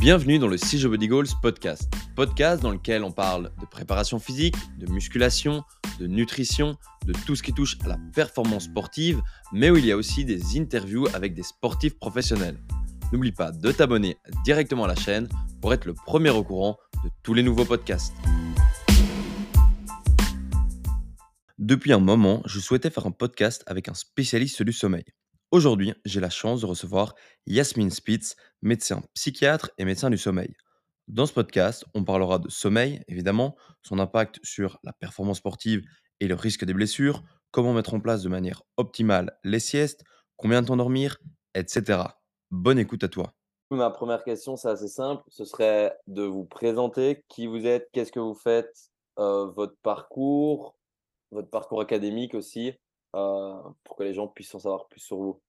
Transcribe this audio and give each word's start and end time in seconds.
Bienvenue 0.00 0.38
dans 0.38 0.48
le 0.48 0.56
CJ 0.56 0.86
Body 0.86 1.08
Goals 1.08 1.26
podcast. 1.42 1.92
Podcast 2.16 2.62
dans 2.62 2.70
lequel 2.70 3.04
on 3.04 3.12
parle 3.12 3.52
de 3.60 3.66
préparation 3.66 4.18
physique, 4.18 4.56
de 4.78 4.90
musculation, 4.90 5.62
de 5.98 6.06
nutrition, 6.06 6.78
de 7.04 7.12
tout 7.26 7.36
ce 7.36 7.42
qui 7.42 7.52
touche 7.52 7.76
à 7.84 7.88
la 7.88 7.98
performance 8.14 8.64
sportive, 8.64 9.20
mais 9.52 9.68
où 9.68 9.76
il 9.76 9.84
y 9.84 9.92
a 9.92 9.98
aussi 9.98 10.24
des 10.24 10.58
interviews 10.58 11.06
avec 11.12 11.34
des 11.34 11.42
sportifs 11.42 11.98
professionnels. 11.98 12.56
N'oublie 13.12 13.32
pas 13.32 13.52
de 13.52 13.72
t'abonner 13.72 14.16
directement 14.42 14.84
à 14.84 14.88
la 14.88 14.94
chaîne 14.94 15.28
pour 15.60 15.74
être 15.74 15.84
le 15.84 15.92
premier 15.92 16.30
au 16.30 16.44
courant 16.44 16.78
de 17.04 17.10
tous 17.22 17.34
les 17.34 17.42
nouveaux 17.42 17.66
podcasts. 17.66 18.14
Depuis 21.58 21.92
un 21.92 22.00
moment, 22.00 22.40
je 22.46 22.58
souhaitais 22.58 22.88
faire 22.88 23.06
un 23.06 23.10
podcast 23.10 23.62
avec 23.66 23.90
un 23.90 23.94
spécialiste 23.94 24.62
du 24.62 24.72
sommeil. 24.72 25.04
Aujourd'hui, 25.52 25.94
j'ai 26.04 26.20
la 26.20 26.30
chance 26.30 26.60
de 26.60 26.66
recevoir 26.66 27.16
Yasmine 27.44 27.90
Spitz, 27.90 28.36
médecin 28.62 29.02
psychiatre 29.14 29.72
et 29.78 29.84
médecin 29.84 30.08
du 30.08 30.16
sommeil. 30.16 30.54
Dans 31.08 31.26
ce 31.26 31.32
podcast, 31.32 31.84
on 31.92 32.04
parlera 32.04 32.38
de 32.38 32.48
sommeil, 32.48 33.02
évidemment, 33.08 33.56
son 33.82 33.98
impact 33.98 34.38
sur 34.44 34.78
la 34.84 34.92
performance 34.92 35.38
sportive 35.38 35.82
et 36.20 36.28
le 36.28 36.36
risque 36.36 36.64
des 36.64 36.72
blessures, 36.72 37.24
comment 37.50 37.72
mettre 37.72 37.94
en 37.94 38.00
place 38.00 38.22
de 38.22 38.28
manière 38.28 38.62
optimale 38.76 39.36
les 39.42 39.58
siestes, 39.58 40.04
combien 40.36 40.62
de 40.62 40.68
temps 40.68 40.76
dormir, 40.76 41.18
etc. 41.56 42.02
Bonne 42.52 42.78
écoute 42.78 43.02
à 43.02 43.08
toi. 43.08 43.34
Ma 43.72 43.90
première 43.90 44.22
question, 44.22 44.56
c'est 44.56 44.68
assez 44.68 44.86
simple. 44.86 45.24
Ce 45.26 45.44
serait 45.44 45.96
de 46.06 46.22
vous 46.22 46.44
présenter 46.44 47.24
qui 47.28 47.48
vous 47.48 47.66
êtes, 47.66 47.88
qu'est-ce 47.92 48.12
que 48.12 48.20
vous 48.20 48.36
faites, 48.36 48.92
euh, 49.18 49.46
votre 49.46 49.74
parcours, 49.82 50.76
votre 51.32 51.50
parcours 51.50 51.80
académique 51.80 52.34
aussi, 52.34 52.74
pour 53.12 53.96
que 53.96 54.02
les 54.02 54.14
gens 54.14 54.28
puissent 54.28 54.54
en 54.54 54.60
savoir 54.60 54.88
plus 54.88 55.00
sur 55.00 55.16
vous. 55.16 55.40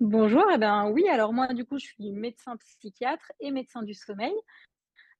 Bonjour, 0.00 0.44
eh 0.52 0.58
ben, 0.58 0.90
oui, 0.90 1.08
alors 1.08 1.32
moi, 1.32 1.48
du 1.48 1.64
coup, 1.64 1.78
je 1.78 1.86
suis 1.86 2.12
médecin 2.12 2.56
psychiatre 2.56 3.32
et 3.38 3.50
médecin 3.50 3.82
du 3.82 3.94
sommeil. 3.94 4.34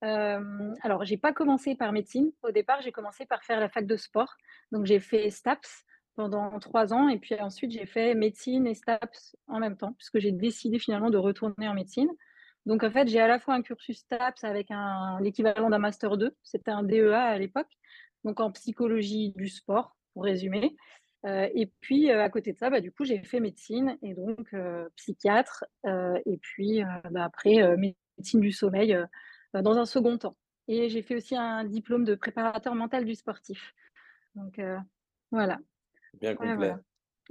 Euh, 0.02 0.74
alors, 0.82 1.05
j'ai 1.05 1.19
pas 1.19 1.32
commencé 1.32 1.74
par 1.74 1.92
médecine. 1.92 2.32
Au 2.42 2.50
départ, 2.50 2.80
j'ai 2.80 2.92
commencé 2.92 3.27
par 3.27 3.44
faire 3.44 3.60
la 3.60 3.69
fac 3.69 3.86
de 3.86 3.97
sport. 3.97 4.34
Donc, 4.72 4.86
j'ai 4.86 4.98
fait 4.98 5.30
STAPS 5.30 5.84
pendant 6.16 6.58
trois 6.58 6.92
ans 6.92 7.08
et 7.08 7.19
puis 7.19 7.34
ensuite, 7.41 7.70
j'ai 7.70 7.86
fait 7.86 8.14
médecine 8.14 8.66
et 8.66 8.75
STAPS 8.75 9.36
en 9.47 9.58
même 9.60 9.77
temps, 9.77 9.92
puisque 9.92 10.19
j'ai 10.19 10.32
décidé 10.32 10.78
finalement 10.78 11.10
de 11.10 11.19
retourner 11.19 11.69
en 11.69 11.75
médecine. 11.75 12.10
Donc, 12.66 12.82
en 12.82 12.91
fait, 12.91 13.08
j'ai 13.08 13.20
à 13.20 13.28
la 13.28 13.38
fois 13.38 13.54
un 13.54 13.62
cursus 13.62 13.98
STAPS 13.98 14.44
avec 14.44 14.69
l'équivalent 15.20 15.70
d'un 15.70 15.78
Master 15.78 16.16
2, 16.16 16.34
c'était 16.42 16.70
un 16.70 16.82
DEA 16.82 17.14
à 17.14 17.38
l'époque, 17.38 17.70
donc 18.25 18.41
en 18.41 18.50
psychologie 18.52 19.32
du 19.34 19.48
sport, 19.48 19.97
pour 20.12 20.25
résumer. 20.25 20.77
Euh, 21.27 21.48
et 21.55 21.66
puis, 21.80 22.11
euh, 22.11 22.22
à 22.22 22.30
côté 22.30 22.53
de 22.53 22.58
ça, 22.58 22.70
bah, 22.70 22.80
du 22.80 22.92
coup, 22.92 23.05
j'ai 23.05 23.22
fait 23.22 23.41
médecine 23.41 23.98
et 24.03 24.14
donc 24.14 24.53
euh, 24.55 24.89
psychiatre. 24.97 25.64
et 25.84 26.39
puis, 26.39 26.83
bah, 27.11 27.25
après, 27.25 27.77
médecine 27.77 28.41
du 28.41 28.53
sommeil 28.53 28.97
dans 29.55 29.78
un 29.78 29.84
second 29.84 30.16
temps. 30.19 30.36
Et 30.69 30.88
j'ai 30.88 31.03
fait 31.03 31.16
aussi 31.16 31.36
un 31.36 31.64
diplôme 31.64 32.05
de 32.05 32.14
préparateur 32.14 32.75
mental 32.75 33.05
du 33.05 33.14
sportif. 33.14 33.75
Donc, 34.34 34.61
voilà. 35.31 35.58
Bien 36.20 36.34
complet. 36.34 36.75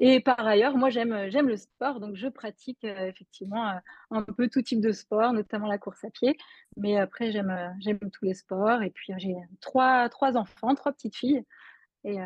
Et 0.02 0.22
par 0.22 0.48
ailleurs, 0.48 0.78
moi, 0.78 0.90
j'aime, 0.90 1.30
j'aime 1.30 1.50
le 1.50 1.58
sport, 1.58 2.00
donc 2.00 2.16
je 2.16 2.30
pratique 2.30 2.86
effectivement 2.86 3.82
un 4.12 4.24
peu 4.24 4.48
tout 4.48 4.62
type 4.62 4.80
de 4.80 4.94
sport, 4.94 5.34
notamment 5.34 5.68
la 5.68 5.78
course 5.78 6.06
à 6.06 6.10
pied. 6.10 6.38
Mais 6.78 6.98
après, 6.98 7.34
j'aime, 7.34 7.76
j'aime 7.80 8.00
tous 8.00 8.24
les 8.24 8.34
sports. 8.34 8.82
Et 8.82 8.92
puis, 8.92 9.12
j'ai 9.18 9.36
trois, 9.60 10.08
trois 10.08 10.38
enfants, 10.38 10.74
trois 10.74 10.94
petites 10.94 11.18
filles. 11.18 11.44
Et, 12.06 12.18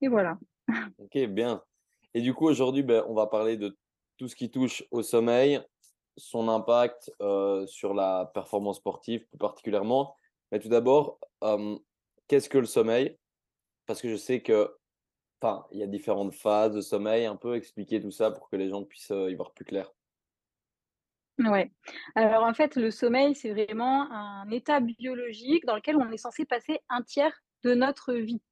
et 0.00 0.08
voilà. 0.08 0.38
Ok, 0.98 1.18
bien. 1.28 1.62
Et 2.14 2.20
du 2.20 2.34
coup, 2.34 2.46
aujourd'hui, 2.46 2.82
ben, 2.82 3.04
on 3.08 3.14
va 3.14 3.26
parler 3.26 3.56
de 3.56 3.76
tout 4.18 4.28
ce 4.28 4.36
qui 4.36 4.50
touche 4.50 4.84
au 4.90 5.02
sommeil, 5.02 5.60
son 6.16 6.48
impact 6.48 7.10
euh, 7.22 7.66
sur 7.66 7.94
la 7.94 8.30
performance 8.34 8.76
sportive 8.76 9.26
plus 9.26 9.38
particulièrement. 9.38 10.14
Mais 10.52 10.58
tout 10.58 10.68
d'abord, 10.68 11.18
qu'est-ce 12.26 12.48
que 12.48 12.58
le 12.58 12.66
sommeil? 12.66 13.16
Parce 13.86 14.02
que 14.02 14.08
je 14.08 14.16
sais 14.16 14.42
que, 14.42 14.76
enfin, 15.40 15.66
il 15.70 15.78
y 15.78 15.82
a 15.82 15.86
différentes 15.86 16.34
phases 16.34 16.74
de 16.74 16.80
sommeil. 16.80 17.26
Un 17.26 17.36
peu 17.36 17.56
expliquer 17.56 18.00
tout 18.00 18.10
ça 18.10 18.30
pour 18.30 18.48
que 18.50 18.56
les 18.56 18.68
gens 18.68 18.84
puissent 18.84 19.12
euh, 19.12 19.30
y 19.30 19.34
voir 19.34 19.52
plus 19.52 19.64
clair. 19.64 19.90
Ouais. 21.38 21.72
Alors 22.14 22.44
en 22.44 22.52
fait, 22.52 22.76
le 22.76 22.90
sommeil, 22.90 23.34
c'est 23.34 23.50
vraiment 23.50 24.10
un 24.12 24.50
état 24.50 24.80
biologique 24.80 25.64
dans 25.64 25.76
lequel 25.76 25.96
on 25.96 26.10
est 26.10 26.18
censé 26.18 26.44
passer 26.44 26.80
un 26.90 27.02
tiers 27.02 27.42
de 27.62 27.74
notre 27.74 28.12
vie 28.12 28.42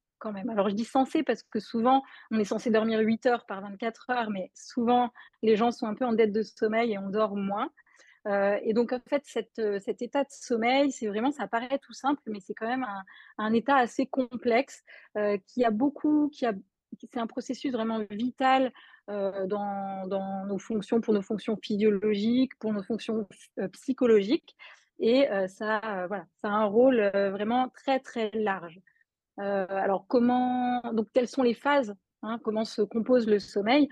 Alors 0.49 0.69
je 0.69 0.75
dis 0.75 0.85
censé 0.85 1.23
parce 1.23 1.43
que 1.43 1.61
souvent 1.61 2.03
on 2.31 2.39
est 2.39 2.45
censé 2.45 2.71
dormir 2.71 3.01
8 3.01 3.27
heures 3.27 3.47
par 3.47 3.61
24 3.61 4.11
heures, 4.11 4.31
mais 4.31 4.51
souvent 4.55 5.13
les 5.43 5.57
gens 5.57 5.71
sont 5.71 5.87
un 5.87 5.95
peu 5.95 6.05
en 6.05 6.13
dette 6.13 6.33
de 6.33 6.43
sommeil 6.43 6.93
et 6.93 6.99
on 6.99 7.11
dort 7.11 7.37
moins. 7.37 7.71
Euh, 8.27 8.59
et 8.63 8.75
donc 8.75 8.93
en 8.93 9.01
fait 9.09 9.25
euh, 9.59 9.79
cet 9.81 10.03
état 10.03 10.25
de 10.25 10.31
sommeil, 10.31 10.93
c'est 10.93 11.07
vraiment, 11.07 11.31
ça 11.31 11.47
paraît 11.47 11.79
tout 11.79 11.93
simple, 11.93 12.21
mais 12.27 12.41
c'est 12.41 12.55
quand 12.55 12.67
même 12.67 12.87
un, 13.39 13.53
état 13.53 13.77
assez 13.77 14.07
complexe 14.07 14.83
euh, 15.17 15.39
qui 15.47 15.65
a 15.65 15.71
beaucoup, 15.71 16.29
qui 16.29 16.45
a, 16.45 16.53
c'est 16.99 17.19
un 17.19 17.27
processus 17.27 17.73
vraiment 17.73 18.01
vital 18.11 18.73
dans, 19.07 20.45
nos 20.47 20.59
fonctions, 20.59 21.01
pour 21.01 21.15
nos 21.15 21.23
fonctions 21.23 21.57
physiologiques, 21.63 22.55
pour 22.59 22.75
nos 22.75 22.83
fonctions 22.83 23.27
psychologiques. 23.73 24.55
Et 24.99 25.27
ça, 25.47 25.81
voilà, 26.09 26.27
ça 26.43 26.49
a 26.49 26.51
un 26.51 26.65
rôle 26.67 27.01
vraiment 27.15 27.71
très 27.71 28.01
très 28.01 28.31
large. 28.35 28.79
Euh, 29.39 29.67
alors, 29.69 30.07
comment, 30.09 30.81
donc, 30.93 31.09
quelles 31.13 31.29
sont 31.29 31.43
les 31.43 31.55
phases 31.55 31.95
hein, 32.23 32.41
Comment 32.43 32.65
se 32.65 32.83
compose 32.83 33.27
le 33.27 33.39
sommeil 33.39 33.89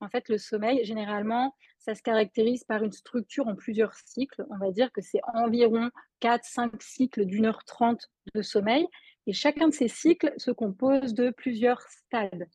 En 0.00 0.08
fait, 0.08 0.28
le 0.28 0.38
sommeil, 0.38 0.84
généralement, 0.84 1.54
ça 1.78 1.94
se 1.94 2.02
caractérise 2.02 2.64
par 2.64 2.82
une 2.82 2.92
structure 2.92 3.46
en 3.48 3.54
plusieurs 3.54 3.94
cycles. 3.94 4.44
On 4.50 4.58
va 4.58 4.70
dire 4.70 4.92
que 4.92 5.00
c'est 5.00 5.20
environ 5.34 5.90
4-5 6.20 6.72
cycles 6.80 7.24
d'une 7.24 7.46
heure 7.46 7.64
trente 7.64 8.08
de 8.34 8.42
sommeil. 8.42 8.86
Et 9.26 9.32
chacun 9.32 9.68
de 9.68 9.74
ces 9.74 9.88
cycles 9.88 10.32
se 10.36 10.50
compose 10.50 11.14
de 11.14 11.30
plusieurs 11.30 11.82
stades. 11.82 12.48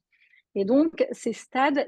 Et 0.56 0.66
donc, 0.66 1.06
ces 1.12 1.34
stades 1.34 1.86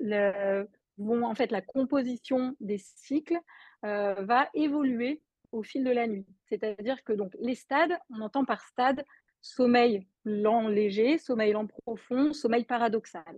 en 0.99 1.35
fait, 1.35 1.51
la 1.51 1.61
composition 1.61 2.55
des 2.59 2.77
cycles 2.77 3.39
euh, 3.85 4.13
va 4.19 4.49
évoluer 4.53 5.21
au 5.51 5.63
fil 5.63 5.83
de 5.83 5.91
la 5.91 6.07
nuit. 6.07 6.25
C'est-à-dire 6.49 7.03
que 7.03 7.13
donc 7.13 7.35
les 7.39 7.55
stades, 7.55 7.97
on 8.09 8.21
entend 8.21 8.45
par 8.45 8.61
stade 8.61 9.03
sommeil 9.47 10.07
lent 10.25 10.67
léger, 10.67 11.17
sommeil 11.17 11.53
lent 11.53 11.67
profond, 11.67 12.33
sommeil 12.33 12.65
paradoxal, 12.65 13.37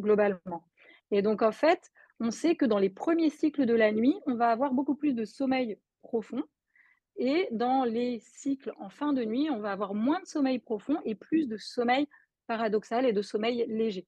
globalement. 0.00 0.64
Et 1.10 1.22
donc, 1.22 1.42
en 1.42 1.52
fait, 1.52 1.90
on 2.20 2.30
sait 2.30 2.56
que 2.56 2.66
dans 2.66 2.78
les 2.78 2.90
premiers 2.90 3.30
cycles 3.30 3.66
de 3.66 3.74
la 3.74 3.92
nuit, 3.92 4.14
on 4.26 4.34
va 4.34 4.50
avoir 4.50 4.72
beaucoup 4.72 4.94
plus 4.94 5.14
de 5.14 5.24
sommeil 5.24 5.78
profond. 6.02 6.42
Et 7.16 7.48
dans 7.50 7.84
les 7.84 8.20
cycles 8.20 8.72
en 8.78 8.90
fin 8.90 9.12
de 9.12 9.24
nuit, 9.24 9.50
on 9.50 9.58
va 9.58 9.72
avoir 9.72 9.94
moins 9.94 10.20
de 10.20 10.26
sommeil 10.26 10.58
profond 10.58 10.98
et 11.04 11.14
plus 11.14 11.48
de 11.48 11.56
sommeil 11.56 12.06
paradoxal 12.46 13.06
et 13.06 13.12
de 13.12 13.22
sommeil 13.22 13.64
léger. 13.68 14.06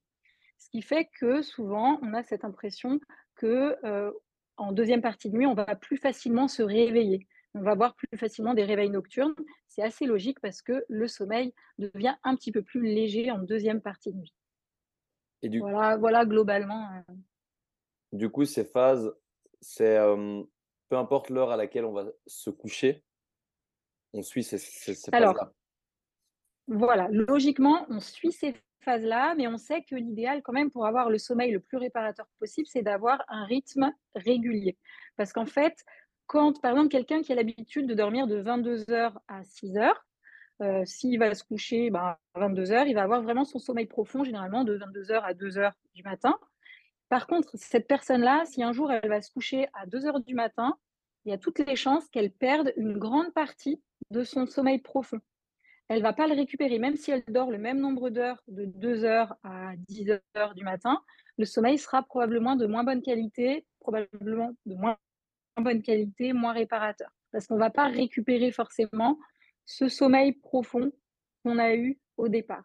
Ce 0.57 0.69
qui 0.69 0.81
fait 0.81 1.09
que 1.19 1.41
souvent, 1.41 1.99
on 2.01 2.13
a 2.13 2.23
cette 2.23 2.45
impression 2.45 2.99
que 3.35 3.75
euh, 3.83 4.11
en 4.57 4.71
deuxième 4.71 5.01
partie 5.01 5.29
de 5.29 5.35
nuit, 5.35 5.47
on 5.47 5.55
va 5.55 5.75
plus 5.75 5.97
facilement 5.97 6.47
se 6.47 6.61
réveiller 6.61 7.27
on 7.53 7.61
va 7.61 7.71
avoir 7.71 7.95
plus 7.95 8.07
facilement 8.17 8.53
des 8.53 8.63
réveils 8.63 8.89
nocturnes. 8.89 9.35
C'est 9.67 9.83
assez 9.83 10.05
logique 10.05 10.39
parce 10.39 10.61
que 10.61 10.85
le 10.87 11.07
sommeil 11.07 11.53
devient 11.77 12.15
un 12.23 12.35
petit 12.35 12.51
peu 12.51 12.61
plus 12.61 12.81
léger 12.81 13.31
en 13.31 13.39
deuxième 13.39 13.81
partie 13.81 14.11
de 14.11 14.17
nuit. 14.17 14.33
Et 15.41 15.49
du... 15.49 15.59
voilà, 15.59 15.97
voilà 15.97 16.25
globalement. 16.25 16.87
Euh. 17.09 17.13
Du 18.13 18.29
coup, 18.29 18.45
ces 18.45 18.63
phases, 18.65 19.13
c'est 19.59 19.97
peu 20.89 20.97
importe 20.97 21.29
l'heure 21.29 21.51
à 21.51 21.57
laquelle 21.57 21.85
on 21.85 21.93
va 21.93 22.05
se 22.27 22.49
coucher, 22.49 23.03
on 24.13 24.21
suit 24.21 24.43
ces, 24.43 24.57
phases-là. 24.57 25.53
Voilà, 26.67 27.07
logiquement, 27.09 27.85
on 27.89 27.99
suit 27.99 28.33
ces 28.33 28.53
phases-là, 28.81 29.35
mais 29.35 29.47
on 29.47 29.57
sait 29.57 29.83
que 29.83 29.95
l'idéal, 29.95 30.41
quand 30.41 30.53
même, 30.53 30.69
pour 30.69 30.85
avoir 30.85 31.09
le 31.09 31.17
sommeil 31.17 31.51
le 31.51 31.59
plus 31.59 31.77
réparateur 31.77 32.27
possible, 32.39 32.67
c'est 32.67 32.81
d'avoir 32.81 33.23
un 33.29 33.45
rythme 33.45 33.93
régulier. 34.15 34.77
Parce 35.15 35.31
qu'en 35.31 35.45
fait, 35.45 35.85
quand, 36.31 36.61
par 36.61 36.71
exemple, 36.71 36.87
quelqu'un 36.87 37.21
qui 37.21 37.33
a 37.33 37.35
l'habitude 37.35 37.87
de 37.87 37.93
dormir 37.93 38.25
de 38.25 38.41
22h 38.41 39.11
à 39.27 39.41
6h, 39.41 39.91
euh, 40.61 40.85
s'il 40.85 41.19
va 41.19 41.35
se 41.35 41.43
coucher 41.43 41.89
ben, 41.89 42.15
à 42.35 42.39
22h, 42.39 42.87
il 42.87 42.93
va 42.93 43.03
avoir 43.03 43.21
vraiment 43.21 43.43
son 43.43 43.59
sommeil 43.59 43.85
profond, 43.85 44.23
généralement 44.23 44.63
de 44.63 44.77
22h 44.77 45.19
à 45.23 45.33
2h 45.33 45.73
du 45.93 46.03
matin. 46.03 46.39
Par 47.09 47.27
contre, 47.27 47.49
cette 47.55 47.85
personne-là, 47.85 48.45
si 48.45 48.63
un 48.63 48.71
jour 48.71 48.93
elle 48.93 49.09
va 49.09 49.21
se 49.21 49.29
coucher 49.29 49.67
à 49.73 49.85
2h 49.87 50.23
du 50.23 50.33
matin, 50.33 50.77
il 51.25 51.31
y 51.31 51.33
a 51.33 51.37
toutes 51.37 51.59
les 51.59 51.75
chances 51.75 52.07
qu'elle 52.07 52.31
perde 52.31 52.71
une 52.77 52.97
grande 52.97 53.33
partie 53.33 53.81
de 54.09 54.23
son 54.23 54.45
sommeil 54.45 54.79
profond. 54.79 55.19
Elle 55.89 55.97
ne 55.97 56.03
va 56.03 56.13
pas 56.13 56.27
le 56.27 56.35
récupérer, 56.35 56.79
même 56.79 56.95
si 56.95 57.11
elle 57.11 57.23
dort 57.27 57.51
le 57.51 57.57
même 57.57 57.81
nombre 57.81 58.09
d'heures, 58.09 58.41
de 58.47 58.63
2h 58.63 59.35
à 59.43 59.73
10h 59.89 60.53
du 60.55 60.63
matin, 60.63 61.01
le 61.37 61.43
sommeil 61.43 61.77
sera 61.77 62.03
probablement 62.03 62.55
de 62.55 62.67
moins 62.67 62.85
bonne 62.85 63.01
qualité, 63.01 63.65
probablement 63.81 64.53
de 64.65 64.75
moins 64.75 64.95
bonne 65.57 65.81
qualité, 65.81 66.33
moins 66.33 66.53
réparateur. 66.53 67.09
Parce 67.31 67.47
qu'on 67.47 67.55
ne 67.55 67.59
va 67.59 67.69
pas 67.69 67.87
récupérer 67.87 68.51
forcément 68.51 69.19
ce 69.65 69.87
sommeil 69.87 70.33
profond 70.33 70.91
qu'on 71.43 71.57
a 71.57 71.73
eu 71.75 71.99
au 72.17 72.27
départ. 72.27 72.63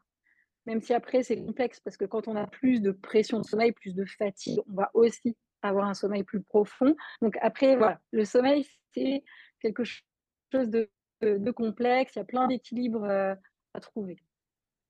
Même 0.66 0.80
si 0.80 0.92
après, 0.92 1.22
c'est 1.22 1.36
complexe, 1.36 1.80
parce 1.80 1.96
que 1.96 2.04
quand 2.04 2.26
on 2.28 2.36
a 2.36 2.46
plus 2.46 2.80
de 2.80 2.90
pression 2.90 3.38
de 3.38 3.44
sommeil, 3.44 3.72
plus 3.72 3.94
de 3.94 4.04
fatigue, 4.04 4.60
on 4.68 4.74
va 4.74 4.90
aussi 4.94 5.36
avoir 5.62 5.88
un 5.88 5.94
sommeil 5.94 6.24
plus 6.24 6.42
profond. 6.42 6.96
Donc 7.22 7.38
après, 7.40 7.76
voilà, 7.76 8.00
le 8.10 8.24
sommeil, 8.24 8.66
c'est 8.92 9.22
quelque 9.60 9.84
chose 9.84 10.68
de, 10.70 10.90
complexe, 11.52 12.14
il 12.14 12.18
y 12.18 12.22
a 12.22 12.24
plein 12.24 12.48
d'équilibres 12.48 13.04
à 13.04 13.80
trouver. 13.80 14.18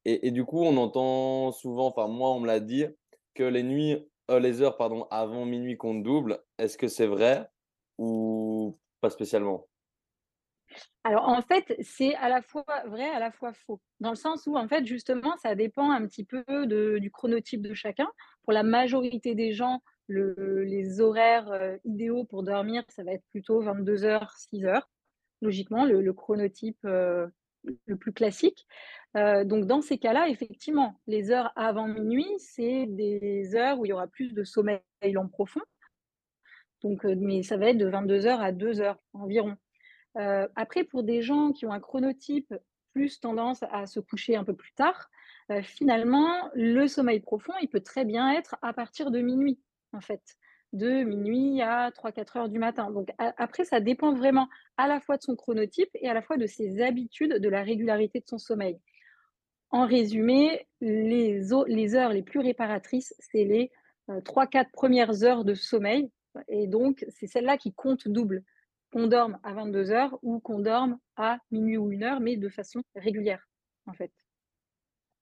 Et, 0.04 0.28
et, 0.28 0.31
du 0.31 0.44
coup, 0.44 0.62
on 0.62 0.76
entend 0.76 1.52
souvent, 1.52 1.87
enfin 1.88 2.06
moi 2.06 2.31
on 2.31 2.40
me 2.40 2.46
l'a 2.46 2.60
dit, 2.60 2.87
que 3.37 3.44
les 3.44 3.62
nuits, 3.62 3.96
euh, 4.31 4.40
les 4.40 4.62
heures 4.62 4.76
pardon, 4.76 5.06
avant 5.10 5.44
minuit 5.44 5.76
comptent 5.76 6.02
double. 6.02 6.40
Est-ce 6.58 6.76
que 6.76 6.88
c'est 6.88 7.06
vrai? 7.06 7.49
Ou 7.98 8.78
pas 9.00 9.10
spécialement? 9.10 9.66
Alors 11.04 11.28
en 11.28 11.40
fait, 11.43 11.76
c'est 11.81 12.14
à 12.16 12.28
la 12.28 12.43
fois 12.43 12.64
vrai, 12.87 13.08
à 13.08 13.20
la 13.20 13.31
fois 13.31 13.52
faux. 13.52 13.81
Dans 14.00 14.10
le 14.10 14.16
sens 14.16 14.46
où 14.46 14.56
en 14.56 14.69
fait, 14.69 14.84
justement, 14.84 15.37
ça 15.38 15.54
dépend 15.54 15.90
un 15.90 16.06
petit 16.06 16.25
peu 16.25 16.44
du 16.66 17.10
chronotype 17.10 17.62
de 17.62 17.75
chacun. 17.75 18.08
Pour 18.43 18.52
la 18.52 18.62
majorité 18.62 19.34
des 19.34 19.52
gens, 19.52 19.82
le, 20.08 20.64
les 20.64 21.00
horaires 21.00 21.50
euh, 21.50 21.76
idéaux 21.84 22.25
pour 22.25 22.43
dormir, 22.43 22.84
ça 22.88 23.04
va 23.04 23.12
être 23.12 23.25
plutôt 23.31 23.60
22 23.60 24.04
heures, 24.04 24.32
6 24.37 24.64
heures, 24.64 24.88
logiquement, 25.42 25.84
le, 25.84 26.12
chronotype 26.12 26.84
euh, 26.84 27.26
le 27.87 27.96
plus 27.96 28.12
classique. 28.12 28.66
Euh, 29.16 29.44
donc 29.44 29.66
dans 29.66 29.81
ces 29.81 29.99
cas-là, 29.99 30.28
effectivement, 30.28 31.00
les 31.06 31.31
heures 31.31 31.52
avant 31.56 31.88
minuit, 31.88 32.28
c'est 32.38 32.87
des 32.87 33.54
heures 33.54 33.78
où 33.78 33.87
il 33.87 33.88
y 33.88 33.92
aura 33.92 34.06
plus 34.06 34.34
de 34.34 34.44
sommeil 34.44 34.81
lent 35.02 35.28
profond. 35.28 35.62
Donc, 36.82 37.05
euh, 37.05 37.14
mais 37.19 37.43
ça 37.43 37.56
va 37.56 37.70
être 37.70 37.78
de 37.78 37.87
22 37.87 38.26
heures 38.26 38.40
à 38.40 38.52
2 38.52 38.81
heures 38.81 38.99
environ. 39.12 39.56
Euh, 40.17 40.49
après, 40.56 40.84
pour 40.84 41.02
des 41.02 41.23
gens 41.23 41.52
qui 41.52 41.67
ont 41.67 41.73
un 41.73 41.81
chronotype 41.81 42.55
plus 42.93 43.20
tendance 43.20 43.62
à 43.70 43.87
se 43.87 44.00
coucher 44.00 44.37
un 44.37 44.44
peu 44.44 44.55
plus 44.55 44.73
tard, 44.73 45.11
euh, 45.50 45.62
finalement, 45.62 46.50
le 46.55 46.87
sommeil 46.87 47.20
profond, 47.20 47.52
il 47.61 47.69
peut 47.69 47.81
très 47.81 48.05
bien 48.05 48.32
être 48.32 48.56
à 48.62 48.73
partir 48.73 49.11
de 49.11 49.20
minuit, 49.20 49.58
en 49.93 50.00
fait, 50.00 50.23
de 50.73 51.02
minuit 51.02 51.61
à 51.62 51.90
3-4 51.90 52.37
heures 52.37 52.49
du 52.49 52.58
matin. 52.58 52.90
Donc 52.90 53.11
après, 53.19 53.64
ça 53.64 53.81
dépend 53.81 54.12
vraiment 54.12 54.49
à 54.76 54.88
la 54.88 55.00
fois 55.00 55.17
de 55.17 55.23
son 55.23 55.37
chronotype 55.37 55.90
et 55.94 56.08
à 56.08 56.14
la 56.14 56.23
fois 56.23 56.37
de 56.37 56.46
ses 56.46 56.82
habitudes, 56.82 57.34
de 57.34 57.49
la 57.49 57.62
régularité 57.62 58.20
de 58.20 58.26
son 58.26 58.38
sommeil. 58.38 58.81
En 59.70 59.87
résumé, 59.87 60.67
les, 60.81 61.40
les 61.67 61.94
heures 61.94 62.12
les 62.12 62.23
plus 62.23 62.40
réparatrices, 62.40 63.14
c'est 63.19 63.44
les 63.44 63.70
3-4 64.08 64.70
premières 64.73 65.25
heures 65.25 65.44
de 65.44 65.55
sommeil. 65.55 66.11
Et 66.48 66.66
donc, 66.66 67.04
c'est 67.08 67.26
celle-là 67.26 67.58
qui 67.58 67.72
compte 67.72 68.08
double 68.08 68.44
qu'on 68.92 69.06
dorme 69.06 69.38
à 69.42 69.52
22 69.52 69.90
heures 69.90 70.18
ou 70.22 70.40
qu'on 70.40 70.60
dorme 70.60 70.98
à 71.16 71.38
minuit 71.50 71.76
ou 71.76 71.90
une 71.90 72.02
heure, 72.02 72.20
mais 72.20 72.36
de 72.36 72.48
façon 72.48 72.82
régulière, 72.94 73.48
en 73.86 73.92
fait. 73.92 74.12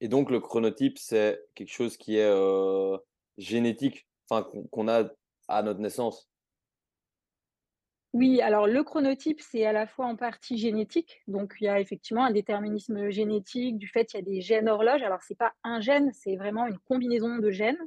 Et 0.01 0.09
donc, 0.09 0.31
le 0.31 0.41
chronotype, 0.41 0.99
c'est 0.99 1.41
quelque 1.55 1.73
chose 1.73 1.97
qui 1.97 2.17
est 2.17 2.31
euh, 2.31 2.97
génétique, 3.39 4.07
enfin, 4.29 4.49
qu'on 4.71 4.89
a 4.89 5.11
à 5.49 5.63
notre 5.63 5.81
naissance? 5.81 6.29
Oui, 8.13 8.41
alors 8.41 8.69
le 8.69 8.85
chronotype, 8.85 9.41
c'est 9.41 9.67
à 9.67 9.73
la 9.73 9.89
fois 9.89 10.07
en 10.07 10.15
partie 10.15 10.57
génétique. 10.57 11.23
Donc, 11.27 11.57
il 11.61 11.65
y 11.65 11.69
a 11.69 11.81
effectivement 11.81 12.25
un 12.25 12.31
déterminisme 12.31 13.11
génétique 13.11 13.77
du 13.77 13.89
fait 13.89 14.05
qu'il 14.05 14.21
y 14.21 14.23
a 14.23 14.25
des 14.25 14.41
gènes 14.41 14.69
horloges. 14.69 15.03
Alors, 15.03 15.23
ce 15.23 15.33
n'est 15.33 15.37
pas 15.37 15.53
un 15.65 15.81
gène, 15.81 16.13
c'est 16.13 16.37
vraiment 16.37 16.67
une 16.67 16.79
combinaison 16.79 17.39
de 17.39 17.51
gènes 17.51 17.81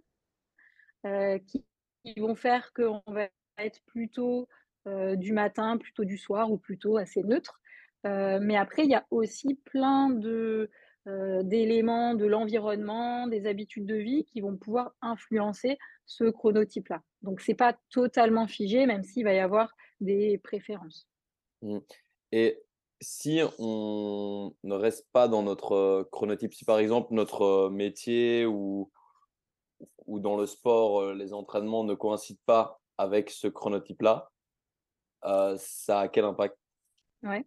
euh, 1.05 1.39
qui, 1.39 1.63
qui, 2.03 2.19
vont 2.19 2.35
faire 2.35 2.71
qu'on 2.73 3.01
va 3.07 3.27
être 3.57 3.79
plutôt 3.85 4.47
du 4.85 5.33
matin, 5.33 5.77
plutôt 5.77 6.05
du 6.05 6.17
soir 6.17 6.49
ou 6.49 6.57
plutôt 6.57 6.97
assez 6.97 7.21
neutre. 7.23 7.59
Mais 8.05 8.55
après, 8.55 8.85
il 8.85 8.89
y 8.89 8.95
a 8.95 9.05
aussi 9.11 9.55
plein 9.65 10.09
d'éléments 11.43 12.13
de 12.13 12.25
l'environnement, 12.25 13.27
des 13.27 13.47
habitudes 13.47 13.85
de 13.85 13.95
vie 13.95 14.23
qui 14.23 14.39
vont 14.39 14.55
pouvoir 14.55 14.93
influencer 15.01 15.77
ce 16.05 16.23
chronotype-là. 16.23 17.01
Donc, 17.21 17.41
ce 17.41 17.51
n'est 17.51 17.55
pas 17.55 17.77
totalement 17.89 18.47
figé, 18.47 18.85
même 18.85 19.03
s'il 19.03 19.25
va 19.25 19.33
y 19.33 19.39
avoir 19.39 19.75
des 19.99 20.37
préférences. 20.37 21.09
Mmh. 21.61 21.79
Et 22.31 22.61
si 23.01 23.41
on 23.59 24.53
ne 24.63 24.75
reste 24.75 25.07
pas 25.11 25.27
dans 25.27 25.43
notre 25.43 26.07
chronotype, 26.11 26.53
si 26.53 26.65
par 26.65 26.79
exemple 26.79 27.13
notre 27.13 27.69
métier 27.69 28.45
ou, 28.45 28.91
ou 30.05 30.19
dans 30.19 30.37
le 30.37 30.45
sport, 30.45 31.13
les 31.13 31.33
entraînements 31.33 31.83
ne 31.83 31.93
coïncident 31.93 32.41
pas 32.45 32.79
avec 32.97 33.29
ce 33.29 33.47
chronotype-là, 33.47 34.31
euh, 35.25 35.55
ça 35.57 36.01
a 36.01 36.07
quel 36.07 36.25
impact? 36.25 36.57
Ouais. 37.23 37.45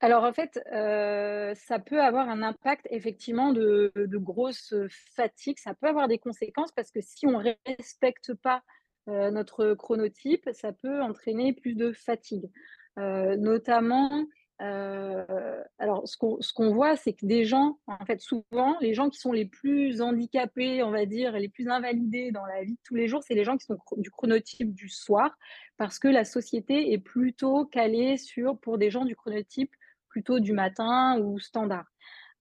Alors 0.00 0.22
en 0.22 0.32
fait, 0.32 0.60
euh, 0.72 1.54
ça 1.56 1.80
peut 1.80 2.00
avoir 2.00 2.28
un 2.28 2.42
impact 2.42 2.86
effectivement 2.90 3.52
de, 3.52 3.90
de, 3.96 4.18
grosse 4.18 4.72
fatigue. 5.16 5.58
Ça 5.58 5.74
peut 5.74 5.88
avoir 5.88 6.06
des 6.06 6.18
conséquences 6.18 6.70
parce 6.70 6.92
que 6.92 7.00
si 7.00 7.26
on 7.26 7.40
ne 7.40 7.52
respecte 7.66 8.32
pas 8.34 8.62
euh, 9.08 9.32
notre 9.32 9.74
chronotype, 9.74 10.48
ça 10.52 10.72
peut 10.72 11.02
entraîner 11.02 11.52
plus 11.52 11.74
de 11.74 11.92
fatigue. 11.92 12.48
Euh, 12.98 13.36
notamment, 13.36 14.24
euh, 14.60 15.62
alors, 15.78 16.02
ce 16.08 16.16
qu'on 16.16 16.72
voit, 16.72 16.96
c'est 16.96 17.12
que 17.12 17.24
des 17.24 17.44
gens, 17.44 17.78
en 17.86 18.04
fait, 18.04 18.20
souvent, 18.20 18.76
les 18.80 18.92
gens 18.92 19.08
qui 19.08 19.18
sont 19.18 19.32
les 19.32 19.44
plus 19.44 20.02
handicapés, 20.02 20.82
on 20.82 20.90
va 20.90 21.06
dire, 21.06 21.32
les 21.32 21.48
plus 21.48 21.68
invalidés 21.68 22.32
dans 22.32 22.44
la 22.46 22.64
vie 22.64 22.74
de 22.74 22.80
tous 22.84 22.96
les 22.96 23.06
jours, 23.06 23.22
c'est 23.22 23.34
les 23.34 23.44
gens 23.44 23.56
qui 23.56 23.66
sont 23.66 23.78
du 23.96 24.10
chronotype 24.10 24.74
du 24.74 24.88
soir, 24.88 25.36
parce 25.76 25.98
que 25.98 26.08
la 26.08 26.24
société 26.24 26.92
est 26.92 26.98
plutôt 26.98 27.66
calée 27.66 28.16
sur, 28.16 28.58
pour 28.58 28.78
des 28.78 28.90
gens 28.90 29.04
du 29.04 29.14
chronotype 29.14 29.74
plutôt 30.08 30.40
du 30.40 30.52
matin 30.52 31.20
ou 31.20 31.38
standard. 31.38 31.86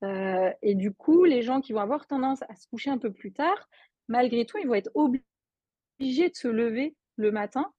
Euh, 0.03 0.51
et 0.61 0.75
du 0.75 0.93
coup, 0.93 1.23
les 1.23 1.41
gens 1.43 1.61
qui 1.61 1.73
vont 1.73 1.81
avoir 1.81 2.07
tendance 2.07 2.41
à 2.49 2.55
se 2.55 2.67
coucher 2.67 2.89
un 2.89 2.97
peu 2.97 3.11
plus 3.11 3.33
tard, 3.33 3.69
malgré 4.07 4.45
tout, 4.45 4.57
ils 4.57 4.67
vont 4.67 4.75
être 4.75 4.91
obligés 4.95 6.29
de 6.29 6.35
se 6.35 6.47
lever 6.47 6.95
le 7.17 7.31
matin 7.31 7.71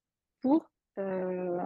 pour 0.43 0.71
euh, 0.99 1.59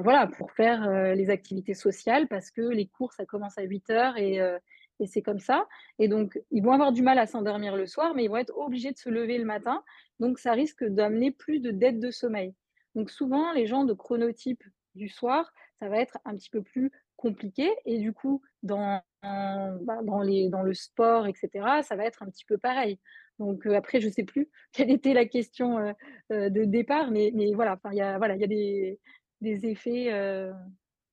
voilà, 0.00 0.26
pour 0.26 0.52
faire 0.52 0.88
euh, 0.88 1.14
les 1.14 1.28
activités 1.28 1.74
sociales 1.74 2.26
parce 2.26 2.50
que 2.50 2.62
les 2.62 2.86
cours, 2.86 3.12
ça 3.12 3.26
commence 3.26 3.58
à 3.58 3.62
8 3.62 3.90
heures 3.90 4.16
et, 4.16 4.40
euh, 4.40 4.58
et 5.00 5.06
c'est 5.06 5.20
comme 5.20 5.38
ça. 5.38 5.68
Et 5.98 6.08
donc, 6.08 6.40
ils 6.50 6.62
vont 6.62 6.72
avoir 6.72 6.92
du 6.92 7.02
mal 7.02 7.18
à 7.18 7.26
s'endormir 7.26 7.76
le 7.76 7.86
soir, 7.86 8.14
mais 8.14 8.24
ils 8.24 8.28
vont 8.28 8.38
être 8.38 8.56
obligés 8.56 8.92
de 8.92 8.96
se 8.96 9.10
lever 9.10 9.36
le 9.36 9.44
matin. 9.44 9.82
Donc, 10.18 10.38
ça 10.38 10.52
risque 10.52 10.82
d'amener 10.84 11.30
plus 11.30 11.60
de 11.60 11.70
dettes 11.70 12.00
de 12.00 12.10
sommeil. 12.10 12.54
Donc, 12.94 13.10
souvent, 13.10 13.52
les 13.52 13.66
gens 13.66 13.84
de 13.84 13.92
chronotype 13.92 14.64
du 14.94 15.08
soir, 15.08 15.52
ça 15.78 15.88
va 15.88 15.98
être 15.98 16.18
un 16.24 16.36
petit 16.36 16.50
peu 16.50 16.62
plus 16.62 16.90
compliqué. 17.16 17.70
Et 17.84 17.98
du 17.98 18.14
coup, 18.14 18.40
dans, 18.62 19.02
bah, 19.22 20.00
dans, 20.04 20.22
les, 20.22 20.48
dans 20.48 20.62
le 20.62 20.72
sport, 20.72 21.26
etc., 21.26 21.50
ça 21.82 21.96
va 21.96 22.06
être 22.06 22.22
un 22.22 22.30
petit 22.30 22.46
peu 22.46 22.56
pareil. 22.56 22.98
Donc 23.38 23.66
euh, 23.66 23.74
après, 23.74 24.00
je 24.00 24.06
ne 24.06 24.12
sais 24.12 24.24
plus 24.24 24.48
quelle 24.72 24.90
était 24.90 25.14
la 25.14 25.26
question 25.26 25.94
de 26.30 26.64
départ, 26.64 27.10
mais, 27.10 27.30
mais 27.34 27.52
voilà, 27.52 27.78
il 27.92 28.14
voilà, 28.18 28.36
y 28.36 28.44
a 28.44 28.46
des, 28.46 29.00
des 29.42 29.66
effets 29.66 30.12
euh, 30.12 30.52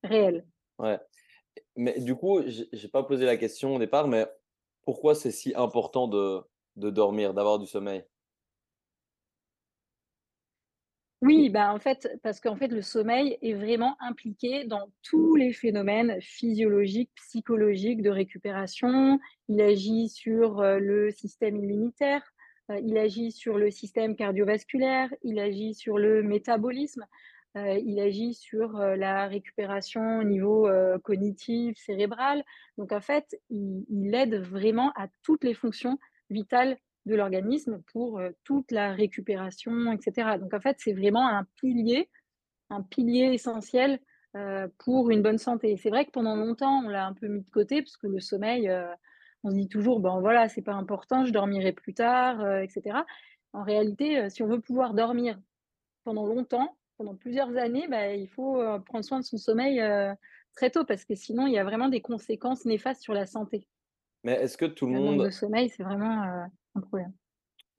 réels. 0.04 0.46
Ouais. 0.78 1.00
Mais 1.76 2.00
du 2.00 2.16
coup, 2.16 2.42
je 2.48 2.64
n'ai 2.64 2.88
pas 2.90 3.04
posé 3.04 3.26
la 3.26 3.36
question 3.36 3.76
au 3.76 3.80
départ, 3.80 4.08
mais 4.08 4.26
pourquoi 4.84 5.16
c'est 5.16 5.32
si 5.32 5.54
important 5.56 6.08
de, 6.08 6.42
de 6.78 6.90
dormir, 6.90 7.34
d'avoir 7.34 7.60
du 7.60 7.68
sommeil? 7.68 8.06
Oui, 11.22 11.50
bah 11.50 11.74
en 11.74 11.80
fait, 11.80 12.08
parce 12.24 12.40
qu'en 12.40 12.56
fait, 12.56 12.70
le 12.70 12.82
sommeil 12.82 13.38
est 13.42 13.54
vraiment 13.54 13.98
impliqué 14.00 14.64
dans 14.64 14.90
tous 15.04 15.36
les 15.36 15.52
phénomènes 15.52 16.22
physiologiques, 16.22 17.12
psychologiques 17.16 18.02
de 18.02 18.10
récupération. 18.10 19.20
Il 19.50 19.60
agit 19.60 20.08
sur 20.08 20.62
euh, 20.62 20.80
le 20.80 21.12
système 21.12 21.58
immunitaire, 21.58 22.24
euh, 22.72 22.80
il 22.80 22.98
agit 22.98 23.34
sur 23.34 23.58
le 23.58 23.70
système 23.70 24.16
cardiovasculaire, 24.16 25.14
il 25.24 25.40
agit 25.40 25.74
sur 25.74 25.98
le 25.98 26.24
métabolisme. 26.24 27.06
Euh, 27.58 27.80
il 27.84 28.00
agit 28.00 28.36
sur 28.36 28.78
euh, 28.80 28.96
la 28.96 29.28
récupération 29.28 30.20
au 30.20 30.24
niveau 30.24 30.68
euh, 30.68 31.00
cognitif, 31.00 31.78
cérébral. 31.78 32.44
Donc 32.78 32.92
en 32.92 33.02
fait, 33.02 33.40
il, 33.50 34.14
aide 34.14 34.36
vraiment 34.36 34.92
à 34.96 35.08
toutes 35.24 35.44
les 35.44 35.56
fonctions 35.56 35.98
vitales 36.30 36.78
de 37.06 37.16
l'organisme 37.16 37.82
pour 37.92 38.22
toute 38.44 38.72
la 38.72 38.94
récupération, 38.94 39.92
etc. 39.92 40.38
Donc 40.40 40.54
en 40.54 40.60
fait, 40.60 40.78
c'est 40.80 40.94
vraiment 40.94 41.28
un 41.28 41.46
pilier, 41.56 42.10
un 42.70 42.84
pilier 42.84 43.34
essentiel 43.34 44.00
pour 44.78 45.10
une 45.10 45.24
bonne 45.24 45.40
santé. 45.40 45.76
C'est 45.78 45.90
vrai 45.90 46.06
que 46.06 46.12
pendant 46.12 46.36
longtemps, 46.36 46.84
on 46.86 46.90
l'a 46.90 47.08
un 47.08 47.14
peu 47.14 47.28
mis 47.28 47.42
de 47.42 47.50
côté 47.50 47.82
parce 47.82 47.98
que 47.98 48.06
le 48.06 48.20
sommeil, 48.20 48.72
on 49.44 49.50
se 49.50 49.56
dit 49.56 49.68
toujours, 49.68 50.02
ben 50.02 50.20
voilà, 50.20 50.50
c'est 50.50 50.62
pas 50.62 50.74
important, 50.74 51.26
je 51.26 51.32
dormirai 51.32 51.72
plus 51.72 51.96
tard, 51.96 52.46
etc. 52.62 52.98
En 53.54 53.64
réalité, 53.64 54.30
si 54.30 54.44
on 54.44 54.48
veut 54.48 54.62
pouvoir 54.62 54.94
dormir 54.94 55.40
pendant 56.04 56.28
longtemps, 56.28 56.78
pendant 57.00 57.16
plusieurs 57.16 57.56
années, 57.56 57.88
bah, 57.88 58.14
il 58.14 58.28
faut 58.28 58.62
euh, 58.62 58.78
prendre 58.78 59.06
soin 59.06 59.22
de 59.22 59.26
son 59.26 59.38
sommeil 59.38 59.80
euh, 59.80 60.14
très 60.54 60.70
tôt 60.70 60.84
parce 60.84 61.06
que 61.06 61.16
sinon, 61.16 61.48
il 61.48 61.54
y 61.54 61.58
a 61.58 61.64
vraiment 61.64 61.88
des 61.88 62.02
conséquences 62.02 62.66
néfastes 62.66 63.02
sur 63.02 63.14
la 63.14 63.26
santé. 63.26 63.66
Mais 64.26 64.34
est-ce 64.34 64.58
que 64.58 64.66
tout 64.66 64.86
le, 64.86 65.00
monde. 65.00 65.24
Le 65.24 65.32
sommeil, 65.32 65.70
c'est 65.70 65.84
vraiment 65.84 66.24
euh, 66.24 66.46
un 66.76 66.82
problème. 66.82 67.14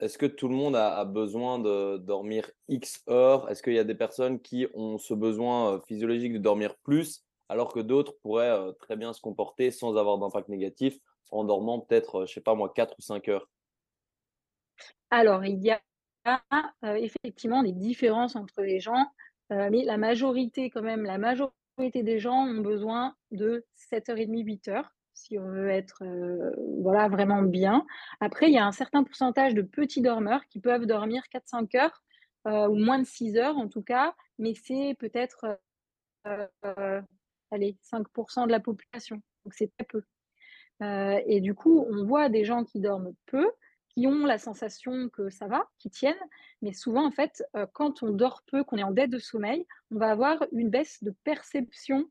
Est-ce 0.01 0.17
que 0.17 0.25
tout 0.25 0.49
le 0.49 0.55
monde 0.55 0.75
a, 0.75 1.05
besoin 1.05 1.59
de 1.59 1.99
dormir 1.99 2.51
X 2.69 3.03
heures? 3.11 3.51
Est-ce 3.51 3.63
qu'il 3.63 3.75
y 3.75 3.79
a 3.79 3.85
des 3.85 3.95
personnes 3.95 4.41
qui 4.41 4.67
ont 4.73 4.97
ce 4.97 5.13
besoin 5.13 5.79
physiologique 5.87 6.33
de 6.33 6.39
dormir 6.39 6.75
plus 6.83 7.23
alors 7.51 7.75
que 7.75 7.81
d'autres 7.81 8.15
pourraient 8.23 8.57
très 8.79 8.97
bien 8.97 9.13
se 9.13 9.21
comporter 9.21 9.71
sans 9.71 9.97
avoir 9.97 10.17
d'impact 10.17 10.49
négatif 10.49 10.97
en 11.31 11.45
dormant 11.45 11.81
peut-être, 11.81 12.25
je 12.25 12.33
sais 12.33 12.41
pas 12.41 12.55
moi, 12.55 12.73
4 12.75 12.95
ou 12.99 13.03
5 13.03 13.29
heures? 13.29 13.47
Alors, 15.11 15.45
il 15.45 15.63
y 15.63 15.71
a 15.71 15.83
effectivement 16.99 17.63
des 17.63 17.73
différences 17.73 18.37
entre 18.37 18.63
les 18.63 18.81
gens. 18.81 19.07
mais 19.51 19.85
la 19.85 19.97
majorité 19.97 20.71
quand 20.71 20.83
même, 20.83 21.05
la 21.05 21.19
majorité 21.19 22.03
des 22.03 22.19
gens 22.19 22.47
ont 22.47 22.61
besoin 22.61 23.15
de 23.31 23.65
7:30, 23.75 24.41
8 24.41 24.69
heures 24.69 24.93
si 25.15 25.39
on 25.39 25.45
veut 25.49 25.69
être, 25.69 26.03
heu, 26.05 26.55
voilà, 26.83 27.09
vraiment 27.09 27.43
bien. 27.43 27.85
Après, 28.21 28.47
il 28.49 28.55
y 28.55 28.59
a 28.59 28.65
un 28.67 28.73
certain 28.73 29.03
pourcentage 29.05 29.55
de 29.55 29.61
petits 29.63 30.01
dormeurs 30.01 30.47
qui 30.49 30.61
peuvent 30.61 30.87
dormir 30.87 31.23
4-5 31.31 31.75
heures, 31.75 32.03
heu, 32.47 32.69
ou 32.69 32.77
moins 32.77 32.99
de 32.99 33.05
6 33.07 33.37
heures 33.37 33.59
en 33.59 33.69
tout 33.69 33.83
cas, 33.83 34.15
mais 34.39 34.55
c'est 34.55 34.95
peut-être, 34.99 35.59
heu 36.27 36.49
heu, 36.65 37.03
allez 37.51 37.77
5% 37.83 38.47
de 38.47 38.53
la 38.53 38.61
population, 38.61 39.17
donc 39.45 39.55
c'est 39.55 39.71
très 39.79 39.87
peu. 39.87 40.03
Et 41.27 41.41
du 41.41 41.55
coup, 41.55 41.87
on 41.91 42.05
voit 42.07 42.29
des 42.29 42.45
gens 42.45 42.65
qui 42.65 42.81
dorment 42.81 43.15
peu, 43.27 43.51
qui 43.95 44.07
ont 44.07 44.27
la 44.27 44.39
sensation 44.39 45.09
que 45.11 45.31
ça 45.31 45.47
va, 45.49 45.65
qui 45.79 45.91
tiennent, 45.91 46.15
mais 46.63 46.73
souvent 46.73 47.07
en 47.07 47.11
fait, 47.11 47.43
heu, 47.57 47.67
quand 47.75 48.03
on 48.03 48.11
dort 48.11 48.43
peu, 48.47 48.65
qu'on 48.65 48.79
est 48.79 48.83
en 48.85 48.93
dette 48.93 49.11
de 49.11 49.19
sommeil, 49.19 49.67
on 49.91 49.99
va 49.99 50.11
avoir 50.11 50.45
une 50.53 50.71
baisse 50.71 51.03
de 51.03 51.13
perception, 51.25 52.07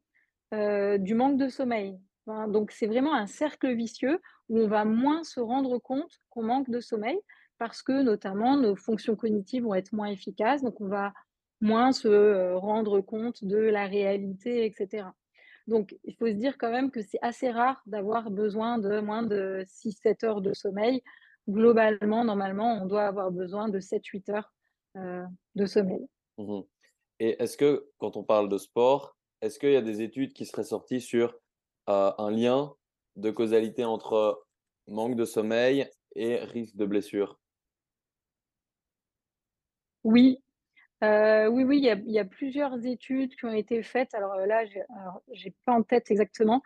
heu, 0.53 0.98
du 1.00 1.15
manque 1.15 1.38
de 1.38 1.50
sommeil. 1.50 2.00
Enfin, 2.27 2.48
donc 2.48 2.71
c'est 2.71 2.88
vraiment 2.88 3.13
un 3.15 3.27
cercle 3.27 3.74
vicieux 3.74 4.19
où 4.50 4.59
on 4.59 4.67
va 4.67 4.86
moins 4.86 5.24
se 5.24 5.39
rendre 5.39 5.77
compte 5.79 6.19
qu'on 6.29 6.43
manque 6.43 6.69
de 6.69 6.79
sommeil 6.79 7.19
parce 7.57 7.81
que 7.83 8.01
notamment 8.03 8.57
nos 8.57 8.75
fonctions 8.75 9.15
cognitives 9.15 9.63
vont 9.63 9.74
être 9.75 9.93
moins 9.93 10.07
efficaces, 10.07 10.62
donc 10.62 10.79
on 10.81 10.88
va 10.88 11.13
moins 11.62 11.91
se, 11.91 12.07
heu, 12.07 12.55
rendre 12.57 13.01
compte 13.01 13.43
de 13.43 13.57
la 13.57 13.86
réalité 13.86 14.65
et 14.65 14.71
cetera. 14.74 15.13
Donc 15.67 15.95
il 16.05 16.15
faut 16.15 16.27
se 16.27 16.31
dire 16.33 16.57
quand 16.57 16.71
même 16.71 16.91
que 16.91 17.01
c'est 17.01 17.19
assez 17.21 17.51
rare 17.51 17.81
d'avoir 17.86 18.31
besoin 18.31 18.77
de 18.79 19.00
moins 19.01 19.24
de 19.24 19.63
6-7 19.67 20.24
heures 20.24 20.41
de 20.41 20.53
sommeil. 20.53 21.03
Globalement, 21.50 22.24
normalement, 22.24 22.82
on 22.82 22.86
doit 22.86 23.06
avoir 23.08 23.29
besoin 23.32 23.68
de 23.68 23.79
7-8 23.82 24.29
heures, 24.29 24.53
heu, 24.96 25.25
de 25.56 25.65
sommeil. 25.65 26.08
Mmh 26.38 26.62
et 27.22 27.41
est-ce 27.44 27.56
que 27.58 27.91
quand 28.00 28.18
on 28.18 28.25
parle 28.25 28.50
de 28.50 28.58
sport, 28.58 29.15
est-ce 29.41 29.60
qu'il 29.60 29.72
y 29.72 29.77
a 29.77 29.84
des 29.84 30.01
études 30.01 30.34
qui 30.34 30.46
seraient 30.48 30.63
sorties 30.65 31.01
sur, 31.01 31.34
heu, 31.89 32.12
un 32.18 32.32
lien 32.32 32.75
de 33.18 33.32
causalité 33.32 33.86
entre 33.86 34.46
manque 34.88 35.15
de 35.15 35.25
sommeil 35.25 35.89
et 36.15 36.38
risque 36.38 36.75
de 36.77 36.86
blessure? 36.88 37.39
Oui, 40.03 40.41
heu, 41.03 41.50
oui, 41.50 41.63
oui, 41.65 41.77
il 41.79 41.86
y 41.86 41.89
a 41.91 41.96
il 41.96 42.12
y 42.12 42.20
a 42.20 42.25
plusieurs 42.25 42.86
études 42.86 43.36
qui 43.36 43.46
ont 43.46 43.53
été 43.53 43.84
faites. 43.84 44.13
Alors, 44.15 44.36
là, 44.38 44.65
j'ai 44.65 44.84
j'ai 45.34 45.56
pas 45.65 45.74
en 45.74 45.84
tête 45.84 46.12
exactement. 46.12 46.63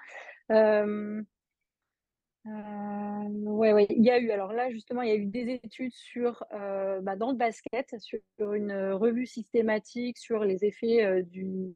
Heu, 2.46 3.30
ouais, 3.50 3.74
ouais, 3.74 3.88
il 3.90 4.04
y 4.04 4.12
a 4.12 4.20
eu 4.20 4.32
alors 4.32 4.54
là, 4.54 4.70
justement, 4.72 5.02
il 5.02 5.10
y 5.10 5.12
a 5.12 5.16
eu 5.16 5.26
des 5.26 5.60
études 5.64 5.94
sur, 5.94 6.44
heu, 6.54 7.00
bah, 7.02 7.16
dans 7.16 7.32
le 7.32 7.38
basket, 7.38 7.96
sur 8.00 8.54
une, 8.54 8.72
heu, 8.72 8.96
revue 8.96 9.26
systématique 9.26 10.18
sur 10.18 10.44
les 10.44 10.66
effets, 10.66 11.06
heu, 11.06 11.24
du 11.24 11.76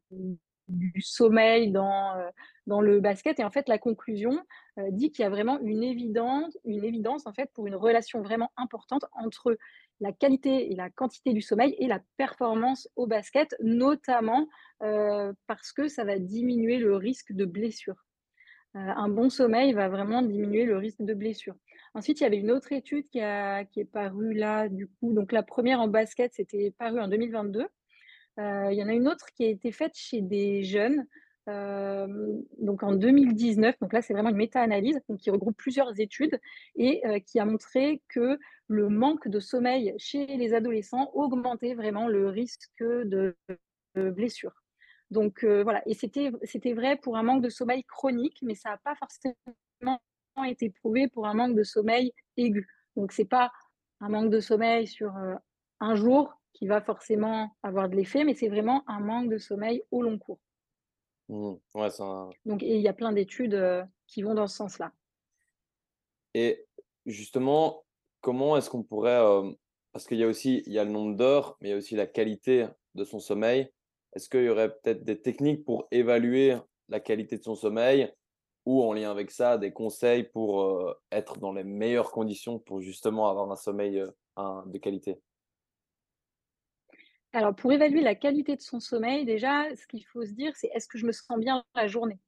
du 0.70 0.92
sommeil 1.02 1.72
dans, 1.72 2.14
dans 2.66 2.82
le 2.82 3.00
basket 3.00 3.40
et 3.40 3.46
en 3.46 3.50
fait, 3.52 3.70
la 3.70 3.78
conclusion, 3.78 4.38
dit 4.92 5.12
qu'il 5.14 5.24
y 5.24 5.26
a 5.26 5.30
vraiment 5.30 5.60
une 5.62 5.82
évidence 5.84 6.58
une 6.66 6.84
évidence, 6.84 7.26
en 7.26 7.32
fait, 7.34 7.50
pour 7.54 7.68
une 7.68 7.76
relation 7.76 8.22
vraiment 8.22 8.52
importante 8.58 9.06
entre 9.14 9.58
la 10.02 10.12
qualité 10.12 10.70
et 10.72 10.76
la 10.76 10.90
quantité 10.90 11.32
du 11.34 11.42
sommeil 11.42 11.74
et 11.80 11.88
la 11.88 12.02
performance 12.18 12.90
au 12.98 13.08
basket, 13.08 13.56
notamment, 13.62 14.48
parce 14.80 15.72
que 15.74 15.88
ça 15.88 16.04
va 16.04 16.20
diminuer 16.20 16.78
le 16.80 16.96
risque 16.98 17.32
de 17.32 17.46
blessure. 17.46 18.07
Heu, 18.76 18.80
un 18.80 19.10
bon 19.10 19.30
sommeil 19.30 19.74
va 19.74 19.88
vraiment 19.90 20.22
diminuer 20.22 20.66
le 20.66 20.78
risque 20.78 21.02
de 21.02 21.14
blessure. 21.14 21.56
Ensuite, 21.94 22.20
il 22.20 22.24
y 22.24 22.26
avait 22.28 22.38
une 22.38 22.52
autre 22.52 22.72
étude 22.74 23.06
qui 23.10 23.20
est 23.20 23.86
parue 23.92 24.34
là, 24.34 24.68
du 24.70 24.88
coup, 24.88 25.14
donc 25.14 25.32
la 25.32 25.44
première 25.44 25.80
en 25.82 25.88
basket, 25.88 26.34
c'était 26.34 26.72
paru 26.78 27.00
en 27.00 27.08
2022. 27.08 27.64
Heu, 28.40 28.72
il 28.72 28.76
y 28.78 28.84
en 28.84 28.90
a 28.90 28.94
une 28.94 29.08
autre 29.08 29.28
qui 29.36 29.46
a 29.46 29.50
été 29.50 29.72
faite 29.72 29.94
chez 29.96 30.22
des 30.22 30.64
jeunes, 30.64 31.06
hem, 31.48 32.44
donc 32.60 32.84
en 32.84 32.94
2019, 32.94 33.78
donc 33.82 33.94
là, 33.94 34.02
c'est 34.02 34.14
vraiment 34.14 34.30
une 34.30 34.38
méta-analyse, 34.38 35.00
qui 35.20 35.32
regroupe 35.32 35.58
plusieurs 35.58 36.00
études 36.00 36.40
et 36.76 37.02
qui 37.26 37.40
a 37.40 37.46
montré 37.46 38.02
que 38.10 38.40
le 38.68 38.90
manque 38.90 39.28
de 39.30 39.40
sommeil 39.40 39.94
chez 39.98 40.26
les 40.28 40.54
adolescents 40.54 41.12
augmentait 41.14 41.74
vraiment 41.76 42.08
le 42.08 42.30
risque 42.30 42.70
de 42.82 43.36
blessure. 43.96 44.54
Donc 45.12 45.44
heu, 45.44 45.64
voilà 45.64 45.82
et 45.88 45.94
c'était 45.94 46.32
c'était 46.44 46.74
vrai 46.74 46.98
pour 46.98 47.18
un 47.18 47.24
manque 47.24 47.42
de 47.44 47.50
sommeil 47.50 47.84
chronique, 47.86 48.40
mais 48.44 48.56
ça 48.56 48.72
a 48.74 48.78
pas 48.78 48.96
forcément 48.96 50.02
été 50.46 50.70
prouvé 50.70 51.08
pour 51.08 51.28
un 51.28 51.34
manque 51.34 51.56
de 51.56 51.64
sommeil 51.64 52.14
aigu. 52.38 52.68
Donc 52.96 53.12
c'est 53.12 53.26
pas 53.26 53.52
un 54.00 54.10
manque 54.10 54.30
de 54.30 54.40
sommeil 54.40 54.88
sur, 54.88 55.16
heu, 55.18 55.36
un 55.80 55.96
jour 55.96 56.40
qui 56.54 56.68
va 56.68 56.82
forcément 56.82 57.56
avoir 57.64 57.90
de 57.90 57.96
l'effet, 57.96 58.24
mais 58.24 58.34
c'est 58.36 58.50
vraiment 58.50 58.84
un 58.88 59.00
manque 59.00 59.30
de 59.30 59.38
sommeil 59.38 59.84
au 59.92 60.02
long 60.02 60.18
cours. 60.20 60.40
Mmh 61.30 61.60
Ouais, 61.76 61.90
Donc 62.46 62.64
il 62.64 62.82
y 62.82 62.88
a 62.88 62.94
plein 62.94 63.12
d'études, 63.12 63.54
heu, 63.54 63.84
qui 64.08 64.24
vont 64.24 64.34
dans 64.34 64.48
ce 64.48 64.56
sens-là. 64.56 64.92
et 66.34 66.66
justement, 67.06 67.86
comment 68.22 68.58
est-ce 68.58 68.70
qu'on 68.70 68.84
pourrait, 68.84 69.20
parce 69.92 70.06
qu'il 70.08 70.18
y 70.18 70.24
a 70.24 70.28
aussi 70.28 70.64
il 70.66 70.74
y 70.74 70.80
a 70.80 70.84
le 70.84 70.92
nombre 70.92 71.16
d'heures, 71.16 71.58
mais 71.62 71.70
il 71.70 71.72
y 71.72 71.74
a 71.74 71.78
aussi 71.78 71.96
la 71.96 72.08
qualité 72.08 72.68
de 72.96 73.04
son 73.04 73.20
sommeil. 73.20 73.72
Est-ce 74.18 74.30
qu'il 74.30 74.46
y 74.46 74.50
aurait 74.50 74.72
peut-être 74.72 75.04
des 75.04 75.22
techniques 75.22 75.64
pour 75.64 75.88
évaluer 75.92 76.58
la 76.90 77.00
qualité 77.00 77.38
de 77.38 77.44
son 77.44 77.54
sommeil 77.54 78.12
ou 78.66 78.82
en 78.84 78.94
lien 78.94 79.12
avec 79.12 79.30
ça, 79.30 79.60
des 79.60 79.72
conseils 79.72 80.24
pour, 80.24 80.60
heu, 80.64 80.96
être 81.12 81.38
dans 81.38 81.54
les 81.54 81.64
meilleures 81.64 82.10
conditions 82.10 82.58
pour 82.58 82.82
justement 82.82 83.30
avoir 83.30 83.52
un 83.52 83.56
sommeil, 83.56 84.04
un 84.36 84.64
de 84.66 84.78
qualité? 84.80 85.22
Alors 87.32 87.56
pour 87.56 87.72
évaluer 87.72 88.02
la 88.02 88.16
qualité 88.16 88.56
de 88.56 88.62
son 88.62 88.80
sommeil, 88.80 89.24
déjà, 89.24 89.66
ce 89.76 89.86
qu'il 89.86 90.04
faut 90.08 90.26
se 90.26 90.32
dire, 90.32 90.56
c'est: 90.56 90.72
«Est-ce 90.74 90.88
que 90.88 90.98
je 90.98 91.06
me 91.06 91.12
sens 91.12 91.38
bien 91.38 91.64
la 91.76 91.86
journée?» 91.88 92.20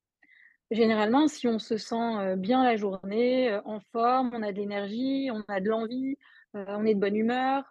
Généralement, 0.72 1.27
si 1.27 1.48
on 1.48 1.60
se 1.60 1.77
sent, 1.77 1.96
heu, 1.96 2.36
bien 2.38 2.63
la 2.63 2.77
journée, 2.77 3.60
en 3.65 3.79
forme, 3.91 4.31
on 4.34 4.43
a 4.43 4.51
de 4.53 4.58
l'énergie, 4.60 5.29
on 5.34 5.43
a 5.48 5.62
de 5.62 5.69
l'envie, 5.69 6.17
on 6.53 6.86
est 6.86 6.96
de 6.96 7.00
bonne 7.00 7.15
humeur, 7.15 7.63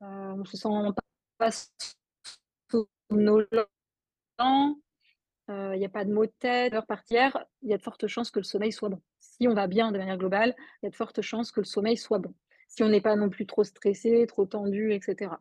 on 0.00 0.44
se 0.46 0.56
sent 0.56 0.68
pas 1.38 1.50
somnolent, 3.10 3.66
heu, 5.50 5.74
il 5.74 5.80
y 5.80 5.84
a 5.84 5.88
pas 5.88 6.04
de 6.04 6.12
maux 6.12 6.26
de 6.26 6.32
tête, 6.38 6.74
partière, 6.88 7.44
il 7.62 7.70
y 7.70 7.74
a 7.74 7.78
de 7.78 7.82
fortes 7.82 8.06
chances 8.06 8.30
que 8.30 8.40
le 8.40 8.44
sommeil 8.44 8.72
soit 8.72 8.88
bon. 8.88 9.00
Si 9.20 9.46
on 9.48 9.54
va 9.54 9.66
bien 9.66 9.92
de 9.92 9.98
manière 9.98 10.18
globale, 10.18 10.54
il 10.82 10.86
y 10.86 10.88
a 10.88 10.90
de 10.90 10.96
fortes 10.96 11.22
chances 11.22 11.52
que 11.52 11.60
le 11.60 11.66
sommeil 11.66 11.96
soit 11.96 12.18
bon. 12.18 12.34
Si 12.68 12.82
on 12.82 12.88
n'est 12.88 13.00
pas 13.00 13.16
non 13.16 13.30
plus 13.30 13.46
trop 13.46 13.64
stressé, 13.64 14.26
trop 14.28 14.44
tendu 14.46 14.92
et 14.92 15.00
cetera. 15.00 15.40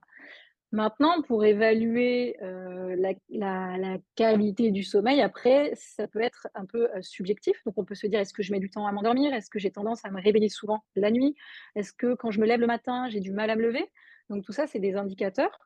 Maintenant, 0.72 1.22
pour 1.24 1.46
évaluer, 1.46 2.38
heu, 2.44 2.96
la 3.30 3.98
qualité 4.16 4.72
du 4.72 4.84
sommeil, 4.84 5.22
après, 5.22 5.72
ça 5.76 6.08
peut 6.08 6.22
être 6.22 6.48
un 6.56 6.66
peu, 6.66 6.86
heu, 6.96 7.02
subjectif. 7.02 7.58
Donc 7.66 7.76
on 7.78 7.86
peut 7.86 7.96
se 7.96 8.08
dire: 8.08 8.20
«Est-ce 8.20 8.34
que 8.34 8.44
je 8.44 8.52
mets 8.52 8.60
du 8.60 8.70
temps 8.72 8.88
à 8.88 8.92
m'endormir? 8.92 9.34
Est-ce 9.34 9.50
que 9.50 9.60
j'ai 9.60 9.72
tendance 9.72 10.06
à 10.06 10.12
me 10.12 10.22
réveiller 10.22 10.50
souvent 10.50 10.84
la 10.96 11.12
nuit? 11.12 11.36
Est-ce 11.76 11.94
que 11.94 12.16
quand 12.16 12.32
je 12.32 12.42
me 12.42 12.46
lève 12.48 12.60
le 12.62 12.68
matin, 12.68 13.10
j'ai 13.10 13.22
du 13.22 13.32
mal 13.32 13.50
à 13.50 13.56
me 13.56 13.62
lever?» 13.64 13.90
donc 14.30 14.44
tout 14.46 14.54
ça, 14.54 14.68
c'est 14.68 14.80
des 14.80 14.96
indicateurs. 14.96 15.60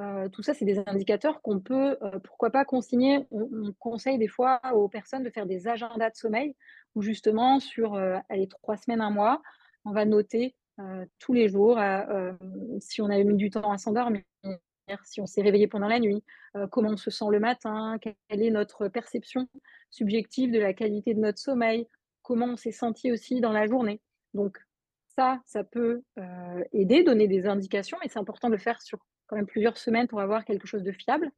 Heu, 0.00 0.28
tout 0.30 0.42
ça, 0.42 0.54
c'est 0.54 0.64
des 0.64 0.78
indicateurs 0.86 1.40
qu'on 1.42 1.60
peut, 1.60 1.96
heu, 2.02 2.20
pourquoi 2.24 2.50
pas 2.50 2.64
consigner. 2.64 3.26
On 3.30 3.48
on 3.68 3.72
conseille 3.78 4.18
des 4.18 4.28
fois 4.28 4.60
aux 4.74 4.88
personnes 4.88 5.22
de 5.22 5.30
faire 5.30 5.46
des 5.46 5.68
agendas 5.68 6.10
de 6.10 6.16
sommeil 6.16 6.56
où 6.94 7.02
justement 7.02 7.60
sur, 7.60 7.94
heu, 7.96 8.16
allez 8.28 8.48
3 8.48 8.76
semaines, 8.76 9.00
un 9.00 9.10
mois, 9.10 9.42
on 9.84 9.92
va 9.92 10.04
noter, 10.04 10.56
tous 11.20 11.32
les 11.32 11.48
jours, 11.48 11.78
si 12.80 13.00
on 13.00 13.06
a 13.08 13.22
mis 13.22 13.36
du 13.36 13.50
temps 13.50 13.70
à 13.70 13.78
s'endormir, 13.78 14.22
si 15.04 15.20
on 15.20 15.26
s'est 15.26 15.42
réveillé 15.42 15.68
pendant 15.68 15.86
la 15.88 16.00
nuit, 16.00 16.24
comment 16.72 16.90
on 16.90 16.96
se 16.96 17.10
sent 17.10 17.26
le 17.30 17.38
matin, 17.40 17.98
quelle 18.00 18.42
est 18.42 18.50
notre 18.50 18.88
perception 18.88 19.48
subjective 19.90 20.50
de 20.52 20.58
la 20.58 20.74
qualité 20.74 21.14
de 21.14 21.20
notre 21.20 21.38
sommeil, 21.38 21.86
comment 22.22 22.46
on 22.46 22.56
s'est 22.56 22.72
senti 22.72 23.12
aussi 23.12 23.40
dans 23.40 23.52
la 23.52 23.66
journée. 23.66 24.00
Donc 24.34 24.58
ça, 25.16 25.40
ça 25.46 25.62
peut, 25.64 26.02
aider, 26.72 27.04
donner 27.04 27.28
des 27.28 27.46
indications, 27.46 27.98
mais 28.02 28.08
c'est 28.08 28.18
important 28.18 28.48
de 28.48 28.54
le 28.54 28.60
faire 28.60 28.82
sur 28.82 28.98
quand 29.26 29.36
même 29.36 29.46
plusieurs 29.46 29.76
semaines 29.78 30.08
pour 30.08 30.20
avoir 30.20 30.44
quelque 30.44 30.66
chose 30.66 30.82
de 30.82 30.92
fiable. 30.92 31.30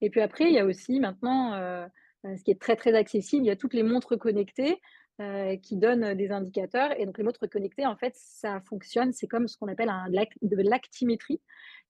Et 0.00 0.10
puis 0.10 0.20
après, 0.20 0.44
il 0.44 0.52
y 0.52 0.58
a 0.58 0.66
aussi 0.66 1.00
maintenant, 1.00 1.54
heu 1.56 1.86
heu, 2.24 2.36
ce 2.36 2.42
qui 2.42 2.50
est 2.50 2.60
très, 2.60 2.76
très 2.76 2.94
accessible, 2.94 3.44
il 3.44 3.48
y 3.48 3.50
a 3.50 3.56
toutes 3.56 3.74
les 3.74 3.82
montres 3.82 4.18
connectées, 4.18 4.80
heu, 5.20 5.56
qui 5.62 5.76
donnent, 5.76 6.14
des 6.14 6.30
indicateurs. 6.30 6.98
Et 6.98 7.06
donc 7.06 7.18
les 7.18 7.24
montres 7.24 7.48
connectées, 7.48 7.86
en 7.86 7.96
fait, 7.96 8.12
ça 8.16 8.60
fonctionne, 8.60 9.12
c'est 9.12 9.26
comme 9.26 9.48
ce 9.48 9.56
qu'on 9.56 9.68
appelle 9.68 9.88
un 9.88 10.08
de 10.10 10.62
l'actimétrie. 10.68 11.40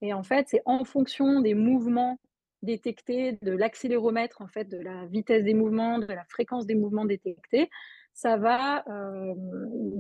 Et 0.03 0.13
en 0.13 0.23
fait, 0.23 0.49
c'est 0.49 0.63
en 0.67 0.85
fonction 0.85 1.41
des 1.41 1.55
mouvements 1.55 2.19
détectés, 2.63 3.39
de 3.43 3.53
l'accéléromètre, 3.53 4.41
en 4.43 4.49
fait, 4.49 4.65
de 4.65 4.79
la 4.79 5.07
vitesse 5.07 5.45
des 5.45 5.55
mouvements, 5.55 5.99
de 5.99 6.07
la 6.07 6.25
fréquence 6.25 6.67
des 6.67 6.75
mouvements 6.75 7.05
détectés, 7.05 7.71
ça 8.17 8.39
va, 8.39 8.83
hem, 8.89 9.35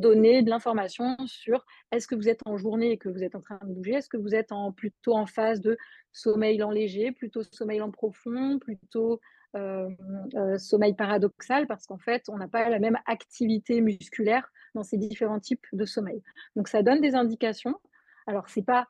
donner 0.00 0.42
de 0.42 0.50
l'information 0.50 1.16
sur 1.26 1.66
est-ce 1.92 2.08
que 2.08 2.14
vous 2.16 2.28
êtes 2.30 2.40
en 2.46 2.56
journée 2.56 2.92
et 2.92 2.98
que 2.98 3.10
vous 3.10 3.22
êtes 3.22 3.36
en 3.36 3.42
train 3.42 3.60
de 3.62 3.72
bouger? 3.74 3.92
Est-ce 3.92 4.08
que 4.08 4.16
vous 4.16 4.34
êtes 4.34 4.50
plutôt 4.76 5.14
en 5.14 5.26
phase 5.26 5.60
de 5.60 5.76
sommeil 6.12 6.58
lent 6.58 6.70
léger, 6.72 7.12
plutôt 7.12 7.42
sommeil 7.44 7.78
lent 7.78 7.90
profond, 7.92 8.58
plutôt, 8.58 9.20
hem, 9.54 9.96
heu, 10.34 10.58
sommeil 10.58 10.94
paradoxal? 10.94 11.66
Parce 11.66 11.86
qu'en 11.86 11.98
fait, 11.98 12.24
on 12.30 12.38
n'a 12.38 12.48
pas 12.48 12.70
la 12.70 12.78
même 12.80 12.98
activité 13.06 13.82
musculaire 13.82 14.50
dans 14.74 14.82
ces 14.82 14.96
différents 14.98 15.40
types 15.40 15.66
de 15.74 15.84
sommeil. 15.84 16.22
Donc 16.56 16.68
ça 16.68 16.82
donne 16.82 17.02
des 17.02 17.14
indications. 17.14 17.74
Alors 18.26 18.48
c'est 18.48 18.64
pas 18.64 18.88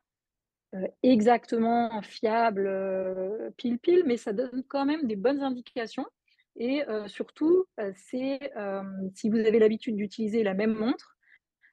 exactement 1.02 2.00
fiable, 2.02 2.70
pile 3.56 3.78
pile, 3.78 4.02
mais 4.06 4.16
ça 4.16 4.32
donne 4.32 4.64
quand 4.68 4.84
même 4.86 5.06
des 5.06 5.16
bonnes 5.16 5.42
indications 5.42 6.06
et 6.56 6.82
surtout, 7.06 7.66
c'est, 7.94 8.52
hem, 8.56 9.10
si 9.14 9.28
vous 9.28 9.38
avez 9.38 9.58
l'habitude 9.58 9.96
d'utiliser 9.96 10.42
la 10.42 10.54
même 10.54 10.74
montre, 10.74 11.16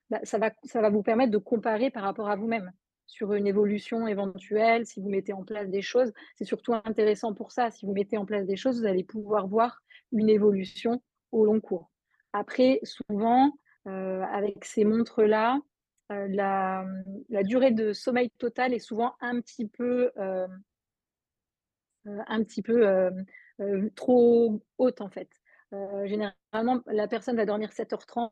bah, 0.09 0.19
ça 0.23 0.37
va 0.37 0.51
ça 0.63 0.81
va 0.81 0.89
vous 0.89 1.03
permettre 1.03 1.31
de 1.31 1.37
comparer 1.37 1.89
par 1.89 2.03
rapport 2.03 2.29
à 2.29 2.35
vous-même, 2.35 2.71
sur 3.05 3.33
une 3.33 3.47
évolution 3.47 4.07
éventuelle. 4.07 4.85
Si 4.85 4.99
vous 4.99 5.09
mettez 5.09 5.33
en 5.33 5.43
place 5.43 5.69
des 5.69 5.81
choses, 5.81 6.11
c'est 6.35 6.45
surtout 6.45 6.73
intéressant 6.73 7.33
pour 7.33 7.51
ça. 7.51 7.71
Si 7.71 7.85
vous 7.85 7.93
mettez 7.93 8.17
en 8.17 8.25
place 8.25 8.45
des 8.45 8.57
choses, 8.57 8.81
vous 8.81 8.87
allez 8.87 9.03
pouvoir 9.03 9.47
voir 9.47 9.81
une 10.11 10.29
évolution 10.29 11.01
au 11.31 11.45
long 11.45 11.59
cours. 11.59 11.89
Après, 12.33 12.79
souvent, 12.83 13.53
avec 13.85 14.65
ces 14.65 14.85
montres-là, 14.85 15.59
la, 16.09 16.85
durée 17.43 17.71
de 17.71 17.93
sommeil 17.93 18.29
total 18.37 18.73
est 18.73 18.79
souvent 18.79 19.15
un 19.19 19.39
petit 19.41 19.67
peu, 19.67 20.11
un 22.05 22.43
petit 22.43 22.61
peu, 22.61 23.11
trop 23.95 24.61
haute, 24.77 25.01
en 25.01 25.09
fait. 25.09 25.29
Généralement, 26.05 26.81
la 26.85 27.07
personne 27.07 27.35
va 27.35 27.45
dormir 27.45 27.71
7:30, 27.71 28.31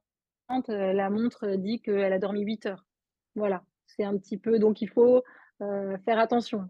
heu, 0.70 0.92
la 0.94 1.10
montre 1.10 1.56
dit 1.56 1.82
qu'elle 1.82 2.14
a 2.14 2.20
dormi 2.20 2.42
8 2.42 2.66
heures. 2.68 2.86
Voilà, 3.36 3.64
c'est 3.88 4.04
un 4.04 4.18
petit 4.18 4.38
peu 4.38 4.60
donc 4.60 4.82
il 4.82 4.90
faut, 4.90 5.24
faire 5.60 6.20
attention 6.20 6.68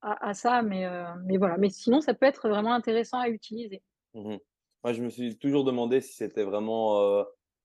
à 0.00 0.34
ça, 0.34 0.62
mais 0.62 0.86
mais 1.24 1.36
voilà. 1.36 1.56
Mais 1.56 1.70
sinon, 1.70 2.00
ça 2.00 2.14
peut 2.14 2.26
être 2.26 2.48
vraiment 2.48 2.74
intéressant 2.74 3.18
à 3.18 3.28
utiliser. 3.28 3.82
Mmh 4.14 4.36
Moi, 4.82 4.92
je 4.92 5.02
me 5.02 5.08
suis 5.08 5.38
toujours 5.38 5.64
demandé 5.64 6.00
si 6.00 6.12
c'était 6.14 6.44
vraiment, 6.44 7.24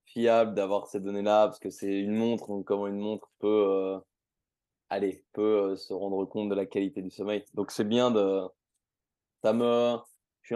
fiable 0.10 0.54
d'avoir 0.56 0.88
ces 0.88 1.00
données-là, 1.00 1.48
parce 1.48 1.60
que 1.60 1.70
c'est 1.70 2.00
une 2.00 2.16
montre, 2.16 2.48
donc 2.48 2.66
comment 2.66 2.88
une 2.88 3.00
montre 3.00 3.30
peut, 3.40 4.00
allez, 4.90 5.24
peut, 5.34 5.76
se 5.76 5.94
rendre 5.94 6.26
compte 6.26 6.50
de 6.50 6.56
la 6.56 6.66
qualité 6.66 7.02
du 7.02 7.12
sommeil. 7.12 7.44
Donc 7.54 7.72
c'est 7.72 7.88
bien 7.88 8.12
de 8.12 8.42
ça 9.44 9.54
me 9.54 9.98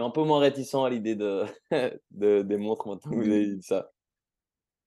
un 0.00 0.10
peu 0.10 0.22
moins 0.24 0.40
réticent 0.40 0.74
à 0.74 0.90
l'idée 0.90 1.14
de 1.16 1.44
de 2.10 2.42
des 2.42 2.56
montres 2.56 2.88
maintenant 2.88 3.12
que 3.12 3.16
vous 3.16 3.30
avez 3.30 3.54
dit 3.56 3.62
ça. 3.62 3.90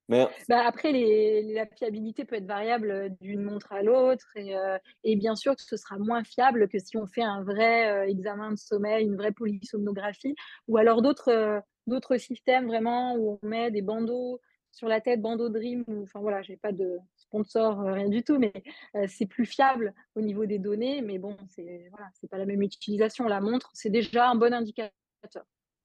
Mais 0.10 0.28
Bah, 0.50 0.64
après 0.66 0.92
les 0.92 1.54
la 1.54 1.66
fiabilité 1.66 2.26
peut 2.26 2.36
être 2.36 2.46
variable, 2.46 2.92
heu, 2.92 3.10
d'une 3.22 3.42
montre 3.44 3.72
à 3.72 3.82
l'autre 3.84 4.26
et 4.36 4.56
et 5.04 5.16
bien 5.16 5.36
sûr 5.36 5.56
que 5.56 5.62
ce 5.64 5.78
sera 5.78 5.98
moins 5.98 6.24
fiable 6.24 6.68
que 6.70 6.80
si 6.80 6.98
on 6.98 7.06
fait 7.08 7.22
un 7.24 7.44
vrai, 7.44 8.06
heu, 8.08 8.10
examen 8.10 8.52
de 8.52 8.58
sommeil, 8.58 9.06
une 9.06 9.16
vraie 9.16 9.32
polysomnographie 9.32 10.36
ou 10.68 10.78
alors 10.78 11.02
d'autres, 11.02 11.62
systèmes 12.18 12.68
vraiment 12.68 13.16
où 13.16 13.40
on 13.42 13.48
met 13.48 13.72
des 13.72 13.82
bandeaux 13.82 14.40
sur 14.72 14.88
la 14.88 15.02
tête, 15.02 15.22
bandeau 15.22 15.50
Dream 15.50 15.84
enfin 16.04 16.20
voilà, 16.20 16.42
j'ai 16.42 16.58
pas 16.58 16.72
de 16.72 16.98
sponsor, 17.28 17.82
heu, 17.82 17.92
rien 17.94 18.10
du 18.10 18.24
tout, 18.24 18.38
mais 18.40 18.54
heu, 18.96 19.08
c'est 19.08 19.26
plus 19.28 19.46
fiable 19.46 19.94
au 20.16 20.22
niveau 20.22 20.46
des 20.46 20.60
données, 20.60 21.02
mais 21.02 21.20
bon, 21.20 21.38
c'est 21.50 21.88
voilà, 21.92 22.08
c'est 22.14 22.30
pas 22.30 22.38
la 22.38 22.46
même 22.46 22.62
utilisation. 22.62 23.26
La 23.26 23.42
montre, 23.42 23.70
c'est 23.74 23.90
déjà 23.90 24.30
un 24.30 24.36
bon 24.36 24.54
indicateur. 24.54 24.92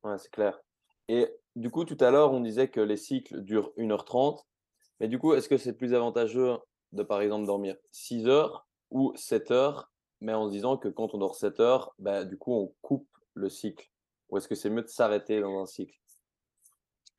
ouais, 0.04 0.18
c'est 0.18 0.30
clair. 0.30 0.60
Et 1.08 1.28
du 1.56 1.70
coup, 1.70 1.84
tout 1.84 1.96
à 2.00 2.10
l'heure, 2.10 2.32
on 2.32 2.40
disait 2.40 2.68
que 2.70 2.80
les 2.80 2.96
cycles 2.96 3.42
durent 3.42 3.72
une 3.76 3.92
heure 3.92 4.04
trente. 4.04 4.46
Mais 5.00 5.08
du 5.08 5.18
coup, 5.20 5.34
est-ce 5.34 5.50
que 5.50 5.58
c'est 5.58 5.74
plus 5.76 5.94
avantageux 5.94 6.58
de, 6.92 7.04
par 7.04 7.22
exemple, 7.22 7.46
dormir 7.46 7.76
6 7.92 8.28
heures 8.28 8.68
ou 8.90 9.14
7 9.16 9.52
heures, 9.52 9.92
mais 10.22 10.34
en 10.34 10.48
se 10.48 10.52
disant 10.52 10.78
que 10.78 10.88
quand 10.88 11.14
on 11.14 11.18
dort 11.18 11.36
7 11.36 11.60
heures, 11.60 11.94
bah, 12.00 12.24
du 12.26 12.38
coup, 12.38 12.54
on 12.54 12.74
coupe 12.82 13.10
le 13.34 13.50
cycle? 13.50 13.90
Ou 14.30 14.38
est-ce 14.38 14.48
que 14.48 14.56
c'est 14.56 14.70
mieux 14.70 14.82
de 14.84 14.88
s'arrêter 14.88 15.40
dans 15.42 15.60
un 15.62 15.66
cycle? 15.66 16.01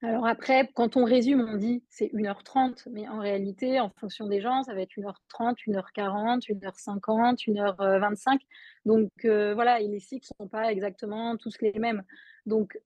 Alors 0.04 0.28
après, 0.28 0.70
quand 0.76 0.98
on 0.98 1.06
résume, 1.06 1.48
on 1.50 1.56
dit 1.56 1.84
c'est 1.90 2.10
une 2.14 2.28
heure 2.28 2.44
trente, 2.44 2.88
mais 2.92 3.08
en 3.08 3.20
réalité, 3.20 3.80
en 3.80 3.90
fonction 3.90 4.28
des 4.28 4.42
gens, 4.42 4.64
ça 4.64 4.74
va 4.74 4.82
être 4.82 4.98
une 4.98 5.06
heure 5.06 5.22
trente, 5.30 5.66
une 5.66 5.78
heure 5.78 5.94
quarante, 5.94 6.50
une 6.50 6.64
heure 6.66 6.76
cinquante, 6.78 7.48
une 7.48 7.58
heure 7.58 7.78
vingt-cinq. 7.78 8.42
Donc 8.86 9.10
heu, 9.24 9.54
voilà 9.54 9.80
et 9.80 9.88
les 9.88 10.02
cycles 10.02 10.28
sont 10.38 10.48
pas 10.50 10.72
exactement 10.74 11.38
tous 11.38 11.62
les 11.62 11.74
mêmes. 11.80 12.04
Donc 12.46 12.80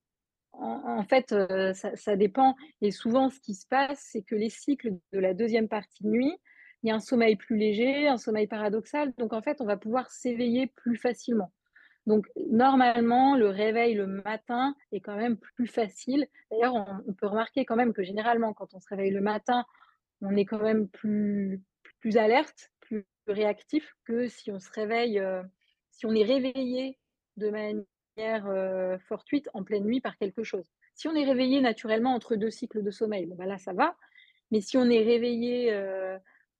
en 0.53 1.03
fait, 1.03 1.35
ça 1.73 1.95
ça 1.95 2.15
dépend 2.15 2.55
et 2.81 2.91
souvent 2.91 3.29
ce 3.29 3.39
qui 3.39 3.55
se 3.55 3.67
passe, 3.67 3.99
c'est 4.11 4.21
que 4.23 4.35
les 4.35 4.49
cycles 4.49 4.93
de 5.13 5.19
la 5.19 5.33
deuxième 5.33 5.67
partie 5.67 6.03
de 6.03 6.09
nuit, 6.09 6.35
il 6.83 6.89
y 6.89 6.91
a 6.91 6.95
un 6.95 6.99
sommeil 6.99 7.35
plus 7.35 7.57
léger, 7.57 8.07
un 8.07 8.17
sommeil 8.17 8.47
paradoxal, 8.47 9.13
donc 9.17 9.33
en 9.33 9.41
fait, 9.41 9.61
on 9.61 9.65
va 9.65 9.77
pouvoir 9.77 10.11
s'éveiller 10.11 10.67
plus 10.67 10.97
facilement. 10.97 11.51
Donc 12.07 12.27
normalement, 12.51 13.37
le 13.37 13.49
réveil 13.49 13.95
le 13.95 14.07
matin 14.07 14.75
est 14.93 15.01
quand 15.01 15.17
même 15.17 15.37
plus 15.37 15.67
facile. 15.67 16.27
D'ailleurs, 16.51 16.75
on 17.07 17.13
peut 17.13 17.27
remarquer 17.27 17.65
quand 17.65 17.77
même 17.77 17.93
que 17.93 18.03
généralement, 18.03 18.53
quand 18.53 18.73
on 18.75 18.81
se 18.81 18.89
réveille 18.89 19.11
le 19.11 19.21
matin, 19.21 19.65
on 20.21 20.35
est 20.35 20.45
quand 20.45 20.61
même 20.61 20.87
plus 20.89 21.63
alerte, 22.17 22.71
plus 22.81 23.05
réactif 23.27 23.93
que 24.05 24.27
si 24.27 24.51
on 24.51 24.59
se 24.59 24.71
réveille, 24.71 25.19
heu, 25.19 25.43
si 25.91 26.05
on 26.05 26.13
est 26.15 26.23
réveillé 26.23 26.97
de 27.37 27.49
manière, 27.49 28.47
heu, 28.47 28.97
fortuite 29.07 29.49
en 29.53 29.63
pleine 29.63 29.85
nuit 29.85 30.01
par 30.01 30.17
quelque 30.17 30.43
chose. 30.43 30.71
Si 30.95 31.07
on 31.07 31.15
est 31.15 31.25
réveillé 31.25 31.61
naturellement 31.61 32.13
entre 32.15 32.35
2 32.35 32.51
cycles 32.51 32.83
de 32.83 32.91
sommeil, 32.91 33.25
bon 33.27 33.35
bah 33.35 33.45
là 33.45 33.57
ça 33.57 33.73
va, 33.73 33.95
mais 34.51 34.61
si 34.61 34.77
on 34.77 34.89
est 34.89 35.03
réveillé, 35.03 35.73
heu 35.73 36.17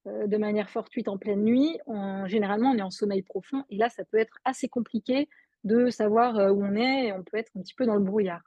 heu, 0.07 0.27
de 0.27 0.37
manière 0.37 0.69
fortuite 0.69 1.07
en 1.09 1.17
pleine 1.17 1.43
nuit, 1.43 1.79
on 1.87 2.27
généralement 2.27 2.71
on 2.71 2.77
est 2.77 2.81
en 2.81 2.91
sommeil 2.91 3.23
profond 3.23 3.63
et 3.69 3.77
là 3.77 3.89
ça 3.89 4.05
peut 4.05 4.17
être 4.19 4.37
assez 4.45 4.69
compliqué 4.69 5.29
de 5.63 5.89
savoir, 5.89 6.39
heu, 6.39 6.51
où 6.51 6.63
on 6.65 6.75
est 6.75 7.07
et 7.07 7.13
on 7.13 7.23
peut 7.23 7.37
être 7.37 7.51
un 7.57 7.61
petit 7.61 7.75
peu 7.75 7.85
dans 7.85 7.95
le 7.95 8.03
brouillard. 8.03 8.43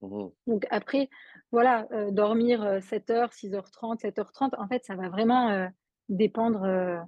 Mmh 0.00 0.30
Donc 0.46 0.66
après, 0.70 1.08
voilà, 1.52 1.86
heu, 1.92 2.12
dormir, 2.12 2.62
heu, 2.62 2.80
7 2.80 3.10
heures, 3.10 3.32
6:30, 3.32 4.00
7:30, 4.00 4.54
en 4.58 4.68
fait, 4.68 4.84
ça 4.84 4.94
va 4.96 5.08
vraiment, 5.08 5.68
dépendre, 6.08 7.04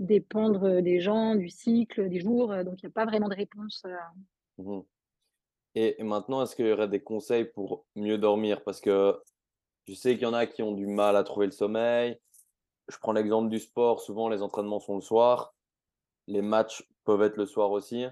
dépendre, 0.00 0.82
des 0.82 1.00
gens, 1.00 1.34
du 1.36 1.48
cycle, 1.50 2.08
des 2.10 2.20
jours, 2.20 2.48
donc 2.64 2.82
il 2.82 2.84
y 2.84 2.88
a 2.88 2.90
pas 2.92 3.06
vraiment 3.06 3.28
de 3.28 3.36
réponse, 3.36 3.84
Mmh 4.58 4.82
Et 5.74 6.00
et 6.00 6.04
maintenant, 6.04 6.42
est-ce 6.42 6.56
qu'il 6.56 6.66
y 6.66 6.72
aurait 6.72 6.88
des 6.88 7.02
conseils 7.02 7.44
pour 7.46 7.86
mieux 7.96 8.18
dormir? 8.18 8.62
Parce 8.64 8.80
que 8.80 9.20
je 9.88 9.94
sais 9.94 10.14
qu'il 10.14 10.24
y 10.24 10.26
en 10.26 10.34
a 10.34 10.46
qui 10.46 10.62
ont 10.62 10.72
du 10.74 10.86
mal 10.86 11.16
à 11.16 11.24
trouver 11.24 11.46
le 11.46 11.52
sommeil. 11.52 12.18
Je 12.92 12.98
prends 12.98 13.12
l'exemple 13.12 13.48
du 13.50 13.58
sport, 13.58 14.00
souvent 14.00 14.28
les 14.28 14.42
entraînements 14.42 14.80
sont 14.80 14.96
le 14.96 15.00
soir, 15.00 15.54
les 16.28 16.42
matchs 16.42 16.88
peuvent 17.04 17.22
être 17.22 17.36
le 17.36 17.46
soir 17.46 17.70
aussi. 17.72 18.06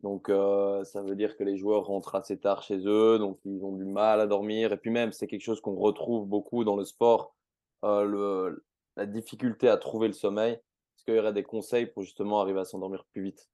Donc, 0.00 0.30
heu, 0.30 0.82
ça 0.84 1.02
veut 1.02 1.16
dire 1.16 1.36
que 1.36 1.44
les 1.44 1.56
joueurs 1.58 1.86
rentrent 1.86 2.14
assez 2.16 2.38
tard 2.38 2.62
chez 2.62 2.78
eux, 2.86 3.18
donc 3.18 3.40
ils 3.44 3.64
ont 3.64 3.72
du 3.72 3.84
mal 3.84 4.20
à 4.20 4.26
dormir 4.28 4.72
et 4.72 4.78
puis 4.78 4.90
même, 4.90 5.12
c'est 5.12 5.26
quelque 5.28 5.42
chose 5.42 5.60
qu'on 5.60 5.76
retrouve 5.76 6.26
beaucoup 6.28 6.64
dans 6.64 6.76
le 6.76 6.84
sport, 6.84 7.36
le 7.82 8.64
la 8.96 9.06
difficulté 9.06 9.68
à 9.68 9.76
trouver 9.78 10.08
le 10.08 10.14
sommeil. 10.14 10.54
Est-ce 10.54 11.04
qu'il 11.04 11.14
y 11.14 11.18
aurait 11.20 11.32
des 11.32 11.44
conseils 11.44 11.86
pour 11.86 12.02
justement 12.02 12.40
arriver 12.40 12.60
à 12.60 12.64
s'endormir 12.64 13.04
plus 13.12 13.22
vite? 13.22 13.48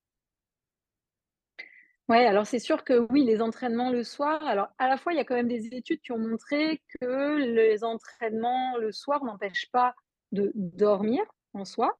ouais, 2.08 2.26
alors 2.26 2.46
c'est 2.46 2.58
sûr 2.58 2.84
que 2.84 3.06
oui, 3.10 3.24
les 3.24 3.40
entraînements 3.42 3.90
le 3.90 4.04
soir, 4.04 4.42
alors 4.44 4.68
à 4.78 4.88
la 4.88 4.96
fois, 4.96 5.12
il 5.12 5.16
y 5.16 5.20
a 5.20 5.24
quand 5.24 5.34
même 5.34 5.48
des 5.48 5.66
études 5.74 6.00
qui 6.00 6.12
ont 6.12 6.18
montré 6.18 6.82
que 7.00 7.36
les 7.36 7.84
entraînements 7.84 8.76
le 8.78 8.92
soir 8.92 9.24
n'empêchent 9.24 9.70
pas 9.72 9.94
de 10.34 10.52
dormir 10.56 11.22
en 11.54 11.64
soi, 11.64 11.98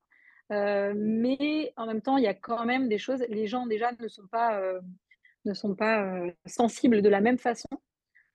heu, 0.53 0.95
mais 0.97 1.73
en 1.77 1.87
même 1.87 2.03
temps, 2.03 2.19
il 2.19 2.25
y 2.25 2.29
a 2.29 2.35
quand 2.35 2.65
même 2.67 2.89
des 2.89 2.99
choses 2.99 3.25
les 3.29 3.47
gens 3.49 3.67
déjà 3.67 3.93
ne 4.01 4.09
sont 4.09 4.27
pas, 4.29 4.61
heu, 4.61 4.81
ne 5.47 5.55
sont 5.55 5.75
pas, 5.77 6.05
heu, 6.27 6.35
sensibles 6.47 7.03
de 7.03 7.09
la 7.11 7.21
même 7.23 7.39
façon. 7.39 7.69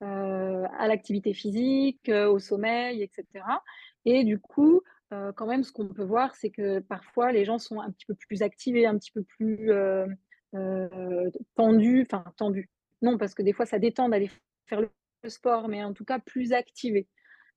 à 0.02 0.88
l'activité 0.88 1.34
physique, 1.34 2.10
au 2.10 2.38
sommeil 2.38 3.02
et 3.02 3.10
cetera 3.14 3.62
et 4.06 4.24
du 4.24 4.38
coup, 4.38 4.82
quand 5.10 5.46
même 5.46 5.62
ce 5.64 5.72
qu'on 5.72 5.88
peut 5.88 6.04
voir, 6.04 6.34
c'est 6.36 6.50
que 6.50 6.78
parfois 6.80 7.32
les 7.32 7.44
gens 7.44 7.58
sont 7.58 7.80
un 7.80 7.90
petit 7.90 8.06
peu 8.06 8.14
plus 8.14 8.42
activés, 8.42 8.86
un 8.86 8.96
petit 8.98 9.12
peu 9.12 9.22
plus, 9.24 9.70
tendus, 11.54 12.02
enfin 12.02 12.24
tendus, 12.36 12.68
non 13.02 13.18
parce 13.18 13.34
que 13.34 13.42
des 13.42 13.52
fois 13.52 13.66
ça 13.66 13.78
détend 13.78 14.08
d'aller 14.08 14.30
faire 14.66 14.80
le 14.80 15.28
sport, 15.28 15.68
mais 15.68 15.82
en 15.84 15.92
tout 15.92 16.04
cas 16.04 16.18
plus 16.18 16.52
activés, 16.52 17.08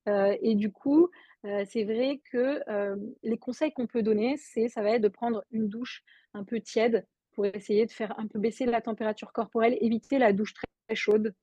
et 0.07 0.55
du 0.55 0.71
coup, 0.71 1.09
heu, 1.45 1.63
c'est 1.69 1.83
vrai 1.83 2.21
que, 2.31 2.61
hem, 2.69 3.13
les 3.23 3.37
conseils 3.37 3.71
qu'on 3.73 3.87
peut 3.87 4.03
donner, 4.03 4.37
c'est 4.37 4.67
ça 4.69 4.81
va 4.81 4.91
être 4.91 5.01
de 5.01 5.07
prendre 5.09 5.43
une 5.51 5.67
douche 5.69 6.03
un 6.33 6.43
peu 6.43 6.59
tiède 6.61 7.05
pour 7.33 7.45
essayer 7.45 7.85
de 7.85 7.91
faire 7.91 8.17
un 8.19 8.27
peu 8.27 8.39
baisser 8.39 8.65
la 8.65 8.81
température 8.81 9.33
corporelle, 9.33 9.77
éviter 9.81 10.19
la 10.19 10.33
douche 10.33 10.53
très 10.53 10.95
chaude 10.95 11.33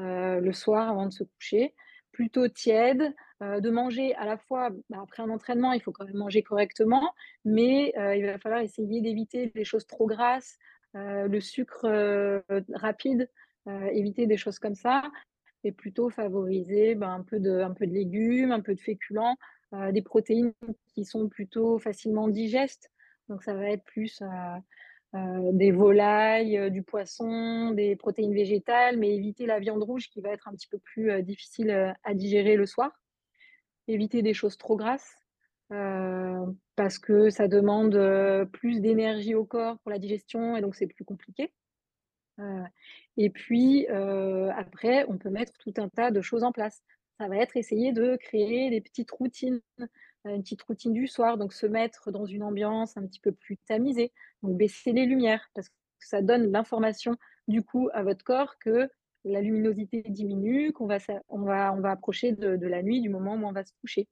heu, 0.00 0.40
le 0.40 0.52
soir 0.52 0.90
avant 0.90 1.06
de 1.06 1.12
se 1.12 1.24
coucher, 1.24 1.74
plutôt 2.12 2.48
tiède, 2.48 3.14
de 3.40 3.70
manger 3.70 4.14
à 4.16 4.26
la 4.26 4.38
fois 4.38 4.70
bah, 4.90 4.98
après 5.02 5.22
un 5.22 5.30
entraînement, 5.30 5.72
il 5.72 5.80
faut 5.82 5.92
quand 5.92 6.04
même 6.06 6.16
manger 6.16 6.42
correctement, 6.42 7.12
mais 7.44 7.92
il 8.16 8.24
va 8.26 8.38
falloir 8.38 8.60
essayer 8.62 9.00
d'éviter 9.00 9.52
les 9.54 9.64
choses 9.64 9.86
trop 9.86 10.06
grasses, 10.06 10.58
le 10.94 11.40
sucre, 11.40 11.86
rapide, 12.74 13.30
éviter 13.66 14.26
des 14.26 14.36
choses 14.36 14.58
comme 14.58 14.74
ça 14.74 15.10
et 15.64 15.72
plutôt 15.72 16.10
favoriser, 16.10 16.94
ben, 16.94 17.10
un 17.10 17.22
peu 17.22 17.40
de 17.40 17.64
légumes, 17.86 18.52
un 18.52 18.60
peu 18.60 18.74
de 18.74 18.80
féculents, 18.80 19.36
heu, 19.74 19.92
des 19.92 20.02
protéines 20.02 20.52
qui 20.94 21.04
sont 21.04 21.28
plutôt 21.28 21.78
facilement 21.78 22.28
digestes. 22.28 22.90
Donc 23.28 23.42
ça 23.44 23.54
va 23.54 23.70
être 23.70 23.84
plus, 23.84 24.20
heu 24.22 24.26
heu, 25.16 25.50
des 25.54 25.72
volailles, 25.72 26.70
du 26.70 26.82
poisson, 26.82 27.72
des 27.72 27.96
protéines 27.96 28.34
végétales, 28.34 28.98
mais 28.98 29.14
éviter 29.14 29.46
la 29.46 29.60
viande 29.60 29.82
rouge 29.84 30.08
qui 30.10 30.20
va 30.22 30.30
être 30.30 30.48
un 30.48 30.52
petit 30.54 30.68
peu 30.68 30.78
plus, 30.78 31.22
difficile, 31.22 31.94
à 32.04 32.14
digérer 32.14 32.56
le 32.56 32.66
soir. 32.66 32.92
Éviter 33.88 34.22
des 34.22 34.34
choses 34.34 34.58
trop 34.58 34.76
grasses, 34.76 35.16
parce 36.76 36.98
que 37.00 37.30
ça 37.30 37.48
demande, 37.48 37.96
plus 38.52 38.80
d'énergie 38.80 39.34
au 39.34 39.44
corps 39.44 39.78
pour 39.80 39.90
la 39.92 39.98
digestion 39.98 40.56
et 40.56 40.60
donc 40.62 40.76
c'est 40.76 40.86
plus 40.88 41.04
compliqué. 41.04 41.52
Et 43.16 43.30
puis, 43.30 43.86
après 43.88 45.04
on 45.08 45.18
peut 45.18 45.30
mettre 45.30 45.52
tout 45.58 45.74
un 45.76 45.88
tas 45.88 46.10
de 46.10 46.20
choses 46.20 46.44
en 46.44 46.52
place. 46.52 46.82
Ça 47.18 47.28
va 47.28 47.36
être 47.36 47.56
essayer 47.56 47.92
de 47.92 48.16
créer 48.16 48.70
des 48.70 48.80
petites 48.80 49.10
routines, 49.10 49.60
une 50.24 50.42
petite 50.42 50.62
routine 50.62 50.92
du 50.92 51.06
soir, 51.06 51.38
donc 51.38 51.52
se 51.52 51.66
mettre 51.66 52.10
dans 52.10 52.26
une 52.26 52.42
ambiance 52.42 52.96
un 52.96 53.06
petit 53.06 53.20
peu 53.20 53.32
plus 53.32 53.58
tamisée, 53.58 54.12
donc 54.42 54.56
baisser 54.56 54.92
les 54.92 55.06
lumières 55.06 55.48
parce 55.54 55.68
que 55.68 55.74
ça 56.00 56.22
donne 56.22 56.50
l'information 56.50 57.16
du 57.48 57.62
coup 57.62 57.88
à 57.92 58.02
votre 58.02 58.24
corps 58.24 58.58
que 58.58 58.88
la 59.24 59.40
luminosité 59.40 60.02
diminue, 60.08 60.72
qu'on 60.72 60.86
va 60.86 60.98
on 61.28 61.42
va 61.42 61.72
on 61.72 61.80
va 61.80 61.92
approcher 61.92 62.32
de 62.32 62.66
la 62.66 62.82
nuit, 62.82 63.00
du 63.00 63.08
moment 63.08 63.34
où 63.34 63.46
on 63.46 63.52
va 63.52 63.64
se 63.64 63.72
coucher. 63.80 64.08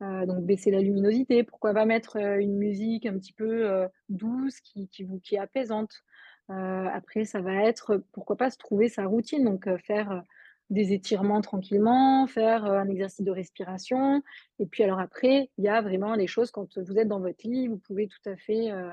Donc 0.00 0.44
baisser 0.44 0.70
la 0.70 0.80
luminosité, 0.80 1.42
pourquoi 1.42 1.74
pas 1.74 1.86
mettre, 1.86 2.16
une 2.16 2.56
musique 2.56 3.06
un 3.06 3.18
petit 3.18 3.32
peu, 3.32 3.88
douce 4.08 4.60
qui 4.60 4.88
qui 4.88 5.04
vous 5.04 5.20
qui 5.20 5.34
est 5.34 5.38
apaisante. 5.38 6.02
Heu, 6.50 6.86
après 6.92 7.24
ça 7.24 7.40
va 7.40 7.54
être, 7.64 8.02
pourquoi 8.12 8.36
pas 8.36 8.50
se 8.50 8.58
trouver 8.58 8.88
sa 8.88 9.06
routine, 9.06 9.44
donc 9.44 9.68
faire, 9.78 10.22
des 10.70 10.92
étirements 10.92 11.40
tranquillement, 11.42 12.26
faire, 12.26 12.64
un 12.64 12.88
exercice 12.88 13.24
de 13.24 13.30
respiration. 13.30 14.22
Et 14.58 14.66
puis 14.66 14.82
alors 14.84 14.98
après, 15.00 15.50
il 15.58 15.64
y 15.64 15.68
a 15.68 15.80
vraiment 15.80 16.14
les 16.16 16.26
choses 16.26 16.50
quand 16.50 16.78
vous 16.78 16.98
êtes 16.98 17.08
dans 17.08 17.20
votre 17.20 17.46
lit, 17.48 17.68
vous 17.68 17.78
pouvez 17.78 18.08
tout 18.08 18.28
à 18.28 18.36
fait, 18.36 18.72
heu, 18.72 18.90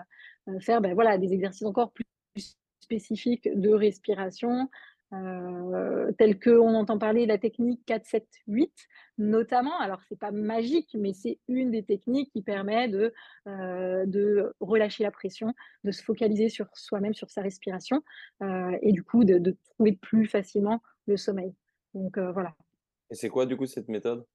faire, 0.60 0.82
bah, 0.82 0.94
voilà, 0.94 1.18
des 1.18 1.34
exercices 1.34 1.66
encore 1.68 1.92
plus 1.92 2.06
spécifiques 2.82 3.50
de 3.54 3.70
respiration, 3.72 4.70
heu, 5.14 6.14
tels 6.18 6.40
qu'on 6.40 6.74
entend 6.76 6.98
parler 6.98 7.24
de 7.24 7.30
la 7.30 7.38
technique 7.38 7.82
4-7-8 7.86 8.74
notamment. 9.18 9.80
Alors 9.80 10.02
c'est 10.10 10.18
pas 10.20 10.32
magique, 10.32 10.90
mais 11.00 11.14
c'est 11.14 11.40
une 11.48 11.72
des 11.72 11.84
techniques 11.84 12.32
qui 12.32 12.42
permet 12.42 12.88
de, 12.90 13.14
heu, 13.48 14.04
de 14.08 14.54
relâcher 14.60 15.04
la 15.04 15.12
pression, 15.12 15.54
de 15.84 15.92
se 15.92 16.04
focaliser 16.04 16.50
sur 16.50 16.68
soi-même, 16.74 17.14
sur 17.14 17.30
sa 17.30 17.42
respiration, 17.42 18.02
heu 18.42 18.72
et 18.82 18.92
du 18.92 19.04
coup 19.04 19.24
de 19.24 19.38
de 19.38 19.56
trouver 19.76 19.94
plus 19.94 20.26
facilement 20.26 20.82
le 21.06 21.18
sommeil. 21.18 21.54
Donc 21.94 22.18
voilà. 22.18 22.56
Et 23.12 23.16
c'est 23.16 23.30
quoi 23.30 23.46
du 23.46 23.56
coup 23.56 23.68
cette 23.68 23.90
méthode? 23.90 24.26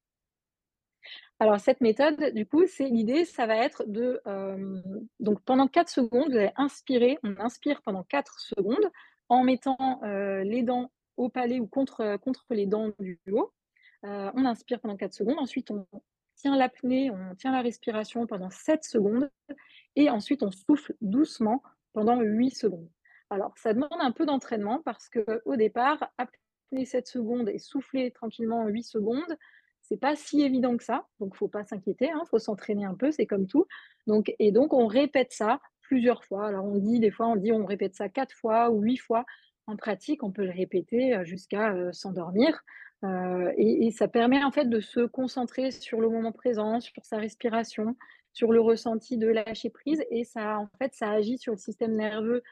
Alors 1.41 1.59
cette 1.59 1.79
méthode, 1.79 2.33
du 2.33 2.45
coup, 2.45 2.65
c'est 2.67 2.89
l'idée, 2.89 3.23
ça 3.23 3.45
va 3.47 3.55
être 3.55 3.85
de, 3.87 4.21
donc 5.21 5.41
pendant 5.43 5.67
4 5.67 5.89
secondes, 5.89 6.31
vous 6.31 6.37
allez 6.37 6.51
inspirer, 6.57 7.17
on 7.23 7.37
inspire 7.39 7.81
pendant 7.81 8.03
4 8.03 8.39
secondes 8.39 8.91
en 9.29 9.43
mettant, 9.43 10.01
heu, 10.03 10.41
les 10.43 10.63
dents 10.63 10.91
au 11.17 11.29
palais 11.29 11.59
ou 11.59 11.67
contre, 11.67 12.17
contre 12.17 12.45
les 12.51 12.65
dents 12.65 12.91
du 12.99 13.19
haut. 13.31 13.51
Heu, 14.05 14.31
on 14.35 14.45
inspire 14.45 14.79
pendant 14.79 14.97
4 14.97 15.13
secondes, 15.13 15.39
ensuite 15.39 15.71
on 15.71 15.85
tient 16.35 16.55
l'apnée, 16.55 17.11
on 17.11 17.35
tient 17.35 17.51
la 17.51 17.61
respiration 17.61 18.25
pendant 18.27 18.49
7 18.49 18.83
secondes 18.83 19.29
et 19.95 20.09
ensuite 20.09 20.43
on 20.43 20.51
souffle 20.51 20.95
doucement 21.01 21.61
pendant 21.93 22.21
8 22.21 22.51
secondes. 22.51 22.89
Alors 23.29 23.53
ça 23.57 23.73
demande 23.73 23.89
un 23.99 24.11
peu 24.11 24.25
d'entraînement 24.25 24.81
parce 24.83 25.09
qu'au 25.09 25.55
départ, 25.55 26.11
apnée 26.17 26.85
7 26.85 27.07
secondes 27.07 27.49
et 27.49 27.59
souffler 27.59 28.11
tranquillement 28.11 28.67
8 28.67 28.83
secondes, 28.83 29.37
c'est 29.81 29.97
pas 29.97 30.15
si 30.15 30.41
évident 30.41 30.77
que 30.77 30.83
ça, 30.83 31.07
donc 31.19 31.35
faut 31.35 31.47
pas 31.47 31.63
s'inquiéter, 31.65 32.09
hein, 32.11 32.23
faut 32.29 32.39
s'entraîner 32.39 32.85
un 32.85 32.95
peu, 32.95 33.11
c'est 33.11 33.25
comme 33.25 33.47
tout. 33.47 33.65
Donc 34.07 34.33
et 34.39 34.51
donc 34.51 34.73
on 34.73 34.87
répète 34.87 35.31
ça 35.33 35.59
plusieurs 35.89 36.23
fois. 36.25 36.47
Alors 36.47 36.65
on 36.65 36.77
dit 36.79 36.99
des 37.01 37.11
fois, 37.11 37.27
on 37.27 37.35
dit 37.37 37.51
on 37.51 37.65
répète 37.65 37.95
ça 37.95 38.09
4 38.09 38.35
fois 38.35 38.71
ou 38.71 38.81
8 38.81 38.97
fois. 38.97 39.25
En 39.67 39.75
pratique, 39.77 40.23
on 40.23 40.31
peut 40.31 40.45
le 40.45 40.51
répéter, 40.51 41.15
heu, 41.15 41.25
jusqu'à, 41.25 41.73
heu, 41.75 41.91
s'endormir, 41.93 42.61
heu 43.05 43.51
et 43.57 43.87
et 43.87 43.91
ça 43.91 44.07
permet 44.07 44.43
en 44.43 44.51
fait 44.51 44.65
de 44.69 44.79
se 44.81 45.01
concentrer 45.07 45.71
sur 45.71 46.01
le 46.01 46.09
moment 46.09 46.31
présent, 46.33 46.79
sur 46.81 46.93
sa 47.05 47.17
respiration, 47.17 47.95
sur 48.33 48.51
le 48.53 48.61
ressenti 48.61 49.17
de 49.17 49.27
lâcher 49.29 49.69
prise 49.71 50.03
et 50.11 50.23
ça 50.25 50.59
en 50.59 50.69
fait, 50.79 50.93
ça 50.95 51.09
agit 51.11 51.37
sur 51.39 51.53
le 51.53 51.57
système 51.59 51.95
nerveux, 51.95 52.43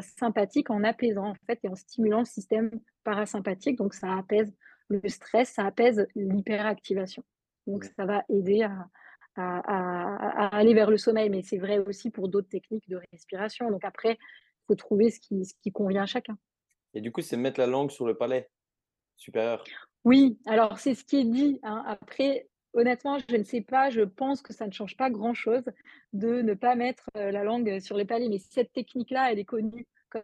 sympathique 0.00 0.70
en 0.70 0.82
apaisant 0.84 1.28
en 1.30 1.34
fait 1.46 1.58
et 1.64 1.68
en 1.68 1.74
stimulant 1.76 2.20
le 2.20 2.24
système 2.24 2.70
parasympathique, 3.04 3.76
donc 3.78 3.94
ça 3.94 4.14
apaise 4.16 4.52
le 4.88 5.00
stress, 5.08 5.50
ça 5.50 5.64
apaise 5.66 6.06
l'hyperactivation. 6.16 7.22
Donc 7.66 7.84
ça 7.84 8.06
va 8.06 8.24
aider 8.30 8.62
à 8.62 8.88
à 9.36 9.58
à 9.58 10.46
à 10.46 10.56
aller 10.56 10.74
vers 10.74 10.90
le 10.90 10.98
sommeil, 10.98 11.30
mais 11.30 11.42
c'est 11.42 11.58
vrai 11.58 11.78
aussi 11.78 12.10
pour 12.10 12.28
d'autres 12.28 12.48
techniques 12.48 12.88
de 12.88 13.00
respiration. 13.12 13.70
Donc 13.70 13.84
après, 13.84 14.12
il 14.20 14.64
faut 14.68 14.74
trouver 14.76 15.10
ce 15.10 15.20
qui 15.20 15.44
ce 15.44 15.54
qui 15.62 15.72
convient 15.72 16.04
à 16.04 16.06
chacun. 16.06 16.38
Et 16.94 17.00
du 17.00 17.12
coup, 17.12 17.20
c'est 17.20 17.36
mettre 17.36 17.60
la 17.60 17.66
langue 17.66 17.90
sur 17.90 18.06
le 18.06 18.16
palais 18.16 18.50
supérieur? 19.16 19.70
Oui, 20.04 20.38
alors 20.46 20.78
c'est 20.78 20.94
ce 20.94 21.04
qui 21.04 21.16
est 21.16 21.24
dit, 21.24 21.58
hein. 21.62 21.82
Après, 21.86 22.48
honnêtement, 22.74 23.18
je 23.28 23.36
ne 23.36 23.42
sais 23.42 23.60
pas, 23.60 23.90
je 23.90 24.02
pense 24.02 24.40
que 24.42 24.52
ça 24.52 24.66
ne 24.66 24.72
change 24.72 24.96
pas 24.96 25.10
grand-chose 25.10 25.64
de 26.12 26.42
ne 26.42 26.54
pas 26.54 26.76
mettre, 26.76 27.06
heu, 27.16 27.30
la 27.30 27.42
langue, 27.42 27.80
sur 27.80 27.96
les 27.96 28.04
palais, 28.04 28.28
mais 28.28 28.38
cette 28.38 28.72
technique-là, 28.72 29.32
elle 29.32 29.38
est 29.38 29.44
connue 29.44 29.86
co 30.10 30.20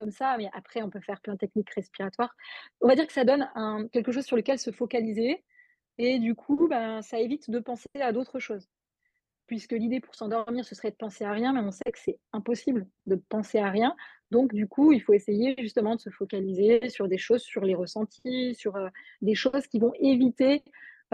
comme 0.00 0.10
ça, 0.12 0.36
mais 0.38 0.50
après 0.54 0.82
on 0.82 0.90
peut 0.90 1.00
faire 1.00 1.20
plein 1.22 1.34
de 1.34 1.38
techniques 1.38 1.70
respiratoires. 1.70 2.34
On 2.82 2.88
va 2.88 2.96
dire 2.96 3.06
que 3.06 3.12
ça 3.14 3.24
donne 3.24 3.50
un 3.56 3.88
quelque 3.88 4.12
chose 4.12 4.26
sur 4.26 4.36
lequel 4.36 4.58
se 4.58 4.72
focaliser 4.72 5.44
et 6.00 6.18
du 6.18 6.34
coup, 6.34 6.68
ben, 6.68 7.02
ça 7.02 7.20
évite 7.20 7.50
de 7.50 7.58
penser 7.60 7.88
à 8.00 8.12
d'autres 8.12 8.38
choses. 8.38 8.68
Puisque 9.46 9.72
l'idée 9.72 10.00
pour 10.00 10.14
s'endormir, 10.14 10.64
ce 10.64 10.74
serait 10.76 10.92
de 10.92 10.96
penser 10.96 11.24
à 11.24 11.32
rien, 11.32 11.52
mais 11.52 11.60
on 11.60 11.72
sait 11.72 11.90
que 11.92 11.98
c'est 11.98 12.20
impossible 12.32 12.88
de 13.06 13.16
penser 13.16 13.58
à 13.58 13.70
rien. 13.70 13.96
Donc 14.30 14.54
du 14.54 14.68
coup, 14.68 14.92
il 14.92 15.00
faut 15.02 15.12
essayer 15.14 15.56
justement 15.58 15.96
de 15.96 16.00
se 16.00 16.10
focaliser 16.10 16.88
sur 16.88 17.08
des 17.08 17.18
choses, 17.18 17.42
sur 17.42 17.62
les 17.64 17.74
ressentis, 17.74 18.54
sur, 18.54 18.76
heu, 18.76 18.90
des 19.22 19.34
choses 19.34 19.66
qui 19.66 19.80
vont 19.80 19.92
éviter, 20.00 20.62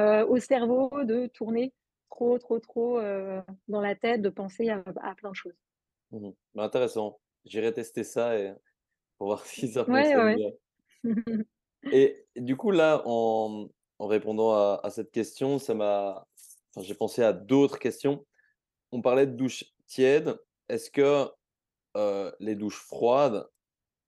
heu, 0.00 0.24
au 0.28 0.38
cerveau 0.38 0.90
de 1.04 1.26
tourner 1.28 1.74
trop, 2.10 2.38
trop, 2.38 2.58
trop, 2.60 3.00
heu, 3.00 3.40
dans 3.68 3.80
la 3.80 3.94
tête, 3.96 4.22
de 4.22 4.28
penser 4.30 4.68
à 4.70 4.84
à 5.02 5.14
plein 5.14 5.30
de 5.30 5.36
choses. 5.36 5.56
Mmh 6.10 6.32
Bah, 6.54 6.64
intéressant. 6.64 7.20
J'irai 7.44 7.72
tester 7.72 8.02
ça 8.04 8.38
et 8.38 8.52
pour 9.18 9.28
voir 9.28 9.46
si 9.46 9.68
ça 9.68 9.84
fonctionne 9.86 10.24
ouais, 10.26 10.34
bien. 10.34 10.50
ouais. 11.04 11.44
Et 11.90 12.26
du 12.36 12.56
coup, 12.56 12.70
là, 12.70 13.02
en 13.06 13.68
en 13.98 14.06
répondant 14.06 14.52
à 14.76 14.90
cette 14.90 15.10
question, 15.12 15.58
ça 15.58 15.74
m'a 15.74 16.26
j'ai 16.78 16.94
pensé 16.94 17.22
à 17.22 17.32
d'autres 17.32 17.78
questions. 17.78 18.26
On 18.92 19.02
parlait 19.02 19.26
de 19.26 19.32
douche 19.36 19.64
tiède. 19.86 20.38
Est-ce 20.68 20.90
que, 20.90 21.28
heu, 21.96 22.34
les 22.40 22.56
douches 22.56 22.80
froides, 22.80 23.48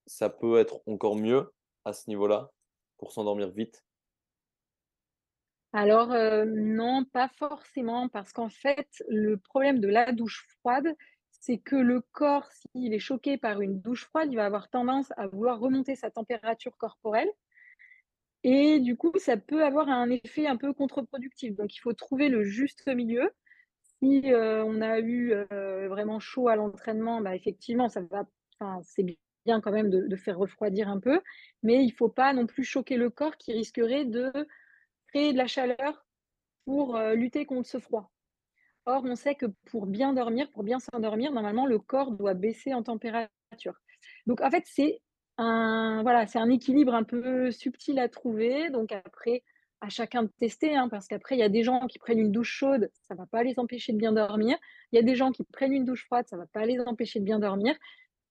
ça 0.06 0.30
peut 0.30 0.58
être 0.60 0.82
encore 0.88 1.16
mieux 1.16 1.52
à 1.86 1.92
ce 1.94 2.10
niveau-là, 2.10 2.52
pour 2.98 3.12
s'endormir 3.12 3.50
vite? 3.50 3.84
Alors, 5.72 6.12
heu, 6.12 6.44
non, 6.46 7.04
pas 7.04 7.28
forcément 7.28 8.08
parce 8.08 8.32
qu'en 8.32 8.48
fait, 8.48 9.02
le 9.08 9.36
problème 9.38 9.80
de 9.80 9.88
la 9.88 10.12
douche 10.12 10.46
froide, 10.60 10.94
c'est 11.30 11.58
que 11.58 11.76
le 11.76 12.00
corps, 12.12 12.48
s'il 12.52 12.94
est 12.94 12.98
choqué 12.98 13.36
par 13.38 13.60
une 13.60 13.80
douche 13.80 14.04
froide, 14.06 14.28
il 14.32 14.36
va 14.36 14.46
avoir 14.46 14.70
tendance 14.70 15.12
à 15.16 15.26
vouloir 15.26 15.60
remonter 15.60 15.94
sa 15.94 16.10
température 16.10 16.76
corporelle 16.78 17.30
et 18.44 18.80
du 18.80 18.96
coup, 18.96 19.12
ça 19.18 19.36
peut 19.36 19.64
avoir 19.64 19.88
un 19.88 20.10
effet 20.10 20.46
un 20.46 20.56
peu 20.56 20.72
contre-productif. 20.72 21.54
Donc 21.56 21.74
il 21.76 21.80
faut 21.80 21.92
trouver 21.92 22.28
le 22.28 22.44
juste 22.44 22.86
milieu. 22.88 23.30
Si, 24.02 24.22
heu, 24.30 24.62
on 24.64 24.80
a 24.80 25.00
eu, 25.00 25.32
heu, 25.34 25.88
vraiment 25.88 26.20
chaud 26.20 26.48
à 26.48 26.56
l'entraînement, 26.56 27.20
bah, 27.20 27.34
effectivement, 27.36 27.88
ça 27.88 28.02
va 28.02 28.26
c'est 28.82 29.04
bien 29.46 29.60
quand 29.60 29.70
même 29.72 29.88
de 29.90 30.16
faire 30.16 30.38
refroidir 30.38 30.88
un 30.88 30.98
peu, 31.00 31.20
mais 31.62 31.84
il 31.84 31.90
faut 31.92 32.08
pas 32.08 32.32
non 32.32 32.46
plus 32.46 32.64
choquer 32.64 32.96
le 32.96 33.08
corps 33.10 33.36
qui 33.36 33.52
risquerait 33.52 34.04
de 34.04 34.32
créer 35.08 35.32
de 35.32 35.38
la 35.38 35.46
chaleur 35.46 36.06
pour, 36.66 36.96
heu, 36.98 37.14
lutter 37.14 37.46
contre 37.46 37.68
ce 37.68 37.78
froid. 37.80 38.12
Or, 38.86 39.04
on 39.04 39.16
sait 39.16 39.34
que 39.34 39.46
pour 39.70 39.86
bien 39.86 40.12
dormir, 40.14 40.50
pour 40.52 40.62
bien 40.64 40.78
s'endormir, 40.80 41.32
normalement, 41.32 41.66
le 41.66 41.78
corps 41.78 42.12
doit 42.12 42.34
baisser 42.34 42.74
en 42.74 42.82
température. 42.82 43.74
Donc 44.26 44.40
en 44.40 44.50
fait, 44.50 44.64
c'est 44.66 45.00
voilà, 45.38 46.26
c'est 46.26 46.38
un 46.38 46.50
équilibre 46.50 46.94
un 46.94 47.04
peu 47.04 47.50
subtil 47.50 47.98
à 47.98 48.08
trouver. 48.08 48.70
Donc 48.70 48.92
après, 48.92 49.42
à 49.80 49.88
chacun 49.88 50.24
de 50.24 50.30
tester, 50.40 50.74
hein, 50.74 50.88
parce 50.88 51.06
qu'après, 51.06 51.36
il 51.36 51.38
y 51.38 51.44
a 51.44 51.48
des 51.48 51.62
gens 51.62 51.86
qui 51.86 51.98
prennent 51.98 52.18
une 52.18 52.32
douche 52.32 52.52
chaude, 52.52 52.90
ça 53.06 53.14
va 53.14 53.26
pas 53.26 53.42
les 53.42 53.58
empêcher 53.58 53.92
de 53.92 53.98
bien 53.98 54.12
dormir. 54.12 54.56
Il 54.92 54.96
y 54.96 54.98
a 54.98 55.02
des 55.02 55.14
gens 55.14 55.30
qui 55.30 55.44
prennent 55.44 55.72
une 55.72 55.84
douche 55.84 56.04
froide, 56.06 56.26
ça 56.28 56.36
va 56.36 56.46
pas 56.46 56.66
les 56.66 56.80
empêcher 56.80 57.20
de 57.20 57.24
bien 57.24 57.38
dormir. 57.38 57.76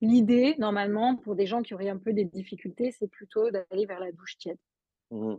L'idée, 0.02 0.56
normalement, 0.60 1.15
pour 1.15 1.36
des 1.36 1.48
gens 1.48 1.63
qui 1.63 1.74
auraient 1.74 1.89
un 1.89 1.98
peu 1.98 2.13
des 2.13 2.26
difficultés, 2.26 2.91
c'est 2.91 3.08
plutôt 3.08 3.50
d'aller 3.50 3.86
vers 3.86 4.00
la 4.00 4.12
douche 4.12 4.38
tiède. 4.38 4.58
Mmh 5.12 5.36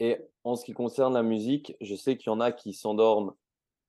Et 0.00 0.18
en 0.44 0.56
ce 0.56 0.64
qui 0.64 0.72
concerne 0.72 1.14
la 1.14 1.22
musique, 1.22 1.76
je 1.80 1.94
sais 1.94 2.16
qu'il 2.16 2.30
y 2.30 2.34
en 2.34 2.40
a 2.40 2.52
qui 2.52 2.72
s'endorment 2.72 3.32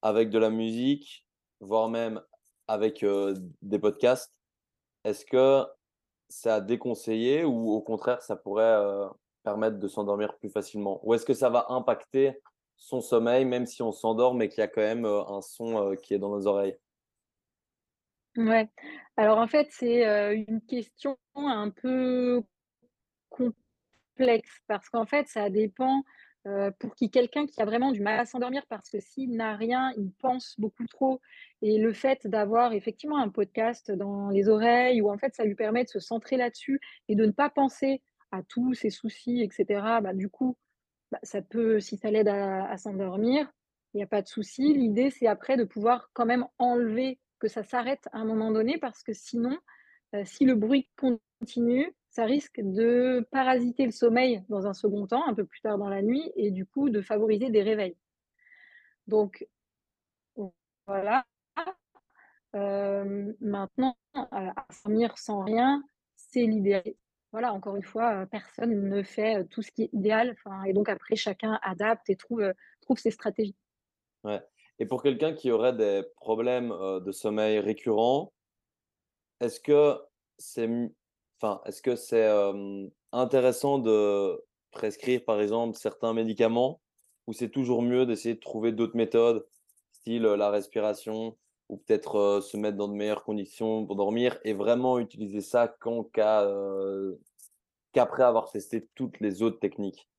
avec 0.02 0.30
de 0.30 0.40
la 0.40 0.50
musique, 0.50 1.26
voire 1.60 1.90
même 1.90 2.22
avec, 2.68 3.04
des 3.62 3.80
podcasts. 3.80 4.32
Est-ce 5.04 5.26
que 5.26 5.66
c'est 6.30 6.50
à 6.50 6.62
déconseiller 6.62 7.44
ou 7.46 7.72
au 7.72 7.82
contraire 7.82 8.22
ça 8.22 8.36
pourrait, 8.36 8.64
heu, 8.78 9.08
permettre 9.44 9.78
de 9.80 9.88
s'endormir 9.88 10.38
plus 10.38 10.50
facilement? 10.50 11.00
Ou 11.04 11.14
est-ce 11.16 11.26
que 11.26 11.34
ça 11.34 11.50
va 11.50 11.68
impacter 11.70 12.42
son 12.78 13.02
sommeil 13.02 13.46
même 13.46 13.66
si 13.66 13.82
on 13.84 13.92
s'endort 13.92 14.36
mais 14.36 14.50
qu'il 14.50 14.60
y 14.62 14.64
a 14.64 14.68
quand 14.68 14.82
même, 14.82 15.06
heu, 15.06 15.20
un 15.28 15.42
son, 15.42 15.92
heu, 15.94 15.96
qui 15.96 16.14
est 16.14 16.20
dans 16.20 16.30
nos 16.32 16.48
oreilles? 16.48 16.78
Ouais. 18.38 18.70
Alors 19.18 19.38
en 19.40 19.48
fait, 19.48 19.68
c'est, 19.72 20.04
une 20.48 20.62
question 20.62 21.18
un 21.36 21.70
peu 21.72 22.44
complexe 23.30 24.62
parce 24.68 24.90
qu'en 24.90 25.06
fait, 25.06 25.28
ça 25.28 25.50
dépend, 25.50 26.04
heu, 26.50 26.72
pour 26.80 26.96
qu'il 26.96 27.12
quelqu'un 27.12 27.48
qui 27.48 27.62
a 27.62 27.66
vraiment 27.66 27.92
du 27.94 28.02
mal 28.02 28.20
à 28.20 28.26
s'endormir 28.26 28.64
parce 28.70 28.90
que 28.90 29.00
s'il 29.00 29.32
n'a 29.38 29.56
rien, 29.56 29.92
il 29.98 30.12
pense 30.20 30.56
beaucoup 30.60 30.88
trop 30.88 31.22
et 31.62 31.78
le 31.80 31.94
fait 31.94 32.28
d'avoir 32.28 32.74
effectivement 32.74 33.18
un 33.20 33.30
podcast 33.30 33.92
dans 33.92 34.30
les 34.30 34.50
oreilles 34.50 35.02
où 35.02 35.12
en 35.12 35.18
fait 35.20 35.36
ça 35.36 35.46
lui 35.46 35.56
permet 35.56 35.84
de 35.86 35.90
se 35.90 36.00
centrer 36.00 36.38
là-dessus 36.38 36.82
et 37.10 37.16
de 37.16 37.26
ne 37.26 37.32
pas 37.32 37.50
penser 37.50 38.02
à 38.32 38.44
tous 38.44 38.74
ses 38.74 38.90
soucis 38.92 39.42
et 39.42 39.50
cetera, 39.52 40.02
bah, 40.02 40.14
du 40.14 40.30
coup, 40.30 40.58
bah, 41.12 41.20
ça 41.24 41.42
peut 41.42 41.80
si 41.80 41.98
ça 41.98 42.12
l'aide 42.12 42.30
à 42.30 42.78
s'endormir, 42.78 43.52
il 43.94 44.00
y 44.00 44.04
a 44.04 44.08
pas 44.08 44.22
de 44.22 44.28
souci. 44.28 44.74
L'idée, 44.74 45.10
c'est 45.12 45.28
après 45.28 45.58
de 45.58 45.64
pouvoir 45.64 46.10
quand 46.14 46.26
même 46.26 46.46
enlever, 46.60 47.20
que 47.40 47.48
ça 47.48 47.64
s'arrête 47.64 48.08
à 48.14 48.20
un 48.20 48.26
moment 48.26 48.52
donné 48.52 48.78
parce 48.78 49.04
que 49.04 49.14
sinon, 49.14 49.58
heu, 50.16 50.24
si 50.26 50.46
le 50.46 50.56
bruit 50.56 50.90
continue, 50.98 51.92
ça 52.10 52.26
risque 52.26 52.60
de 52.62 53.28
parasiter 53.32 53.86
le 53.86 53.92
sommeil 53.92 54.44
dans 54.50 54.68
un 54.68 54.74
second 54.74 55.08
temps, 55.08 55.28
un 55.28 55.34
peu 55.34 55.46
plus 55.46 55.62
tard 55.62 55.78
dans 55.78 55.90
la 55.90 56.02
nuit 56.02 56.32
et 56.36 56.52
du 56.52 56.66
coup 56.66 56.90
de 56.90 57.02
favoriser 57.02 57.50
des 57.50 57.64
réveils. 57.64 57.98
Donc 59.08 59.46
voilà. 60.88 61.26
Maintenant, 63.40 63.96
heu, 64.16 64.22
à 64.32 64.54
dormir 64.84 65.18
sans 65.18 65.44
rien, 65.44 65.84
c'est 66.16 66.42
l'idéal. 66.46 66.84
Voilà, 67.32 67.54
encore 67.54 67.76
une 67.76 67.84
fois, 67.84 68.24
heu, 68.24 68.26
personne 68.28 68.90
ne 68.90 69.04
fait, 69.04 69.40
heu, 69.42 69.48
tout 69.48 69.62
ce 69.62 69.72
qui 69.72 69.84
est 69.84 69.90
idéal, 69.94 70.36
et 70.68 70.74
donc 70.74 70.90
après 70.90 71.16
chacun 71.16 71.60
adapte 71.64 72.10
et 72.10 72.16
trouve, 72.16 72.42
heu, 72.42 72.54
trouve 72.82 72.98
ses 72.98 73.12
stratégies. 73.12 73.56
Ouais 74.24 74.42
et 74.82 74.86
pour 74.86 75.04
quelqu'un 75.04 75.34
qui 75.34 75.52
aurait 75.52 75.74
des 75.76 76.04
problèmes, 76.16 76.70
de 76.70 77.12
sommeil 77.12 77.60
récurrents, 77.60 78.32
est-ce 79.42 79.60
que 79.60 80.00
c'est 80.38 80.70
enfin, 81.42 81.62
est-ce 81.66 81.82
que 81.82 81.96
c'est, 81.96 82.28
intéressant 83.12 83.80
de 83.80 84.42
prescrire, 84.72 85.24
par 85.26 85.42
exemple, 85.42 85.78
certains 85.78 86.14
médicaments? 86.14 86.82
Ou 87.28 87.34
c'est 87.34 87.50
toujours 87.50 87.82
mieux 87.84 88.06
d'essayer 88.06 88.36
de 88.36 88.40
trouver 88.40 88.72
d'autres 88.72 88.98
méthodes, 88.98 89.48
style, 89.92 90.24
la 90.24 90.50
respiration 90.50 91.38
ou 91.70 91.78
peut-être, 91.78 92.42
se 92.42 92.58
mettre 92.58 92.78
dans 92.78 92.88
de 92.88 92.94
meilleures 92.96 93.24
conditions 93.24 93.86
pour 93.86 93.96
dormir 93.96 94.40
et 94.44 94.54
vraiment 94.54 94.98
utiliser 95.00 95.42
ça 95.42 95.68
cas, 96.04 96.46
heu, 96.48 97.22
qu'après 97.94 98.24
avoir 98.24 98.52
testé 98.52 98.90
toutes 98.96 99.20
les 99.22 99.44
autres 99.44 99.60
techniques? 99.60 100.10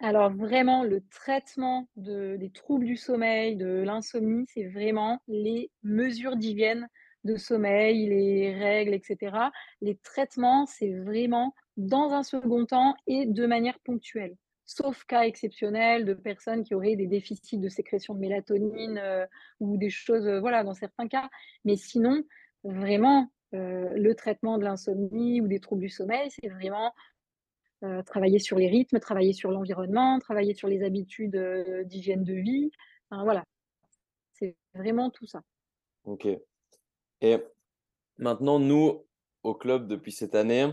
Alors 0.00 0.30
vraiment, 0.30 0.82
le 0.84 1.00
traitement 1.08 1.88
de 1.96 2.36
des 2.36 2.50
troubles 2.50 2.84
du 2.84 2.96
sommeil, 2.96 3.56
de 3.56 3.82
l'insomnie, 3.82 4.44
c'est 4.48 4.68
vraiment 4.68 5.20
les 5.28 5.70
mesures 5.82 6.36
d'hygiène 6.36 6.88
de 7.24 7.36
sommeil, 7.36 8.08
les 8.08 8.54
règles 8.54 8.94
et 8.94 9.02
cetera. 9.04 9.52
Les 9.80 9.96
traitements, 9.96 10.66
c'est 10.66 10.92
vraiment 10.92 11.54
dans 11.76 12.10
un 12.12 12.22
second 12.22 12.66
temps 12.66 12.94
et 13.06 13.26
de 13.26 13.46
manière 13.46 13.78
ponctuelle. 13.80 14.36
Sauf 14.64 15.04
cas 15.04 15.22
exceptionnels 15.22 16.04
de 16.04 16.14
personnes 16.14 16.64
qui 16.64 16.74
auraient 16.74 16.96
des 16.96 17.06
déficits 17.06 17.58
de 17.58 17.68
sécrétion 17.68 18.14
de 18.14 18.20
mélatonine, 18.20 18.98
heu, 18.98 19.26
ou 19.60 19.76
des 19.76 19.90
choses, 19.90 20.26
heu, 20.26 20.38
voilà, 20.38 20.64
dans 20.64 20.74
certains 20.74 21.08
cas. 21.08 21.28
Mais 21.64 21.76
sinon, 21.76 22.22
vraiment, 22.64 23.28
heu, 23.54 23.90
le 23.94 24.14
traitement 24.14 24.58
de 24.58 24.64
l'insomnie 24.64 25.40
ou 25.40 25.48
des 25.48 25.60
troubles 25.60 25.82
du 25.82 25.88
sommeil, 25.88 26.30
c'est 26.30 26.48
vraiment 26.48 26.92
travailler 28.06 28.38
sur 28.38 28.58
les 28.58 28.68
rythmes, 28.68 29.00
travailler 29.00 29.32
sur 29.32 29.50
l'environnement, 29.50 30.18
travailler 30.20 30.54
sur 30.54 30.68
les 30.68 30.82
habitudes, 30.84 31.36
d'hygiène 31.84 32.24
de 32.24 32.34
vie. 32.34 32.70
Voilà, 33.10 33.44
c'est 34.32 34.56
vraiment 34.74 35.10
tout 35.10 35.26
ça. 35.26 35.42
OK 36.04 36.42
et 37.22 37.38
maintenant 38.18 38.58
nous, 38.58 39.06
au 39.42 39.54
club 39.54 39.88
depuis 39.88 40.12
cette 40.12 40.34
année, 40.34 40.70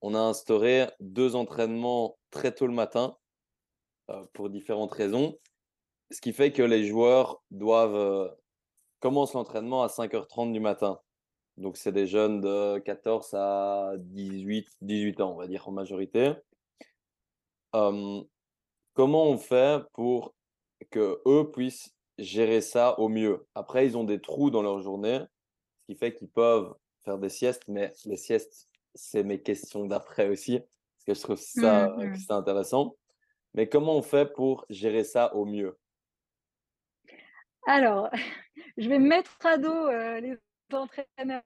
on 0.00 0.14
a 0.14 0.20
instauré 0.20 0.88
2 1.00 1.36
entraînements 1.36 2.18
très 2.30 2.52
tôt 2.52 2.66
le 2.66 2.72
matin, 2.74 3.16
heu, 4.10 4.26
pour 4.32 4.50
différentes 4.50 4.92
raisons. 4.92 5.38
Ce 6.10 6.20
qui 6.20 6.32
fait 6.32 6.52
que 6.52 6.62
les 6.62 6.84
joueurs 6.86 7.42
doivent, 7.50 7.94
heu, 7.94 8.30
commencent 9.00 9.34
l'entraînement 9.34 9.82
à 9.82 9.88
05:30 9.88 10.52
du 10.52 10.60
matin. 10.60 11.00
Donc 11.58 11.76
c'est 11.76 11.92
des 11.92 12.06
jeunes 12.06 12.40
de 12.40 12.78
14 12.80 13.34
à 13.34 13.92
18-18 13.98 15.20
ans, 15.20 15.32
on 15.32 15.36
va 15.36 15.46
dire 15.46 15.68
en 15.68 15.72
majorité. 15.72 16.32
Hem, 17.74 18.24
comment 18.94 19.26
on 19.26 19.38
fait 19.38 19.82
pour 19.92 20.34
qu'eux 20.90 21.50
puissent 21.52 21.94
gérer 22.18 22.60
ça 22.60 22.98
au 22.98 23.08
mieux? 23.08 23.46
Après, 23.54 23.86
ils 23.86 23.96
ont 23.96 24.04
des 24.04 24.20
trous 24.20 24.50
dans 24.50 24.62
leur 24.62 24.80
journée, 24.80 25.20
ce 25.82 25.92
qui 25.92 25.98
fait 25.98 26.14
qu'ils 26.14 26.30
peuvent 26.30 26.74
faire 27.04 27.18
des 27.18 27.28
siestes, 27.28 27.64
mais 27.68 27.92
les 28.06 28.16
siestes, 28.16 28.68
c'est 28.94 29.24
mes 29.24 29.42
questions 29.42 29.86
d'après 29.86 30.28
aussi, 30.28 30.60
parce 30.60 31.04
que 31.06 31.14
je 31.14 31.20
trouve 31.22 31.38
ça, 31.40 31.86
Mmh 31.86 31.88
heu, 32.00 32.08
que 32.10 32.18
mh. 32.18 32.26
c'est 32.26 32.32
intéressant. 32.32 32.96
Mais 33.54 33.68
comment 33.68 33.96
on 33.98 34.02
fait 34.02 34.32
pour 34.32 34.66
gérer 34.70 35.04
ça 35.04 35.34
au 35.36 35.46
mieux? 35.46 35.78
Alors, 37.66 38.10
je 38.76 38.88
vais 38.88 38.98
me 38.98 39.08
mettre 39.08 39.36
à 39.44 39.58
dos, 39.58 39.88
heu, 39.90 40.18
les 40.20 40.38
entraîneurs 40.72 41.42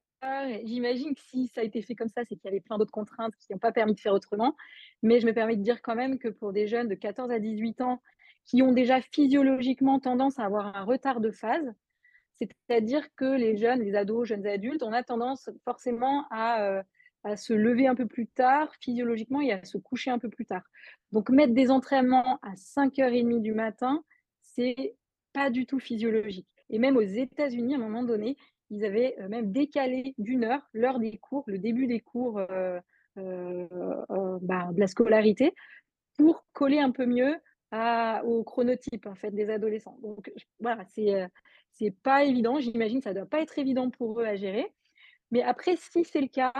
j'imagine 0.65 1.15
que 1.15 1.21
si 1.21 1.47
ça 1.47 1.61
a 1.61 1.65
été 1.65 1.83
fait 1.83 1.95
comme 1.95 2.09
ça, 2.09 2.25
c'est 2.25 2.37
qu'il 2.37 2.47
y 2.47 2.49
avait 2.49 2.61
plein 2.61 2.79
d'autres 2.79 2.91
contraintes 2.91 3.35
qui 3.37 3.53
n'ont 3.53 3.59
pas 3.59 3.71
permis 3.73 3.95
de 3.95 4.01
faire 4.01 4.15
autrement. 4.15 4.57
Mais 5.03 5.21
je 5.21 5.27
me 5.27 5.33
permets 5.35 5.57
de 5.57 5.63
dire 5.63 5.83
quand 5.83 5.95
même 5.95 6.19
que 6.19 6.29
pour 6.29 6.53
des 6.53 6.67
jeunes 6.67 6.89
de 6.89 6.95
14 6.97 7.31
à 7.31 7.39
18 7.39 7.81
ans, 7.83 8.03
qui 8.45 8.63
ont 8.63 8.73
déjà 8.73 9.01
physiologiquement 9.03 10.01
tendance 10.01 10.39
à 10.41 10.45
avoir 10.45 10.75
un 10.77 10.85
retard 10.85 11.21
de 11.21 11.31
phase, 11.31 11.73
C'est-à-dire 12.39 13.07
que 13.17 13.25
les 13.37 13.57
jeunes, 13.57 13.81
les 13.83 13.95
ados, 13.95 14.29
jeunes 14.29 14.47
adultes, 14.47 14.83
on 14.83 14.93
a 14.93 15.03
tendance 15.03 15.51
forcément 15.65 16.27
à, 16.31 16.81
heu, 16.81 16.83
à 17.25 17.37
se 17.37 17.53
lever 17.55 17.87
un 17.89 17.95
peu 17.95 18.07
plus 18.07 18.27
tard 18.29 18.73
physiologiquement 18.81 19.41
et 19.41 19.53
à 19.53 19.65
se 19.65 19.79
coucher 19.79 20.11
un 20.11 20.19
peu 20.19 20.29
plus 20.31 20.45
tard. 20.47 20.63
Donc 21.13 21.31
mettre 21.31 21.55
des 21.55 21.71
entraînements 21.71 22.39
à 22.43 22.55
05:30 22.57 23.41
du 23.43 23.53
matin, 23.55 24.03
c'est 24.43 24.97
pas 25.33 25.51
du 25.51 25.67
tout 25.67 25.79
physiologique 25.81 26.49
et 26.71 26.79
même 26.79 26.97
aux 26.97 27.01
États-Unis, 27.03 27.75
à 27.75 27.79
un 27.79 27.81
moment 27.81 28.03
donné, 28.03 28.37
ils 28.71 28.85
avaient, 28.85 29.17
heu, 29.21 29.29
même 29.29 29.53
décalé 29.53 30.15
d'1 30.19 30.45
heure 30.45 30.69
l'heure 30.73 30.99
des 30.99 31.17
cours, 31.19 31.45
le 31.47 31.59
début 31.59 31.87
des 31.87 32.01
cours, 32.01 32.41
heu, 32.41 32.81
bah, 34.43 34.69
de 34.73 34.81
la 34.81 34.87
scolarité 34.89 35.55
pour 36.19 36.47
coller 36.53 36.81
un 36.81 36.91
peu 36.93 37.07
mieux 37.07 37.37
à 37.77 38.25
au 38.25 38.45
chronotype, 38.45 39.07
en 39.07 39.15
fait, 39.15 39.31
des 39.33 39.51
adolescents. 39.51 39.99
Donc 40.03 40.33
voilà, 40.61 40.85
c'est, 40.87 41.25
heu, 41.25 41.29
c'est 41.73 41.91
pas 42.03 42.25
évident. 42.25 42.61
J'imagine 42.61 43.01
ça 43.03 43.15
doit 43.15 43.27
pas 43.27 43.41
être 43.41 43.59
évident 43.59 43.91
pour 43.91 44.21
eux 44.21 44.25
à 44.27 44.37
gérer. 44.37 44.73
Mais 45.31 45.43
après, 45.43 45.77
si 45.77 46.05
c'est 46.05 46.21
le 46.21 46.29
cas, 46.29 46.53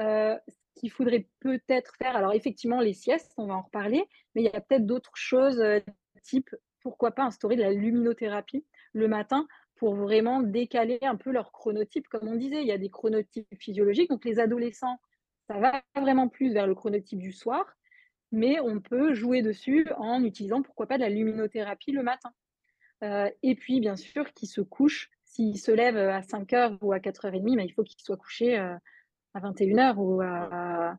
heu, 0.00 0.36
ce 0.48 0.80
qu'il 0.80 0.90
faudrait 0.90 1.28
peut-être 1.40 1.94
faire 1.96 2.16
alors 2.16 2.32
effectivement, 2.34 2.80
les 2.80 2.94
siestes, 2.94 3.32
on 3.38 3.46
va 3.46 3.54
en 3.54 3.62
reparler, 3.62 4.04
mais 4.34 4.42
il 4.42 4.44
y 4.46 4.56
a 4.56 4.60
peut-être 4.60 4.86
d'autres 4.86 5.16
choses, 5.16 5.60
heu, 5.60 5.82
type, 6.22 6.50
pourquoi 6.80 7.12
pas 7.12 7.24
instaurer 7.24 7.56
de 7.56 7.62
la 7.62 7.72
luminothérapie 7.72 8.64
le 8.92 9.08
matin 9.08 9.46
pour 9.76 9.94
vraiment 9.96 10.42
décaler 10.42 10.98
un 11.02 11.16
peu 11.16 11.30
leur 11.32 11.52
chronotype. 11.52 12.08
Comme 12.08 12.28
on 12.28 12.36
disait, 12.36 12.62
il 12.62 12.68
y 12.68 12.72
a 12.72 12.78
des 12.78 12.90
chronotypes 12.90 13.48
physiologiques, 13.60 14.10
donc 14.10 14.24
les 14.24 14.38
adolescents, 14.40 14.98
ça 15.48 15.58
va 15.58 15.82
vraiment 16.00 16.28
plus 16.28 16.52
vers 16.52 16.66
le 16.66 16.74
chronotype 16.74 17.18
du 17.20 17.32
soir 17.32 17.75
mais 18.32 18.60
on 18.60 18.80
peut 18.80 19.14
jouer 19.14 19.42
dessus 19.42 19.86
en 19.98 20.24
utilisant, 20.24 20.62
pourquoi 20.62 20.86
pas, 20.88 20.96
de 20.98 21.02
la 21.02 21.10
luminothérapie 21.10 21.92
le 21.92 22.02
matin. 22.04 22.32
Heu 23.04 23.30
et 23.44 23.56
puis, 23.56 23.80
bien 23.80 23.96
sûr, 23.96 24.32
qu'il 24.34 24.48
se 24.48 24.60
couche, 24.62 25.10
s'il 25.24 25.58
se 25.58 25.72
lève, 25.72 25.96
à 25.98 26.22
cinq 26.22 26.52
heures 26.54 26.78
ou 26.82 26.92
à 26.92 27.00
04:30, 27.00 27.56
bah, 27.56 27.64
il 27.64 27.72
faut 27.72 27.84
qu'il 27.84 28.00
soit 28.02 28.16
couché, 28.18 28.58
heu, 28.58 28.76
à 29.34 29.40
21:00 29.40 29.98
ou 30.00 30.20
à 30.22 30.98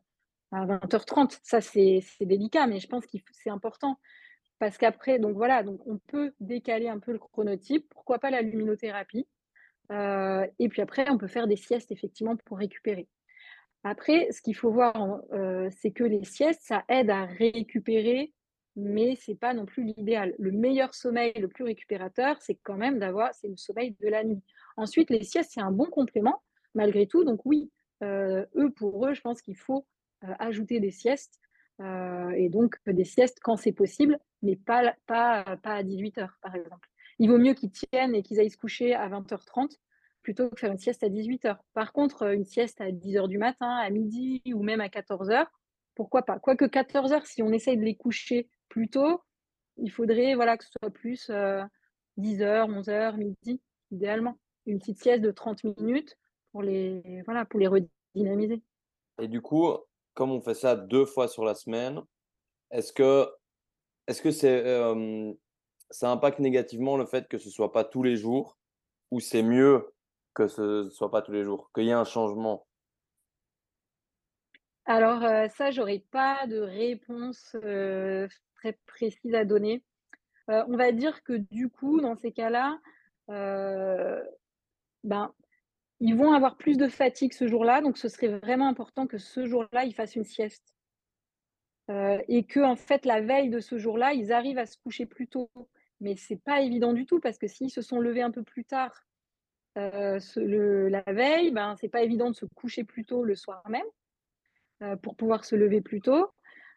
à 0.52 0.66
20:30. 0.66 1.38
Ça, 1.44 1.60
c'est 1.62 2.02
délicat, 2.22 2.66
mais 2.68 2.80
je 2.80 2.88
pense 2.88 3.04
f 3.06 3.10
c'est 3.32 3.50
important 3.50 3.98
parce 4.60 4.78
qu'après 4.78 5.18
donc 5.20 5.36
voilà, 5.36 5.62
donc 5.64 5.80
on 5.86 5.98
peut 5.98 6.32
décaler 6.40 6.88
un 6.88 6.98
peu 7.00 7.12
le 7.12 7.18
chronotype, 7.20 7.88
pourquoi 7.90 8.18
pas 8.20 8.30
la 8.30 8.42
luminothérapie, 8.42 9.26
heu 9.92 10.44
et 10.60 10.68
puis 10.70 10.82
après 10.82 11.10
on 11.10 11.18
peut 11.18 11.28
faire 11.28 11.46
des 11.48 11.56
siestes 11.56 11.92
effectivement 11.92 12.36
pour 12.38 12.58
récupérer. 12.58 13.08
Après, 13.84 14.28
ce 14.32 14.42
qu'il 14.42 14.56
faut 14.56 14.70
voir 14.70 14.96
en 14.96 15.20
c'est 15.70 15.92
que 15.92 16.04
les 16.04 16.24
siestes, 16.24 16.62
ça 16.64 16.84
aide 16.88 17.10
à 17.10 17.24
récupérer, 17.26 18.32
mais 18.76 19.14
c'est 19.16 19.34
pas 19.36 19.54
non 19.54 19.66
plus 19.66 19.84
l'idéal. 19.84 20.34
Le 20.38 20.50
meilleur 20.52 20.94
sommeil, 20.94 21.32
le 21.40 21.48
plus 21.48 21.64
récupérateur, 21.64 22.36
c'est 22.42 22.56
quand 22.62 22.76
même 22.76 22.98
d'avoir 22.98 23.34
c'est 23.34 23.48
le 23.48 23.56
sommeil 23.56 23.96
de 24.00 24.08
la 24.08 24.24
nuit. 24.24 24.42
Ensuite, 24.76 25.10
les 25.10 25.22
siestes, 25.24 25.50
c'est 25.54 25.60
un 25.60 25.72
bon 25.72 25.86
complément 25.86 26.42
malgré 26.74 27.06
tout, 27.06 27.24
donc 27.24 27.40
oui, 27.46 27.70
heu, 28.02 28.46
eux, 28.56 28.70
pour 28.76 29.06
eux, 29.06 29.14
je 29.14 29.20
pense 29.20 29.42
qu'il 29.42 29.56
faut, 29.56 29.86
heu, 30.24 30.28
ajouter 30.38 30.80
des 30.80 30.90
siestes, 30.90 31.40
et 32.36 32.48
donc 32.48 32.76
des 32.88 33.04
siestes 33.04 33.38
quand 33.40 33.56
c'est 33.56 33.70
possible, 33.72 34.18
mais 34.42 34.56
pas 34.56 34.94
pas, 35.06 35.44
pas 35.62 35.74
à 35.76 35.82
dix-huit 35.84 36.18
heures, 36.18 36.36
par 36.42 36.54
exemple. 36.56 36.88
Il 37.20 37.30
vaut 37.30 37.38
mieux 37.38 37.54
qu'ils 37.54 37.70
tiennent 37.70 38.14
et 38.16 38.22
qu'ils 38.24 38.40
aillent 38.40 38.50
se 38.50 38.56
coucher 38.56 38.94
à 38.94 39.08
20:30 39.08 39.78
plutôt 40.28 40.50
que 40.50 40.60
faire 40.60 40.72
une 40.72 40.78
sieste 40.78 41.02
à 41.02 41.08
18:00. 41.08 41.64
Par 41.72 41.92
contre, 41.94 42.24
heu, 42.26 42.34
une 42.34 42.44
sieste 42.44 42.82
à 42.82 42.92
10:00 42.92 43.28
du 43.28 43.38
matin, 43.38 43.70
à 43.78 43.88
midi 43.90 44.42
ou 44.54 44.62
même 44.62 44.82
à 44.82 44.90
14:00, 44.90 45.50
pourquoi 45.94 46.22
pas? 46.22 46.38
Quoique 46.38 46.66
14:00, 46.66 47.24
si 47.26 47.42
on 47.42 47.50
essaye 47.52 47.78
de 47.78 47.82
les 47.82 47.96
coucher 47.96 48.50
plus 48.68 48.90
tôt, 48.90 49.22
il 49.78 49.90
faudrait, 49.90 50.34
voilà, 50.34 50.58
que 50.58 50.64
ce 50.64 50.70
soit 50.80 50.90
plus, 50.90 51.30
heu, 51.30 51.62
10:00, 52.18 52.68
11:00, 52.68 53.16
midi, 53.16 53.62
idéalement. 53.90 54.38
Une 54.66 54.78
petite 54.80 55.00
sieste 55.02 55.22
de 55.22 55.30
30 55.30 55.64
minutes 55.64 56.16
pour 56.52 56.62
les 56.62 57.22
voilà, 57.26 57.46
pour 57.46 57.60
les 57.60 57.68
redynamiser. 57.68 58.62
et 59.20 59.28
du 59.28 59.40
coup, 59.40 59.72
comme 60.14 60.30
on 60.30 60.40
fait 60.40 60.54
ça 60.54 60.76
2 60.76 61.04
fois 61.04 61.28
sur 61.28 61.44
la 61.44 61.54
semaine, 61.54 62.02
est-ce 62.72 62.92
que 62.94 63.28
est-ce 64.08 64.22
que 64.22 64.30
c'est, 64.32 64.48
hem, 64.66 65.34
ça 65.90 66.10
impacte 66.12 66.40
négativement 66.40 66.96
le 66.98 67.06
fait 67.06 67.28
que 67.28 67.38
ce 67.38 67.50
soit 67.50 67.72
pas 67.72 67.84
tous 67.84 68.02
les 68.04 68.16
jours 68.16 68.58
ou 69.12 69.20
c'est 69.20 69.42
mieux 69.44 69.94
que 70.38 70.46
ce 70.46 70.88
soit 70.90 71.10
pas 71.10 71.20
tous 71.20 71.32
les 71.32 71.42
jours? 71.42 71.70
Qu'il 71.74 71.84
y 71.84 71.88
ait 71.88 71.92
un 71.92 72.04
changement? 72.04 72.64
Alors, 74.86 75.24
heu, 75.24 75.48
ça, 75.56 75.72
j'aurais 75.72 76.04
pas 76.12 76.46
de 76.46 76.60
réponse, 76.60 77.56
très 78.54 78.78
précise 78.86 79.34
à 79.34 79.44
donner. 79.44 79.82
On 80.46 80.76
va 80.76 80.92
dire 80.92 81.24
que 81.24 81.32
du 81.32 81.68
coup, 81.68 82.00
dans 82.00 82.14
ces 82.14 82.32
cas-là, 82.32 82.78
ben, 83.28 85.34
ils 86.00 86.14
vont 86.14 86.32
avoir 86.32 86.56
plus 86.56 86.76
de 86.76 86.88
fatigue 86.88 87.32
ce 87.32 87.48
jour-là, 87.48 87.82
donc 87.82 87.98
ce 87.98 88.08
serait 88.08 88.38
vraiment 88.38 88.68
important 88.68 89.08
que 89.08 89.18
ce 89.18 89.44
jour-là, 89.44 89.84
ils 89.84 89.94
fassent 89.94 90.16
une 90.16 90.24
sieste. 90.24 90.72
Et 92.28 92.46
qu'en 92.46 92.76
fait, 92.76 93.04
la 93.04 93.20
veille 93.20 93.50
de 93.50 93.60
ce 93.60 93.76
jour-là, 93.76 94.12
ils 94.12 94.32
arrivent 94.32 94.58
à 94.58 94.66
se 94.66 94.78
coucher 94.78 95.04
plus 95.04 95.26
tôt. 95.26 95.50
Mais 96.00 96.14
c'est 96.16 96.40
pas 96.40 96.60
évident 96.60 96.92
du 96.92 97.06
tout 97.06 97.18
parce 97.18 97.38
que 97.38 97.48
s'ils 97.48 97.70
se 97.70 97.82
sont 97.82 97.98
levés 97.98 98.22
un 98.22 98.30
peu 98.30 98.44
plus 98.44 98.64
tard, 98.64 99.02
ce 100.20 100.40
le 100.40 100.88
la 100.88 101.02
veille, 101.06 101.50
ben, 101.52 101.76
c'est 101.80 101.88
pas 101.88 102.02
évident 102.02 102.30
de 102.30 102.36
se 102.36 102.46
coucher 102.46 102.84
plus 102.84 103.04
tôt 103.04 103.24
le 103.24 103.34
soir 103.36 103.62
même, 103.68 103.82
heu, 104.82 104.96
pour 104.96 105.16
pouvoir 105.16 105.44
se 105.44 105.56
lever 105.56 105.80
plus 105.80 106.00
tôt. 106.00 106.28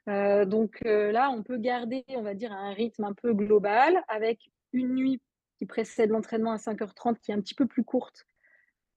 Heu, 0.09 0.45
donc 0.45 0.79
là, 0.83 1.29
on 1.31 1.43
peut 1.43 1.57
garder, 1.57 2.03
on 2.09 2.23
va 2.23 2.33
dire, 2.35 2.51
un 2.51 2.73
rythme 2.73 3.03
un 3.05 3.13
peu 3.13 3.33
global 3.33 4.03
avec 4.07 4.51
une 4.73 4.95
nuit 4.95 5.21
qui 5.59 5.65
précède 5.65 6.09
l'entraînement 6.11 6.53
à 6.53 6.57
05:30 6.57 7.19
qui 7.19 7.31
est 7.31 7.35
un 7.35 7.41
petit 7.41 7.55
peu 7.55 7.67
plus 7.67 7.83
courte 7.83 8.25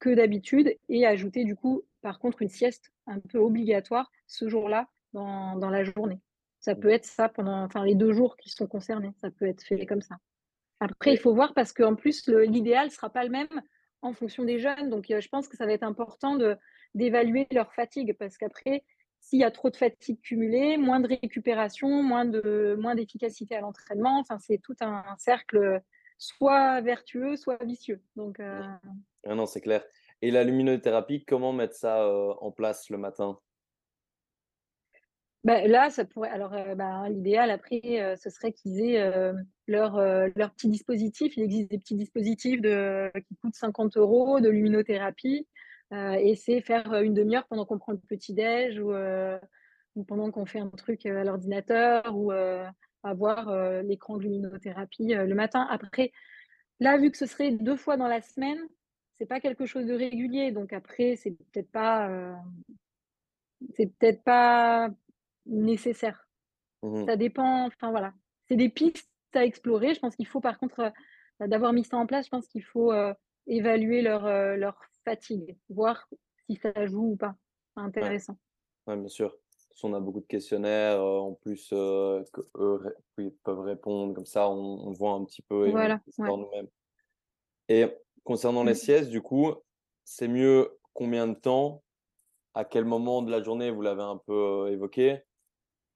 que 0.01 0.11
d'habitude 0.15 0.77
et 0.89 1.07
ajouter 1.07 1.45
du 1.45 1.57
coup, 1.57 1.83
par 2.03 2.19
contre, 2.19 2.43
une 2.43 2.49
sieste 2.51 2.93
un 3.07 3.21
peu 3.21 3.39
obligatoire 3.39 4.11
ce 4.27 4.49
jour-là 4.49 4.89
dans 5.15 5.57
dans 5.57 5.71
la 5.71 5.85
journée. 5.85 6.21
Ça 6.61 6.75
peut 6.75 6.91
être 6.91 7.05
ça 7.07 7.29
pendant 7.29 7.63
enfin 7.65 7.85
les 7.85 7.95
2 7.95 8.13
jours 8.13 8.37
qui 8.37 8.51
sont 8.51 8.67
concernés, 8.67 9.13
ça 9.21 9.31
peut 9.31 9.47
être 9.47 9.63
fait 9.63 9.87
comme 9.87 10.03
ça. 10.03 10.17
Après, 10.81 11.13
il 11.15 11.19
faut 11.19 11.35
voir 11.35 11.55
parce 11.55 11.73
qu'en 11.73 11.95
plus 11.97 12.29
l'idéal 12.29 12.91
sera 12.91 13.11
pas 13.11 13.25
le 13.25 13.31
même 13.31 13.49
en 14.05 14.13
fonction 14.15 14.45
des 14.45 14.59
jeunes, 14.59 14.91
donc 14.91 15.11
heu, 15.11 15.21
je 15.21 15.29
pense 15.29 15.49
que 15.49 15.57
ça 15.57 15.67
va 15.67 15.73
être 15.73 15.83
important 15.83 16.39
d'évaluer 16.95 17.47
leur 17.53 17.73
fatigue 17.75 18.17
parce 18.19 18.37
qu'après, 18.39 18.85
s'il 19.21 19.41
y 19.41 19.45
a 19.45 19.51
trop 19.51 19.71
de 19.71 19.77
fatigue 19.77 20.21
cumulée, 20.21 20.77
moins 20.77 21.01
de 21.01 21.09
récupération, 21.09 22.03
moins 22.03 22.25
de 22.27 22.77
moins 22.81 22.95
d'efficacité 22.95 23.57
à 23.57 23.61
l'entraînement, 23.61 24.21
enfin 24.21 24.39
c'est 24.39 24.59
tout 24.59 24.77
un 24.81 25.05
cercle, 25.19 25.83
soit 26.19 26.81
vertueux, 26.83 27.37
soit 27.37 27.63
vicieux, 27.65 28.03
donc 28.17 28.41
heu 28.41 28.45
mmh, 28.51 28.63
ah 29.27 29.35
non, 29.35 29.47
c'est 29.47 29.61
clair. 29.61 29.85
Et 30.23 30.31
la 30.31 30.45
luminothérapie, 30.45 31.25
comment 31.25 31.53
mettre 31.53 31.75
ça, 31.75 32.09
en 32.41 32.53
place 32.53 32.89
le 32.91 32.99
matin? 32.99 33.41
Bah, 35.45 35.67
là, 35.67 35.91
ça 35.91 36.05
pourrait 36.07 36.31
alors, 36.31 36.53
bah, 36.77 37.09
l'idéal 37.11 37.51
après, 37.51 38.17
ce 38.17 38.31
serait 38.31 38.53
qu'ils 38.53 38.81
aient, 38.81 39.33
leur, 39.69 39.99
heu, 39.99 40.33
leur 40.37 40.53
petit 40.53 40.69
dispositif. 40.69 41.37
Il 41.37 41.43
existe 41.45 41.71
des 41.71 41.79
petits 41.79 41.95
dispositifs 41.97 42.61
de 42.61 43.11
qui 43.29 43.37
coûtent 43.37 43.55
50 43.57 43.97
euros 43.97 44.41
de 44.41 44.49
luminothérapie, 44.51 45.47
heu 45.93 46.15
et 46.21 46.37
c'est 46.37 46.61
faire, 46.63 46.93
heu, 46.93 47.05
1/2 47.05 47.37
heure 47.37 47.47
pendant 47.49 47.65
qu'on 47.67 47.79
prend 47.79 47.93
le 47.93 47.99
petit 47.99 48.35
déj 48.35 48.79
ou, 48.81 48.93
pendant 50.09 50.31
qu'on 50.31 50.47
fait 50.47 50.61
un 50.61 50.71
truc, 50.71 51.07
à 51.07 51.25
l'ordinateur 51.25 52.17
ou, 52.17 52.33
avoir, 53.05 53.83
l'écran 53.83 54.17
de 54.19 54.23
luminothérapie, 54.25 55.15
le 55.15 55.35
matin. 55.35 55.67
Après, 55.71 56.13
là, 56.81 56.99
vu 56.99 57.11
que 57.11 57.19
ce 57.19 57.27
serait 57.27 57.53
2 57.53 57.77
fois 57.77 57.97
dans 57.99 58.09
la 58.09 58.21
semaine, 58.23 58.59
c'est 59.19 59.27
pas 59.27 59.41
quelque 59.41 59.67
chose 59.67 59.87
de 59.87 59.95
régulier, 59.95 60.53
donc 60.53 60.73
après, 60.73 61.17
c'est 61.17 61.33
peut-être 61.53 61.71
pas, 61.73 62.35
c'est 63.77 63.87
peut-être 63.99 64.25
pas 64.25 64.91
nécessaire. 65.47 66.29
Mmh 66.83 67.07
Ça 67.07 67.17
dépend, 67.17 67.67
enfin 67.67 67.91
voilà. 67.91 68.15
C'est 68.49 68.57
des 68.57 68.69
pistes 68.71 69.09
à 69.37 69.45
explorer. 69.45 69.95
Je 69.95 70.01
pense 70.01 70.17
qu'il 70.17 70.27
faut 70.29 70.41
par 70.41 70.59
contre, 70.59 70.93
heu, 71.43 71.49
d'avoir 71.49 71.73
mis 71.73 71.85
ça 71.85 71.97
en 71.97 72.07
place, 72.07 72.27
je 72.27 72.31
pense 72.31 72.49
qu'il 72.49 72.65
faut, 72.65 72.93
heu, 72.93 73.15
évaluer 73.47 74.03
leur, 74.03 74.27
heu, 74.27 74.57
leur 74.57 74.81
fatigue, 75.05 75.59
voir 75.69 76.09
si 76.49 76.57
ça 76.57 76.87
joue 76.87 77.13
ou 77.13 77.17
pas. 77.17 77.37
Intéressant. 77.77 78.37
ouais, 78.87 78.97
bien 78.97 79.09
sûr. 79.09 79.37
Qu'on 79.81 79.93
a 79.95 80.01
beaucoup 80.01 80.21
de 80.21 80.27
questionnaires, 80.27 81.03
en 81.03 81.35
plus, 81.35 81.73
heu, 81.73 82.25
qu'eux 82.33 82.97
oui, 83.19 83.31
peuvent 83.43 83.61
répondre 83.61 84.15
comme 84.15 84.25
ça, 84.27 84.49
on 84.49 84.55
on 84.89 84.93
voit 84.93 85.13
un 85.13 85.25
petit 85.25 85.43
peu 85.43 85.69
et 85.69 85.77
on 85.79 85.91
Voilà, 85.91 86.05
ouais. 86.19 86.35
nous-mêmes. 86.39 86.69
Et 87.69 87.87
concernant 88.25 88.65
les 88.65 88.75
Mmh. 88.75 88.77
siestes, 88.77 89.11
du 89.11 89.23
coup, 89.23 89.55
c'est 90.05 90.29
mieux 90.29 90.79
combien 90.95 91.29
de 91.29 91.35
temps? 91.35 91.85
À 92.55 92.65
quel 92.67 92.85
moment 92.87 93.23
de 93.23 93.31
la 93.33 93.43
journée? 93.43 93.71
Vous 93.71 93.83
l'avez 93.83 94.03
un 94.03 94.19
peu, 94.19 94.71
évoqué 94.73 95.23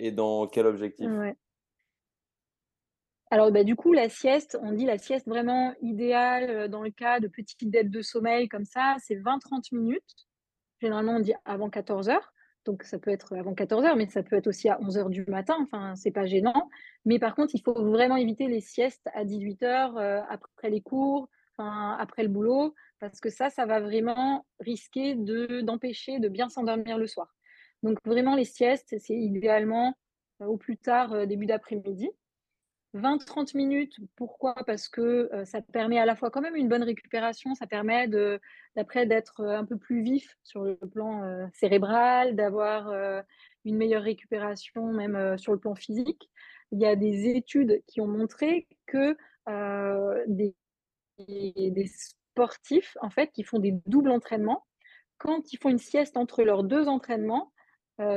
et 0.01 0.12
dans 0.12 0.48
quel 0.48 0.66
objectif? 0.66 1.11
Ouais. 1.11 1.37
Alors, 3.31 3.51
bah, 3.53 3.62
du 3.64 3.77
coup, 3.77 3.93
la 3.93 4.09
sieste, 4.09 4.59
on 4.62 4.73
dit 4.73 4.87
la 4.87 4.97
sieste 4.99 5.29
vraiment 5.29 5.75
idéale, 5.83 6.51
heu, 6.51 6.69
dans 6.69 6.83
le 6.83 6.91
cas 6.91 7.21
de 7.21 7.29
petites 7.29 7.69
dettes 7.71 7.91
de 7.91 8.01
sommeil 8.01 8.49
comme 8.49 8.64
ça, 8.64 8.97
c'est 9.01 9.17
20-30 9.17 9.71
minutes. 9.71 10.27
Généralement, 10.81 11.17
on 11.17 11.21
dit 11.21 11.35
avant 11.45 11.71
14:00, 11.71 12.33
donc 12.67 12.85
ça 12.85 12.99
peut 12.99 13.11
être 13.11 13.35
avant 13.37 13.55
14:00, 13.55 13.97
mais 13.97 14.09
ça 14.09 14.23
peut 14.23 14.37
être 14.37 14.49
aussi 14.49 14.69
à 14.71 14.81
11:00 14.83 15.11
du 15.11 15.25
matin, 15.27 15.57
enfin, 15.62 15.97
c'est 15.97 16.11
pas 16.12 16.27
gênant. 16.27 16.69
Mais 17.07 17.19
par 17.19 17.35
contre, 17.35 17.55
il 17.55 17.62
faut 17.62 17.75
vraiment 17.75 18.17
éviter 18.17 18.49
les 18.49 18.61
siestes 18.61 19.09
à 19.14 19.25
18:00, 19.25 19.97
heu, 19.99 20.21
après 20.31 20.71
les 20.71 20.81
cours, 20.83 21.29
après 21.59 22.23
le 22.25 22.29
boulot, 22.31 22.75
parce 23.01 23.21
que 23.21 23.31
ça, 23.31 23.51
ça 23.51 23.67
va 23.67 23.81
vraiment 23.81 24.47
risquer 24.61 25.14
de 25.17 25.61
d'empêcher 25.62 26.19
de 26.21 26.29
bien 26.29 26.49
s'endormir 26.51 26.99
le 26.99 27.07
soir. 27.09 27.35
Donc 27.85 27.99
vraiment 28.07 28.37
les 28.37 28.45
siestes, 28.47 28.97
c'est 29.01 29.14
idéalement, 29.17 29.95
heu, 30.43 30.47
au 30.47 30.57
plus 30.59 30.79
tard, 30.79 31.27
début 31.27 31.47
d'après-midi. 31.47 32.11
20-30 32.94 33.55
minutes, 33.55 33.96
pourquoi? 34.16 34.55
Parce 34.66 34.88
que, 34.88 35.29
heu, 35.33 35.44
ça 35.44 35.61
permet 35.62 35.98
à 35.98 36.07
la 36.07 36.16
fois 36.16 36.31
quand 36.31 36.40
même 36.40 36.57
une 36.57 36.68
bonne 36.68 36.83
récupération, 36.83 37.55
ça 37.55 37.66
permet 37.66 38.09
d'après 38.77 39.07
d'être, 39.07 39.42
heu, 39.42 39.51
un 39.51 39.64
peu 39.64 39.77
plus 39.79 40.03
vif 40.03 40.37
sur 40.42 40.62
le 40.64 40.77
plan, 40.77 41.24
heu, 41.24 41.46
cérébral, 41.55 42.37
d'avoir, 42.37 42.92
une 43.64 43.77
meilleure 43.77 44.03
récupération 44.03 44.92
même, 44.92 45.37
sur 45.38 45.53
le 45.53 45.59
plan 45.59 45.74
physique. 45.74 46.31
Il 46.72 46.81
y 46.81 46.87
a 46.87 46.96
des 46.96 47.29
études 47.29 47.83
qui 47.87 48.01
ont 48.01 48.07
montré 48.09 48.66
que, 48.87 49.16
des 50.29 50.55
des 51.18 51.87
sportifs, 51.88 52.96
en 53.03 53.11
fait, 53.11 53.33
qui 53.33 53.44
font 53.44 53.59
des 53.61 53.74
doubles 53.87 54.11
entraînements, 54.11 54.66
quand 55.18 55.53
ils 55.53 55.59
font 55.59 55.70
une 55.70 55.79
sieste 55.79 56.16
entre 56.18 56.44
leurs 56.44 56.64
2 56.64 56.88
entraînements, 56.88 57.53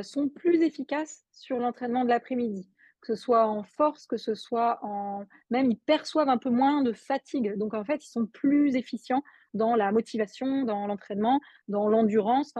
sont 0.03 0.29
plus 0.29 0.61
efficaces 0.63 1.25
sur 1.33 1.59
l'entraînement 1.59 2.05
de 2.05 2.09
l'après-midi. 2.09 2.70
Que 3.01 3.15
ce 3.15 3.21
soit 3.21 3.47
en 3.47 3.63
force, 3.63 4.05
que 4.05 4.17
ce 4.17 4.35
soit 4.35 4.79
en 4.83 5.25
même 5.49 5.71
ils 5.71 5.77
perçoivent 5.79 6.29
un 6.29 6.37
peu 6.37 6.51
moins 6.51 6.83
de 6.83 6.93
fatigue. 6.93 7.57
Donc 7.57 7.73
en 7.73 7.83
fait, 7.83 8.05
ils 8.05 8.09
sont 8.11 8.27
plus 8.27 8.75
efficients 8.75 9.23
dans 9.55 9.75
la 9.75 9.91
motivation, 9.91 10.63
dans 10.63 10.85
l'entraînement, 10.87 11.41
dans 11.67 11.89
l'endurance. 11.89 12.53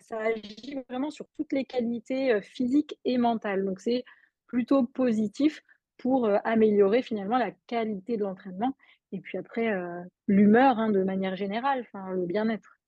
Ça 0.00 0.18
agit 0.20 0.76
vraiment 0.88 1.10
sur 1.10 1.26
toutes 1.36 1.52
les 1.52 1.64
qualités, 1.64 2.32
heu, 2.32 2.40
physiques 2.40 2.98
et 3.04 3.16
mentales. 3.18 3.64
Donc 3.64 3.80
c'est 3.80 4.04
plutôt 4.46 4.84
positif 4.86 5.62
pour, 5.96 6.26
heu, 6.26 6.36
améliorer 6.44 7.02
finalement 7.02 7.38
la 7.38 7.50
qualité 7.66 8.16
de 8.16 8.22
l'entraînement 8.24 8.76
et 9.12 9.20
puis 9.20 9.38
après, 9.38 9.72
heu, 9.72 10.02
l'humeur, 10.26 10.78
hein, 10.78 10.90
de 10.90 11.02
manière 11.02 11.36
générale, 11.36 11.86
le 11.94 12.26
bien-être. 12.26 12.78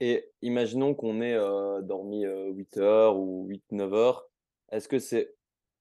Et 0.00 0.30
imaginons 0.42 0.94
qu'on 0.94 1.20
ait, 1.22 1.36
dormi, 1.82 2.24
heu, 2.26 2.50
8 2.52 2.76
heures 2.76 3.18
ou 3.18 3.46
8-9 3.48 3.92
heures. 3.94 4.31
Est-ce 4.72 4.88
que 4.88 4.98
c'est 4.98 5.36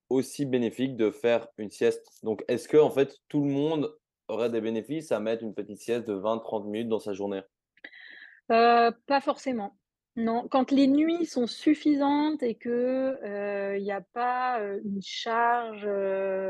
aussi 0.10 0.46
bénéfique 0.46 0.98
de 0.98 1.12
faire 1.12 1.50
une 1.58 1.72
sieste? 1.72 2.06
Donc 2.24 2.44
est-ce 2.50 2.68
que 2.70 2.78
en 2.78 2.92
fait, 2.92 3.18
tout 3.30 3.44
le 3.44 3.52
monde 3.52 3.98
aurait 4.30 4.50
des 4.52 4.62
bénéfices 4.62 5.12
à 5.12 5.20
mettre 5.20 5.44
une 5.44 5.56
petite 5.56 5.80
sieste 5.80 6.08
de 6.08 6.14
20-30 6.14 6.66
minutes 6.66 6.90
dans 6.90 7.00
sa 7.00 7.14
journée? 7.14 7.42
Heu, 8.50 8.92
pas 9.08 9.22
forcément. 9.22 9.78
Non, 10.18 10.48
quand 10.50 10.72
les 10.72 10.88
nuits 10.88 11.26
sont 11.26 11.48
suffisantes 11.48 12.44
et 12.44 12.56
que, 12.56 13.18
heu, 13.24 13.78
il 13.78 13.84
y 13.84 13.92
a 13.92 14.02
pas, 14.02 14.60
une 14.84 15.02
charge, 15.02 15.88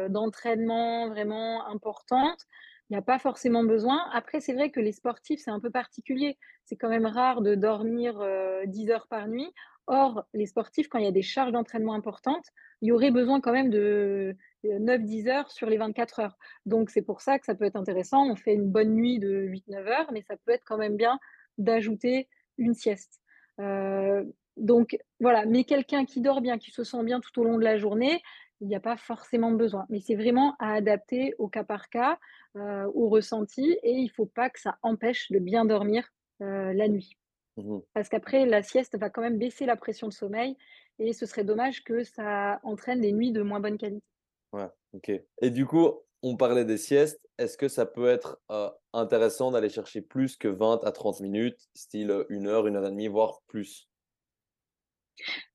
d'entraînement 0.10 1.10
vraiment 1.10 1.68
importante, 1.68 2.46
il 2.90 2.94
y 2.96 2.98
a 2.98 3.02
pas 3.02 3.20
forcément 3.20 3.64
besoin. 3.64 4.00
Après, 4.14 4.40
c'est 4.42 4.54
vrai 4.54 4.72
que 4.72 4.80
les 4.80 4.92
sportifs, 4.92 5.42
c'est 5.44 5.52
un 5.52 5.60
peu 5.60 5.70
particulier. 5.72 6.38
C'est 6.66 6.76
quand 6.76 6.90
même 6.90 7.06
rare 7.06 7.42
de 7.42 7.56
dormir, 7.56 8.20
heu, 8.22 8.64
10 8.66 8.90
heures 8.90 9.08
par 9.08 9.28
nuit. 9.28 9.54
Or, 9.88 10.26
les 10.34 10.46
sportifs, 10.46 10.88
quand 10.88 11.00
il 11.00 11.06
y 11.06 11.08
a 11.08 11.12
des 11.12 11.22
charges 11.22 11.52
d'entraînement 11.52 11.94
importantes, 11.94 12.46
il 12.82 12.88
y 12.90 12.92
aurait 12.92 13.12
besoin 13.12 13.42
quand 13.42 13.52
même 13.52 13.70
de, 13.70 14.36
heu, 14.66 14.80
9-10 14.80 15.28
heures 15.28 15.52
sur 15.52 15.70
les 15.70 15.78
24 15.78 16.20
heures. 16.20 16.38
Donc 16.66 16.90
c'est 16.90 17.02
pour 17.02 17.22
ça 17.22 17.40
que 17.40 17.46
ça 17.46 17.56
peut 17.56 17.66
être 17.66 17.76
intéressant. 17.76 18.26
On 18.30 18.36
fait 18.36 18.54
une 18.54 18.70
bonne 18.70 18.94
nuit 18.94 19.20
de 19.20 19.30
8-9 19.42 19.88
heures, 19.88 20.12
mais 20.14 20.22
ça 20.22 20.36
peut 20.46 20.52
être 20.54 20.64
quand 20.66 20.78
même 20.78 20.96
bien 20.98 21.20
d'ajouter 21.58 22.30
une 22.58 22.74
sieste. 22.74 23.22
Heu, 23.60 24.34
donc 24.58 24.98
voilà, 25.20 25.46
mais 25.46 25.64
quelqu'un 25.64 26.06
qui 26.06 26.22
dort 26.22 26.42
bien, 26.42 26.58
qui 26.58 26.72
se 26.72 26.84
sent 26.84 27.04
bien 27.04 27.20
tout 27.20 27.40
au 27.40 27.44
long 27.44 27.58
de 27.58 27.64
la 27.64 27.78
journée, 27.78 28.22
il 28.62 28.68
n'y 28.68 28.76
a 28.76 28.80
pas 28.80 28.98
forcément 28.98 29.52
besoin. 29.52 29.86
Mais 29.90 30.00
c'est 30.00 30.16
vraiment 30.16 30.56
à 30.60 30.74
adapter 30.74 31.34
au 31.40 31.48
cas 31.48 31.64
par 31.64 31.90
cas, 31.90 32.18
heu, 32.56 32.86
au 32.94 33.10
ressenti 33.10 33.78
et 33.84 33.94
il 33.94 34.10
faut 34.10 34.26
pas 34.28 34.50
que 34.50 34.60
ça 34.60 34.78
empêche 34.84 35.32
de 35.32 35.40
bien 35.40 35.66
dormir, 35.66 36.08
la 36.40 36.88
nuit. 36.88 37.18
Mmh 37.58 37.80
Parce 37.94 38.10
qu'après 38.10 38.46
la 38.46 38.64
sieste 38.64 38.98
va 38.98 39.10
quand 39.10 39.22
même 39.22 39.38
baisser 39.38 39.66
la 39.66 39.76
pression 39.76 40.08
de 40.08 40.14
sommeil 40.14 40.58
et 41.00 41.14
ce 41.14 41.26
serait 41.26 41.44
dommage 41.44 41.84
que 41.84 42.04
ça 42.04 42.60
entraîne 42.64 43.02
des 43.02 43.12
nuits 43.12 43.32
de 43.32 43.42
moins 43.42 43.60
bonne 43.60 43.78
qualité. 43.78 44.04
Ouais, 44.54 44.68
OK. 44.94 45.12
Et 45.42 45.50
du 45.50 45.66
coup, 45.66 45.90
on 46.24 46.38
parlait 46.38 46.66
des 46.66 46.78
siestes. 46.78 47.20
Est-ce 47.38 47.58
que 47.58 47.68
ça 47.68 47.86
peut 47.86 48.08
être, 48.08 48.40
intéressant 48.94 49.52
d'aller 49.52 49.70
chercher 49.70 50.02
plus 50.02 50.36
que 50.38 50.48
20 50.48 50.84
à 50.84 50.92
30 50.92 51.22
minutes, 51.22 51.70
style, 51.74 52.26
1 52.30 52.46
heure, 52.46 52.68
1 52.68 52.76
heure 52.76 52.86
et 52.86 52.92
demie, 52.92 53.08
voire 53.08 53.42
plus? 53.48 53.90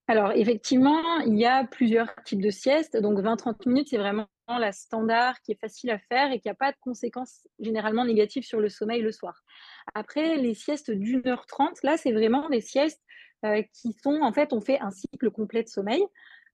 Alors 0.08 0.30
effectivement, 0.32 1.18
il 1.26 1.36
y 1.36 1.46
a 1.46 1.64
plusieurs 1.64 2.14
types 2.24 2.40
de 2.40 2.50
siestes, 2.50 2.96
donc 2.96 3.18
20-30 3.18 3.66
minutes, 3.66 3.88
c'est 3.90 3.96
vraiment 3.98 4.28
la 4.48 4.70
standard 4.70 5.40
qui 5.42 5.50
est 5.50 5.60
facile 5.60 5.90
à 5.90 5.98
faire 5.98 6.30
et 6.30 6.38
qui 6.38 6.48
a 6.48 6.54
pas 6.54 6.70
de 6.70 6.76
conséquences 6.80 7.48
généralement 7.58 8.04
négatives 8.04 8.44
sur 8.44 8.60
le 8.60 8.68
sommeil 8.68 9.02
le 9.02 9.10
soir. 9.10 9.42
Après 9.94 10.36
les 10.36 10.54
siestes 10.54 10.92
d'1 10.92 11.26
heure 11.26 11.46
30, 11.46 11.82
là, 11.82 11.96
c'est 11.96 12.12
vraiment 12.12 12.48
des 12.48 12.60
siestes, 12.60 13.02
heu, 13.44 13.64
qui 13.72 13.92
sont 13.94 14.20
en 14.22 14.32
fait, 14.32 14.52
on 14.52 14.60
fait 14.60 14.78
un 14.80 14.90
cycle 14.92 15.28
complet 15.32 15.64
de 15.64 15.68
sommeil, 15.68 16.04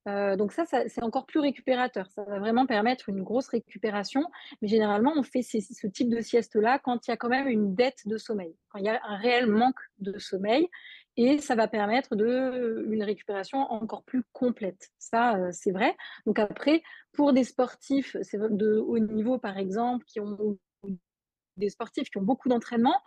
heu, 0.09 0.37
donc 0.37 0.53
ça 0.53 0.65
c'est 0.67 1.03
encore 1.03 1.27
plus 1.27 1.41
récupérateur. 1.41 2.11
Ça 2.13 2.25
va 2.25 2.39
vraiment 2.39 2.65
permettre 2.67 3.11
une 3.11 3.23
grosse 3.23 3.49
récupération, 3.49 4.25
mais 4.63 4.69
généralement, 4.69 5.13
on 5.17 5.23
fait 5.23 5.43
ce 5.43 5.87
type 5.89 6.09
de 6.09 6.21
sieste-là 6.23 6.79
quand 6.79 7.07
il 7.07 7.11
y 7.11 7.15
a 7.15 7.19
quand 7.19 7.29
même 7.29 7.49
une 7.49 7.75
dette 7.75 8.07
de 8.07 8.17
sommeil, 8.17 8.57
quand 8.71 8.79
il 8.79 8.87
y 8.87 8.89
a 8.89 8.99
un 9.07 9.17
réel 9.19 9.47
manque 9.47 9.81
de 9.99 10.19
sommeil 10.19 10.69
et 11.17 11.39
ça 11.39 11.55
va 11.55 11.69
permettre 11.69 12.17
de 12.17 12.87
une 12.91 13.03
récupération 13.03 13.59
encore 13.61 14.05
plus 14.05 14.25
complète. 14.33 14.91
Ça, 14.99 15.37
heu, 15.39 15.51
c'est 15.53 15.73
vrai. 15.73 15.97
Donc 16.27 16.39
après, 16.39 16.83
pour 17.13 17.33
des 17.33 17.45
sportifs, 17.45 18.17
de 18.35 18.79
haut 18.79 18.99
niveau, 18.99 19.39
par 19.39 19.59
exemple, 19.59 20.05
qui 20.07 20.21
ont 20.21 20.59
des 21.57 21.71
sportifs 21.71 22.11
qui 22.11 22.19
ont 22.19 22.23
beaucoup 22.23 22.49
d'entraînement, 22.49 23.01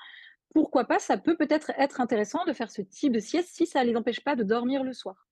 pourquoi 0.53 0.85
pas? 0.85 0.99
Ça 0.99 1.17
peut 1.17 1.37
peut-être 1.37 1.71
être 1.77 2.01
intéressant 2.01 2.45
de 2.45 2.53
faire 2.53 2.71
ce 2.71 2.81
type 2.83 3.13
de 3.13 3.19
sieste 3.19 3.49
si 3.53 3.67
ça 3.67 3.83
les 3.83 3.95
empêche 3.95 4.23
pas 4.23 4.35
de 4.35 4.43
dormir 4.43 4.83
le 4.83 4.93
soir, 4.93 5.27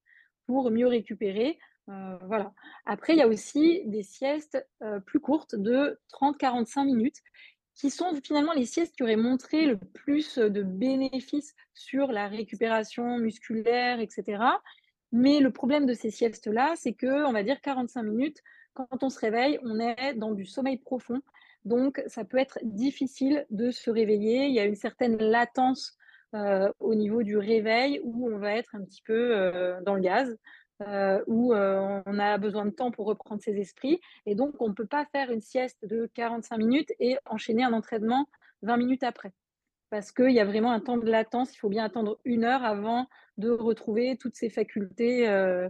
pour 0.48 0.72
mieux 0.72 0.88
récupérer, 0.88 1.60
heu, 1.90 2.18
voilà. 2.28 2.54
Après, 2.86 3.14
il 3.14 3.20
y 3.20 3.24
a 3.24 3.28
aussi 3.28 3.84
des 3.88 4.04
siestes, 4.04 4.66
heu, 4.84 5.02
plus 5.02 5.20
courtes 5.20 5.56
de 5.56 6.00
30-45 6.10 6.86
minutes 6.86 7.20
qui 7.76 7.90
sont 7.90 8.14
finalement 8.24 8.54
les 8.54 8.66
siestes 8.66 8.96
qui 8.96 9.04
auraient 9.04 9.16
montré 9.16 9.66
le 9.66 9.78
plus 9.78 10.38
de 10.38 10.64
bénéfices 10.64 11.56
sur 11.74 12.12
la 12.12 12.28
récupération 12.28 13.18
musculaire 13.18 14.00
et 14.00 14.08
cetera. 14.10 14.62
Mais 15.12 15.40
le 15.40 15.52
problème 15.52 15.86
de 15.86 15.94
ces 15.94 16.10
siestes-là, 16.12 16.74
c'est 16.76 16.94
qu'on 16.94 17.32
va 17.32 17.44
dire 17.44 17.62
45 17.62 18.04
minutes, 18.04 18.40
quand 18.74 19.04
on 19.04 19.10
se 19.10 19.20
réveille, 19.20 19.60
on 19.64 19.80
est 19.80 20.16
dans 20.16 20.32
du 20.32 20.46
sommeil 20.46 20.78
profond. 20.78 21.22
Donc 21.66 22.02
ça 22.08 22.26
peut 22.26 22.38
être 22.38 22.60
difficile 22.64 23.46
de 23.50 23.72
se 23.72 23.90
réveiller. 23.90 24.48
Il 24.48 24.54
y 24.54 24.60
a 24.60 24.66
une 24.66 24.76
certaine 24.76 25.18
latence, 25.18 25.96
heu, 26.36 26.72
au 26.80 26.96
niveau 26.96 27.24
du 27.24 27.38
réveil 27.38 28.02
où 28.04 28.28
on 28.34 28.38
va 28.40 28.56
être 28.56 28.76
un 28.76 28.84
petit 28.84 29.02
peu, 29.04 29.36
heu, 29.38 29.76
dans 29.86 29.96
le 29.96 30.02
gaz 30.02 30.36
heu, 30.88 31.24
où, 31.28 31.54
heu, 31.54 32.02
on 32.06 32.20
a 32.20 32.38
besoin 32.38 32.66
de 32.66 32.72
temps 32.72 32.92
pour 32.92 33.06
reprendre 33.08 33.42
ses 33.42 33.58
esprits 33.60 34.00
et 34.26 34.36
donc 34.36 34.56
on 34.62 34.70
ne 34.70 34.74
peut 34.74 34.86
pas 34.88 35.06
faire 35.12 35.32
une 35.32 35.42
sieste 35.42 35.86
de 35.86 36.10
45 36.14 36.58
minutes 36.58 36.92
et 37.00 37.18
enchaîner 37.26 37.64
un 37.64 37.74
entraînement 37.74 38.28
20 38.62 38.78
minutes 38.78 39.04
après. 39.04 39.34
Parce 39.90 40.12
qu'il 40.12 40.32
y 40.32 40.40
a 40.40 40.46
vraiment 40.46 40.72
un 40.72 40.80
temps 40.82 40.98
de 40.98 41.10
latence, 41.10 41.54
il 41.56 41.60
faut 41.60 41.70
bien 41.70 41.86
attendre 41.86 42.20
une 42.26 42.44
heure 42.46 42.64
avant 42.64 43.08
de 43.38 43.50
retrouver 43.52 44.18
toutes 44.18 44.36
ses 44.36 44.50
facultés, 44.50 45.30
heu, 45.30 45.70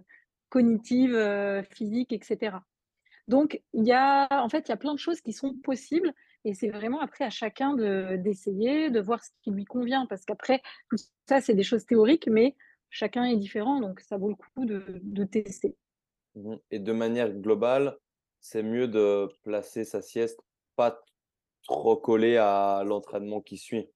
cognitives, 0.49 1.17
physiques 1.71 2.13
et 2.13 2.19
cetera. 2.23 2.63
Donc 3.27 3.61
il 3.73 3.85
y 3.85 3.91
a 3.93 4.27
en 4.31 4.49
fait, 4.49 4.67
il 4.67 4.71
y 4.71 4.73
a 4.73 4.77
plein 4.77 4.93
de 4.93 4.99
choses 4.99 5.21
qui 5.21 5.33
sont 5.33 5.53
possibles 5.63 6.13
et 6.45 6.53
c'est 6.53 6.69
vraiment 6.69 6.99
après 6.99 7.23
à 7.25 7.29
chacun 7.29 7.73
de 7.73 8.17
d'essayer, 8.17 8.89
de 8.89 8.99
voir 8.99 9.23
ce 9.23 9.29
qui 9.43 9.51
lui 9.51 9.65
convient 9.65 10.05
parce 10.07 10.25
qu'après 10.25 10.61
tout 10.89 10.97
ça, 11.27 11.39
c'est 11.41 11.53
des 11.53 11.63
choses 11.63 11.85
théoriques, 11.85 12.27
mais 12.29 12.55
chacun 12.93 13.25
est 13.25 13.37
différent, 13.37 13.81
donc 13.81 13.99
ça 14.01 14.17
vaut 14.17 14.29
le 14.29 14.35
coup 14.35 14.65
de 14.65 14.99
de 15.03 15.23
tester. 15.25 15.75
Mmh 16.35 16.57
et 16.69 16.77
de 16.77 16.91
manière 16.93 17.33
globale, 17.33 17.97
c'est 18.39 18.61
mieux 18.61 18.87
de 18.87 19.27
placer 19.41 19.83
sa 19.83 20.03
sieste 20.03 20.39
pas 20.75 21.01
trop 21.63 21.97
collée 21.97 22.37
à 22.37 22.83
l'entraînement 22.85 23.41
qui 23.41 23.57
suit? 23.57 23.89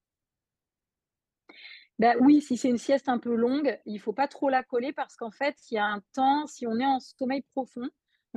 Bah, 2.00 2.14
oui, 2.22 2.42
si 2.42 2.58
c'est 2.58 2.70
une 2.70 2.78
sieste 2.78 3.10
un 3.10 3.18
peu 3.18 3.36
longue, 3.36 3.80
il 3.86 4.00
faut 4.00 4.14
pas 4.14 4.28
trop 4.28 4.50
la 4.50 4.64
coller 4.64 4.94
parce 4.94 5.16
qu'en 5.16 5.32
fait, 5.32 5.56
il 5.72 5.76
y 5.76 5.78
a 5.78 5.86
un 5.86 6.02
temps, 6.14 6.46
si 6.48 6.68
on 6.68 6.80
est 6.80 6.86
en 6.86 7.00
sommeil 7.00 7.42
profond, 7.54 7.90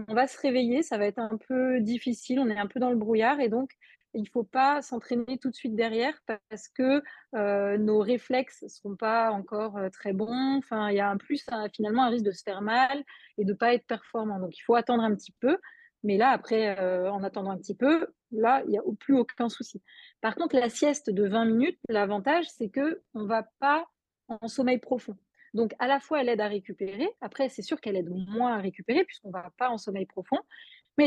on 0.09 0.15
va 0.15 0.27
se 0.27 0.39
réveiller, 0.41 0.83
ça 0.83 0.97
va 0.97 1.05
être 1.07 1.19
un 1.19 1.37
peu 1.49 1.81
difficile, 1.81 2.41
on 2.41 2.49
est 2.49 2.59
un 2.59 2.67
peu 2.67 2.81
dans 2.81 2.91
le 2.91 2.97
brouillard 2.97 3.39
et 3.41 3.49
donc 3.51 3.73
il 4.15 4.29
faut 4.29 4.45
pas 4.45 4.83
s'entraîner 4.83 5.39
tout 5.39 5.51
de 5.51 5.55
suite 5.55 5.75
derrière 5.77 6.19
parce 6.27 6.69
que, 6.69 7.03
heu, 7.35 7.77
nos 7.79 8.01
réflexes 8.01 8.65
seront 8.69 8.97
pas 8.97 9.31
encore, 9.33 9.79
heu, 9.79 9.91
très 9.91 10.13
bons. 10.13 10.57
Enfin, 10.59 10.91
il 10.91 10.97
y 10.97 11.01
a 11.01 11.11
en 11.13 11.17
plus 11.19 11.45
un 11.51 11.69
finalement 11.69 12.05
un 12.05 12.11
risque 12.11 12.25
de 12.25 12.33
se 12.33 12.43
faire 12.43 12.63
mal 12.63 13.05
et 13.39 13.45
de 13.45 13.53
pas 13.55 13.75
être 13.75 13.87
performant. 13.87 14.39
Donc 14.41 14.57
il 14.57 14.63
faut 14.63 14.75
attendre 14.75 15.03
un 15.05 15.15
petit 15.15 15.33
peu, 15.41 15.59
mais 16.03 16.17
là 16.17 16.31
après, 16.31 16.77
heu, 16.81 17.09
en 17.09 17.23
attendant 17.23 17.51
un 17.51 17.59
petit 17.59 17.77
peu, 17.77 18.09
là, 18.33 18.63
il 18.67 18.73
y 18.73 18.79
a 18.79 18.83
plus 18.99 19.17
aucun 19.17 19.49
souci. 19.49 19.83
Par 20.21 20.35
contre, 20.35 20.57
la 20.57 20.69
sieste 20.69 21.11
de 21.11 21.27
20 21.29 21.45
minutes, 21.45 21.79
l'avantage, 21.89 22.47
c'est 22.49 22.71
qu'on 22.71 23.25
va 23.27 23.45
pas 23.61 23.87
en 24.29 24.49
sommeil 24.49 24.79
profond. 24.79 25.17
Donc 25.55 25.75
à 25.81 25.89
la 25.89 25.99
fois, 26.01 26.21
elle 26.21 26.29
aide 26.29 26.41
à 26.41 26.47
récupérer. 26.49 27.09
Après, 27.21 27.49
c'est 27.49 27.63
sûr 27.63 27.81
qu'elle 27.81 27.97
aide 27.97 28.09
moins 28.11 28.55
à 28.55 28.59
récupérer 28.59 29.05
puisqu'on 29.05 29.31
va 29.31 29.51
pas 29.59 29.69
en 29.71 29.79
sommeil 29.79 30.07
profond. 30.07 30.39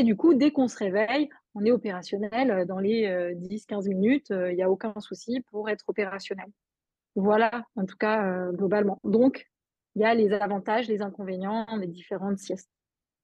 Du 0.02 0.16
coup, 0.16 0.34
dès 0.34 0.50
qu'on 0.50 0.66
se 0.66 0.78
réveille, 0.78 1.28
on 1.54 1.64
est 1.64 1.70
opérationnel, 1.70 2.50
heu, 2.50 2.64
dans 2.66 2.80
les, 2.80 3.06
heu, 3.06 3.34
10-15 3.36 3.86
minutes, 3.86 4.30
heu, 4.30 4.50
il 4.50 4.58
y 4.58 4.62
a 4.62 4.70
aucun 4.70 4.94
souci 4.98 5.40
pour 5.50 5.68
être 5.68 5.84
opérationnel. 5.86 6.46
Voilà, 7.14 7.64
en 7.76 7.84
tout 7.84 7.96
cas, 7.96 8.50
globalement. 8.52 8.98
Donc 9.04 9.48
il 9.94 10.02
y 10.02 10.04
a 10.04 10.14
les 10.14 10.32
avantages, 10.32 10.88
les 10.88 11.00
inconvénients 11.02 11.66
des 11.78 11.86
différentes 11.86 12.38
siestes. 12.38 12.70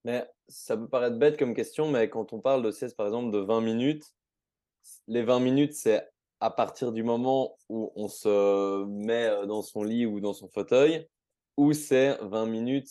Mais 0.05 0.27
ça 0.49 0.77
peut 0.77 0.89
paraître 0.89 1.18
bête 1.18 1.37
comme 1.37 1.55
question, 1.55 1.91
mais 1.91 2.09
quand 2.09 2.33
on 2.33 2.41
parle 2.41 2.62
de 2.62 2.71
sieste, 2.71 2.97
par 2.97 3.07
exemple, 3.07 3.33
de 3.33 3.39
20 3.39 3.61
minutes, 3.61 4.14
les 5.09 5.23
20 5.23 5.41
minutes, 5.41 5.75
c'est 5.75 6.09
à 6.41 6.51
partir 6.51 6.93
du 6.93 7.03
moment 7.03 7.57
où 7.68 7.93
on 7.97 8.09
se 8.09 8.85
met, 8.85 9.47
dans 9.47 9.62
son 9.62 9.83
lit 9.83 10.07
ou 10.07 10.21
dans 10.21 10.33
son 10.33 10.49
fauteuil 10.49 11.07
ou 11.57 11.73
c'est 11.73 12.16
20 12.23 12.47
minutes 12.47 12.89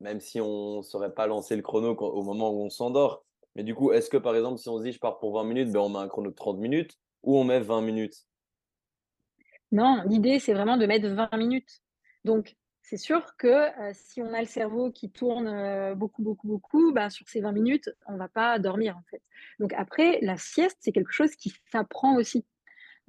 même 0.00 0.20
si 0.20 0.40
on 0.40 0.82
saurait 0.82 1.14
pas 1.14 1.26
lancer 1.26 1.56
le 1.56 1.62
chrono 1.62 1.94
au 1.96 2.22
moment 2.22 2.50
où 2.52 2.60
on 2.62 2.70
s'endort? 2.70 3.24
Mais 3.54 3.64
du 3.64 3.74
coup, 3.74 3.92
est-ce 3.92 4.10
que, 4.10 4.16
par 4.18 4.36
exemple, 4.36 4.58
si 4.58 4.68
on 4.68 4.78
se 4.78 4.82
dit: 4.84 4.92
«Je 4.92 4.98
pars 5.00 5.18
pour 5.18 5.32
20 5.34 5.44
minutes», 5.44 5.70
ben, 5.72 5.80
on 5.80 5.88
met 5.90 5.98
un 5.98 6.08
chrono 6.08 6.30
de 6.30 6.34
30 6.36 6.58
minutes 6.58 6.98
ou 7.22 7.38
on 7.38 7.44
met 7.44 7.60
20 7.60 7.82
minutes? 7.82 8.26
Non, 9.72 10.02
l'idée, 10.06 10.38
c'est 10.38 10.54
vraiment 10.54 10.76
de 10.76 10.86
mettre 10.86 11.08
20 11.08 11.36
minutes. 11.36 11.80
Donc, 12.24 12.56
c'est 12.82 12.96
sûr 12.96 13.36
que, 13.36 13.48
heu, 13.90 13.92
si 13.94 14.22
on 14.22 14.32
a 14.32 14.40
le 14.40 14.46
cerveau 14.46 14.90
qui 14.92 15.10
tourne, 15.10 15.48
heu, 15.48 15.94
beaucoup, 15.94 16.22
beaucoup, 16.22 16.46
beaucoup, 16.46 16.92
bah, 16.92 17.10
sur 17.10 17.28
ces 17.28 17.40
20 17.40 17.52
minutes, 17.52 17.90
on 18.06 18.16
va 18.16 18.28
pas 18.28 18.58
dormir, 18.58 18.96
en 18.96 19.02
fait. 19.10 19.22
Donc 19.58 19.72
après, 19.74 20.18
la 20.22 20.36
sieste, 20.36 20.76
c'est 20.80 20.92
quelque 20.92 21.12
chose 21.12 21.34
qui 21.36 21.52
s'apprend 21.72 22.16
aussi, 22.16 22.46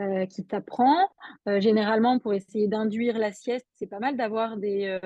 heu, 0.02 0.26
qui 0.28 0.46
s'apprend. 0.50 1.10
Heu, 1.48 1.60
généralement, 1.62 2.20
pour 2.20 2.34
essayer 2.34 2.68
d'induire 2.70 3.18
la 3.20 3.34
sieste, 3.34 3.68
c'est 3.76 3.88
pas 3.88 4.00
mal 4.00 4.18
d'avoir 4.18 4.58
des, 4.58 5.00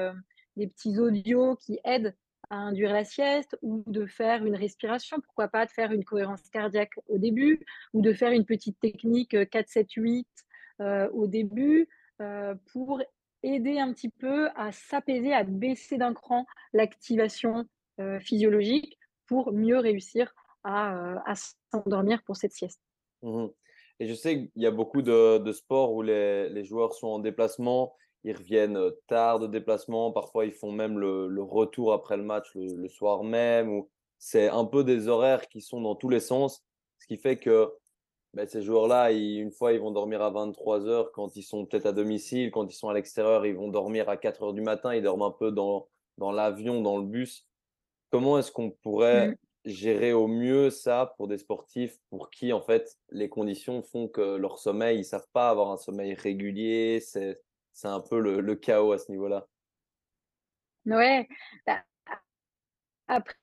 des 0.58 0.68
petits 0.68 1.00
audios 1.00 1.56
qui 1.56 1.80
aident 1.84 2.16
à 2.50 2.56
induire 2.58 2.92
la 2.92 3.06
sieste 3.06 3.58
ou 3.62 3.84
de 3.88 4.06
faire 4.06 4.46
une 4.46 4.56
respiration. 4.56 5.18
Pourquoi 5.22 5.48
pas 5.48 5.66
de 5.66 5.72
faire 5.72 5.92
une 5.92 6.04
cohérence 6.04 6.42
cardiaque 6.50 6.94
au 7.08 7.18
début 7.18 7.66
ou 7.94 8.02
de 8.02 8.14
faire 8.14 8.32
une 8.32 8.46
petite 8.46 8.80
technique, 8.80 9.34
heu, 9.34 9.46
4-7-8 9.46 10.28
heu, 10.82 11.10
au 11.14 11.28
début, 11.28 11.88
heu, 12.22 12.60
pour 12.74 13.02
aider 13.44 13.80
un 13.80 13.94
petit 13.94 14.10
peu 14.10 14.50
à 14.56 14.72
s'apaiser, 14.72 15.34
à 15.34 15.44
baisser 15.44 15.98
d'un 15.98 16.14
cran 16.14 16.46
l'activation, 16.74 17.66
physiologique 18.22 18.98
pour 19.28 19.54
mieux 19.54 19.78
réussir 19.78 20.34
à, 20.64 21.36
s'endormir 21.72 22.24
pour 22.24 22.36
cette 22.36 22.54
sieste. 22.54 22.82
Mmh 23.22 23.48
et 24.00 24.08
je 24.08 24.16
sais 24.16 24.36
qu'il 24.36 24.64
y 24.64 24.66
a 24.66 24.72
beaucoup 24.72 25.04
de 25.04 25.52
sports 25.52 25.94
où 25.94 26.02
les 26.02 26.64
joueurs 26.64 26.96
sont 26.96 27.10
en 27.10 27.20
déplacement, 27.20 27.94
ils 28.24 28.36
reviennent, 28.36 28.78
heu, 28.78 29.02
tard 29.08 29.40
de 29.40 29.48
déplacement, 29.48 30.12
parfois 30.12 30.46
ils 30.46 30.52
font 30.54 30.72
même 30.72 31.00
le 31.00 31.28
le 31.28 31.42
retour 31.44 31.94
après 31.94 32.18
le 32.18 32.24
match 32.24 32.54
le 32.56 32.76
le 32.76 32.88
soir 32.90 33.24
même 33.24 33.70
ou 33.72 33.90
c'est 34.20 34.50
un 34.50 34.66
peu 34.66 34.84
des 34.84 35.08
horaires 35.08 35.48
qui 35.50 35.62
sont 35.62 35.82
dans 35.82 35.96
tous 35.96 36.10
les 36.10 36.20
sens. 36.20 36.64
Ce 37.00 37.08
qui 37.08 37.18
fait 37.18 37.40
que, 37.40 37.74
bah, 38.34 38.48
ces 38.48 38.62
joueurs-là, 38.64 39.12
une 39.12 39.52
fois, 39.52 39.74
ils 39.74 39.80
vont 39.82 39.92
dormir 39.92 40.22
à 40.22 40.30
23:00 40.32 41.12
quand 41.14 41.36
ils 41.36 41.44
sont 41.44 41.66
peut-être 41.66 41.88
à 41.88 41.94
domicile, 41.94 42.52
quand 42.52 42.68
ils 42.72 42.76
sont 42.76 42.90
à 42.90 42.94
l'extérieur, 42.94 43.46
ils 43.46 43.56
vont 43.56 43.70
dormir 43.70 44.10
à 44.10 44.18
4:00 44.18 44.54
du 44.54 44.62
matin, 44.62 44.96
ils 44.96 45.04
dorment 45.04 45.24
un 45.24 45.32
peu 45.32 45.52
dans 45.52 45.90
dans 46.18 46.32
l'avion, 46.32 46.82
dans 46.82 46.98
le 47.00 47.06
bus. 47.06 47.48
Comment 48.12 48.38
est-ce 48.40 48.52
qu'on 48.52 48.72
pourrait 48.72 49.30
Mmh. 49.30 49.36
gérer 49.66 50.14
au 50.14 50.28
mieux 50.28 50.70
ça 50.70 51.14
pour 51.18 51.28
des 51.28 51.38
sportifs 51.38 51.98
pour 52.10 52.30
qui, 52.32 52.52
en 52.54 52.62
fait, 52.62 52.98
les 53.12 53.30
conditions 53.30 53.84
font 53.84 54.08
que 54.10 54.36
leur 54.38 54.58
sommeil, 54.60 55.00
ils 55.00 55.06
savent 55.06 55.28
pas 55.34 55.50
avoir 55.50 55.72
un 55.72 55.78
sommeil 55.78 56.14
régulier, 56.16 57.00
c'est 57.00 57.42
c'est 57.74 57.88
un 57.88 58.00
peu 58.02 58.20
le 58.20 58.56
chaos 58.56 58.92
à 58.94 58.98
ce 58.98 59.12
niveau-là? 59.12 59.48
Ouais, 60.86 61.28
bah, 61.66 61.84
après, 63.08 63.36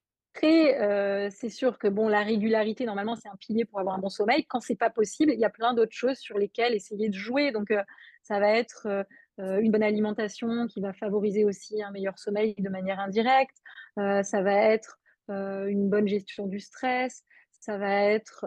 heu, 0.80 1.28
c'est 1.30 1.48
sûr 1.50 1.78
que 1.78 1.88
bon, 1.88 2.08
la 2.08 2.22
régularité, 2.22 2.86
normalement, 2.86 3.16
c'est 3.16 3.28
un 3.28 3.36
pilier 3.36 3.64
pour 3.64 3.80
avoir 3.80 3.96
un 3.96 3.98
bon 3.98 4.08
sommeil. 4.08 4.46
Quand 4.46 4.60
c'est 4.60 4.76
pas 4.76 4.90
possible, 4.90 5.32
il 5.32 5.40
y 5.40 5.44
a 5.44 5.50
plein 5.50 5.74
d'autres 5.74 5.92
choses 5.94 6.18
sur 6.18 6.38
lesquelles 6.38 6.74
essayer 6.74 7.08
de 7.08 7.14
jouer. 7.14 7.52
Donc, 7.52 7.70
heu, 7.70 7.80
ça 8.22 8.40
va 8.40 8.50
être, 8.52 8.86
heu, 9.40 9.60
une 9.60 9.70
bonne 9.70 9.82
alimentation 9.82 10.66
qui 10.68 10.80
va 10.80 10.92
favoriser 10.92 11.44
aussi 11.44 11.82
un 11.82 11.90
meilleur 11.90 12.18
sommeil 12.18 12.54
de 12.58 12.68
manière 12.68 12.98
indirecte. 13.00 13.56
Ça 13.96 14.42
va 14.42 14.52
être, 14.54 14.98
une 15.28 15.88
bonne 15.90 16.08
gestion 16.08 16.46
du 16.46 16.58
stress. 16.60 17.22
Ça 17.60 17.76
va 17.78 18.02
être, 18.04 18.46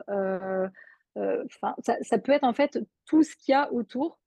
ça 1.84 1.98
ça 2.02 2.18
peut 2.18 2.32
être 2.32 2.44
en 2.44 2.54
fait 2.54 2.80
tout 3.06 3.24
ce 3.24 3.36
qu'il 3.36 3.54
y 3.54 3.56
a 3.56 3.72
autour 3.72 4.20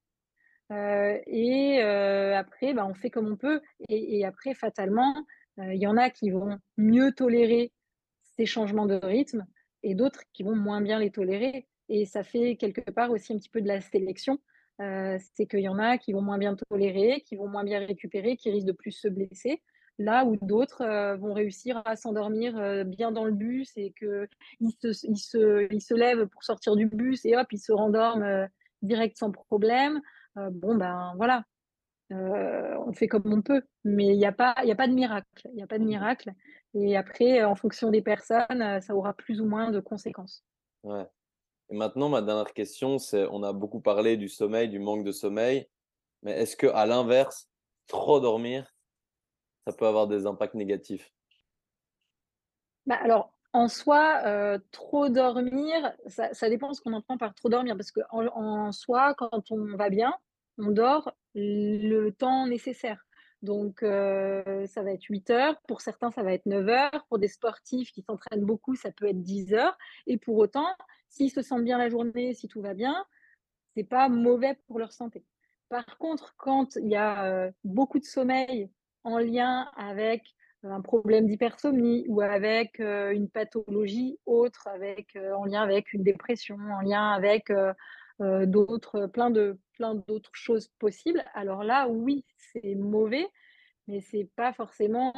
Et 0.70 1.80
après, 1.80 2.74
bah, 2.74 2.86
on 2.86 2.94
fait 2.94 3.10
comme 3.10 3.28
on 3.28 3.36
peut 3.36 3.60
et 3.88 4.24
après 4.24 4.54
fatalement, 4.54 5.14
il 5.58 5.76
y 5.76 5.86
en 5.86 5.96
a 5.96 6.10
qui 6.10 6.30
vont 6.30 6.58
mieux 6.76 7.12
tolérer 7.12 7.72
ces 8.36 8.46
changements 8.46 8.86
de 8.86 8.94
rythme 8.94 9.46
et 9.82 9.94
d'autres 9.94 10.22
qui 10.32 10.42
vont 10.42 10.56
moins 10.56 10.80
bien 10.80 10.98
les 10.98 11.10
tolérer 11.10 11.66
et 11.88 12.06
ça 12.06 12.22
fait 12.22 12.56
quelque 12.56 12.90
part 12.90 13.10
aussi 13.10 13.32
un 13.32 13.36
petit 13.36 13.50
peu 13.50 13.60
de 13.60 13.68
la 13.68 13.80
sélection. 13.80 14.38
C'est 14.78 15.46
qu'il 15.48 15.60
y 15.60 15.68
en 15.68 15.78
a 15.78 15.98
qui 15.98 16.12
vont 16.12 16.22
moins 16.22 16.38
bien 16.38 16.56
tolérer, 16.56 17.22
qui 17.26 17.36
vont 17.36 17.48
moins 17.48 17.64
bien 17.64 17.78
récupérer, 17.80 18.36
qui 18.36 18.50
risquent 18.50 18.66
de 18.66 18.72
plus 18.72 18.92
se 18.92 19.08
blesser. 19.08 19.62
Là 19.98 20.24
où 20.24 20.36
d'autres, 20.42 21.14
vont 21.18 21.34
réussir 21.34 21.80
à 21.84 21.94
s'endormir, 21.94 22.84
bien 22.84 23.12
dans 23.12 23.24
le 23.24 23.32
bus 23.32 23.70
et 23.76 23.92
qu'ils 23.92 24.72
se 24.80 25.94
lèvent 25.94 26.26
pour 26.26 26.42
sortir 26.42 26.74
du 26.74 26.86
bus 26.86 27.24
et 27.24 27.36
hop, 27.36 27.46
ils 27.52 27.58
se 27.58 27.72
rendorment, 27.72 28.48
direct 28.82 29.16
sans 29.16 29.30
problème. 29.30 30.00
Heu, 30.36 30.50
bon, 30.50 30.76
ben, 30.76 31.14
voilà, 31.16 31.44
heu, 32.12 32.78
on 32.86 32.92
fait 32.94 33.08
comme 33.08 33.32
on 33.32 33.42
peut, 33.42 33.62
mais 33.84 34.08
il 34.08 34.20
y 34.20 34.26
a 34.26 34.32
pas 34.32 34.54
il 34.62 34.68
y 34.68 34.72
a 34.72 34.76
pas 34.76 34.88
de 34.88 34.94
miracle. 34.94 35.48
Il 35.54 35.58
y 35.60 35.62
a 35.62 35.68
pas 35.68 35.78
de 35.80 35.84
Mmh 35.84 35.84
miracle 35.84 36.32
et 36.74 36.96
après, 36.96 37.44
en 37.44 37.56
fonction 37.56 37.90
des 37.90 38.02
personnes, 38.02 38.62
heu, 38.62 38.80
ça 38.80 38.96
aura 38.96 39.14
plus 39.14 39.40
ou 39.42 39.46
moins 39.46 39.70
de 39.72 39.80
conséquences. 39.80 40.44
Ouais 40.82 41.06
et 41.70 41.76
maintenant 41.76 42.08
ma 42.10 42.22
dernière 42.22 42.54
question, 42.54 42.98
c'est 42.98 43.26
on 43.30 43.42
a 43.44 43.52
beaucoup 43.54 43.80
parlé 43.80 44.16
du 44.18 44.28
sommeil, 44.28 44.68
du 44.70 44.78
manque 44.80 45.04
de 45.04 45.12
sommeil, 45.12 45.68
mais 46.22 46.32
est-ce 46.32 46.56
que 46.56 46.66
à 46.68 46.86
l'inverse, 46.86 47.50
trop 47.88 48.20
dormir, 48.20 48.74
ça 49.66 49.74
peut 49.74 49.86
avoir 49.86 50.08
des 50.08 50.26
impacts 50.26 50.54
négatifs? 50.54 51.12
Bah, 52.86 52.96
alors, 53.02 53.33
en 53.54 53.68
soi, 53.68 54.22
heu, 54.26 54.60
trop 54.72 55.08
dormir, 55.10 55.94
ça 56.06 56.50
dépend 56.50 56.74
ce 56.74 56.82
qu'on 56.82 56.94
entend 56.94 57.18
par 57.18 57.34
trop 57.34 57.48
dormir 57.50 57.76
parce 57.76 57.92
qu'en 57.92 58.26
en 58.36 58.72
soi, 58.72 59.14
quand 59.16 59.52
on 59.52 59.76
va 59.76 59.90
bien, 59.90 60.14
on 60.58 60.72
dort 60.72 61.14
le 61.36 62.10
temps 62.10 62.46
nécessaire. 62.48 63.06
Donc 63.42 63.82
heu, 63.84 64.64
ça 64.68 64.82
va 64.82 64.92
être 64.92 65.04
8 65.04 65.30
heures, 65.30 65.60
pour 65.68 65.82
certains, 65.82 66.10
ça 66.12 66.22
va 66.24 66.34
être 66.34 66.46
9 66.46 66.68
heures, 66.68 67.06
pour 67.08 67.18
des 67.20 67.28
sportifs 67.28 67.92
qui 67.92 68.02
s'entraînent 68.02 68.44
beaucoup, 68.46 68.76
ça 68.76 68.92
peut 68.92 69.06
être 69.08 69.22
10 69.22 69.54
heures 69.54 69.78
et 70.06 70.18
pour 70.18 70.36
autant, 70.38 70.68
s'ils 71.10 71.30
se 71.32 71.42
sentent 71.42 71.64
bien 71.64 71.78
la 71.78 71.90
journée, 71.90 72.34
si 72.34 72.48
tout 72.48 72.62
va 72.62 72.74
bien, 72.74 73.04
c'est 73.76 73.84
pas 73.84 74.08
mauvais 74.08 74.56
pour 74.66 74.78
leur 74.78 74.92
santé. 74.92 75.24
Par 75.68 75.98
contre, 75.98 76.34
quand 76.38 76.76
il 76.76 76.88
y 76.88 76.96
a, 76.96 77.48
heu, 77.48 77.52
beaucoup 77.64 77.98
de 77.98 78.04
sommeil 78.04 78.70
en 79.04 79.18
lien 79.18 79.70
avec 79.76 80.33
un 80.64 80.80
problème 80.80 81.26
d'hypersomnie 81.26 82.04
ou 82.08 82.20
avec, 82.22 82.80
heu, 82.80 83.12
une 83.14 83.28
pathologie 83.30 84.18
autre, 84.26 84.68
avec, 84.68 85.16
heu, 85.16 85.34
en 85.34 85.44
lien 85.44 85.62
avec 85.62 85.92
une 85.92 86.02
dépression, 86.02 86.56
en 86.56 86.80
lien 86.82 87.10
avec, 87.10 87.50
heu, 87.50 87.72
d'autres 88.46 89.06
plein 89.08 89.30
de 89.30 89.58
plein 89.72 89.94
d'autres 89.96 90.30
choses 90.34 90.68
possibles, 90.78 91.24
alors 91.34 91.64
là, 91.64 91.88
oui, 91.88 92.24
c'est 92.36 92.74
mauvais, 92.76 93.26
mais 93.88 94.00
c'est 94.00 94.28
pas 94.36 94.52
forcément, 94.52 95.12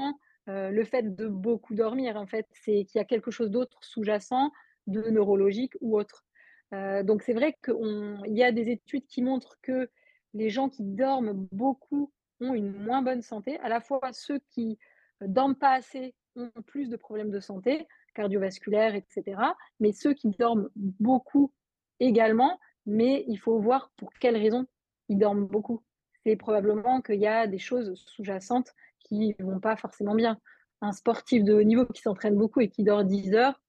le 0.49 0.85
fait 0.85 1.15
de 1.17 1.29
beaucoup 1.29 1.75
dormir, 1.75 2.17
en 2.17 2.27
fait, 2.27 2.47
c'est 2.53 2.85
qu'il 2.87 2.99
y 2.99 3.03
a 3.03 3.05
quelque 3.05 3.31
chose 3.31 3.51
d'autre 3.51 3.79
sous-jacent, 3.83 4.53
de 4.89 5.03
neurologique 5.11 5.75
ou 5.81 5.99
autre. 5.99 6.25
Donc 6.73 7.23
c'est 7.23 7.35
vrai 7.35 7.57
qu'on 7.65 8.23
il 8.27 8.37
y 8.37 8.45
a 8.45 8.53
des 8.53 8.71
études 8.71 9.07
qui 9.07 9.23
montrent 9.23 9.59
que 9.63 9.91
les 10.35 10.51
gens 10.51 10.69
qui 10.69 10.85
dorment 10.85 11.49
beaucoup 11.53 12.13
ont 12.41 12.55
une 12.55 12.73
moins 12.73 13.03
bonne 13.03 13.23
santé. 13.23 13.59
À 13.61 13.69
la 13.69 13.81
fois 13.81 14.01
ceux 14.13 14.41
qui, 14.51 14.79
dorment 15.21 15.57
pas 15.57 15.73
assez 15.73 16.15
ont 16.37 16.51
plus 16.67 16.89
de 16.91 16.97
problèmes 16.97 17.31
de 17.31 17.41
santé, 17.41 17.87
cardiovasculaires 18.15 18.95
et 18.95 19.05
cetera, 19.09 19.57
mais 19.81 19.93
ceux 19.93 20.15
qui 20.15 20.29
dorment 20.31 20.69
beaucoup 20.75 21.53
également, 22.01 22.59
mais 22.85 23.25
il 23.29 23.37
faut 23.39 23.59
voir 23.59 23.91
pour 23.97 24.13
quelles 24.21 24.37
raisons 24.37 24.67
ils 25.09 25.19
dorment 25.19 25.47
beaucoup. 25.47 25.83
C'est 26.25 26.37
probablement 26.37 27.01
qu'il 27.01 27.21
y 27.21 27.27
a 27.27 27.47
des 27.47 27.59
choses 27.59 27.95
sous-jacentes 27.95 28.75
qui 29.01 29.35
vont 29.39 29.61
pas 29.61 29.77
forcément 29.77 30.15
bien. 30.15 30.39
Un 30.83 30.93
sportif 30.93 31.45
de 31.45 31.55
haut 31.55 31.63
niveau 31.63 31.87
qui 31.87 32.03
s'entraîne 32.03 32.37
beaucoup 32.37 32.61
et 32.61 32.69
qui 32.69 32.85
dort 32.85 33.05
10 33.05 33.33
heures, 33.35 33.63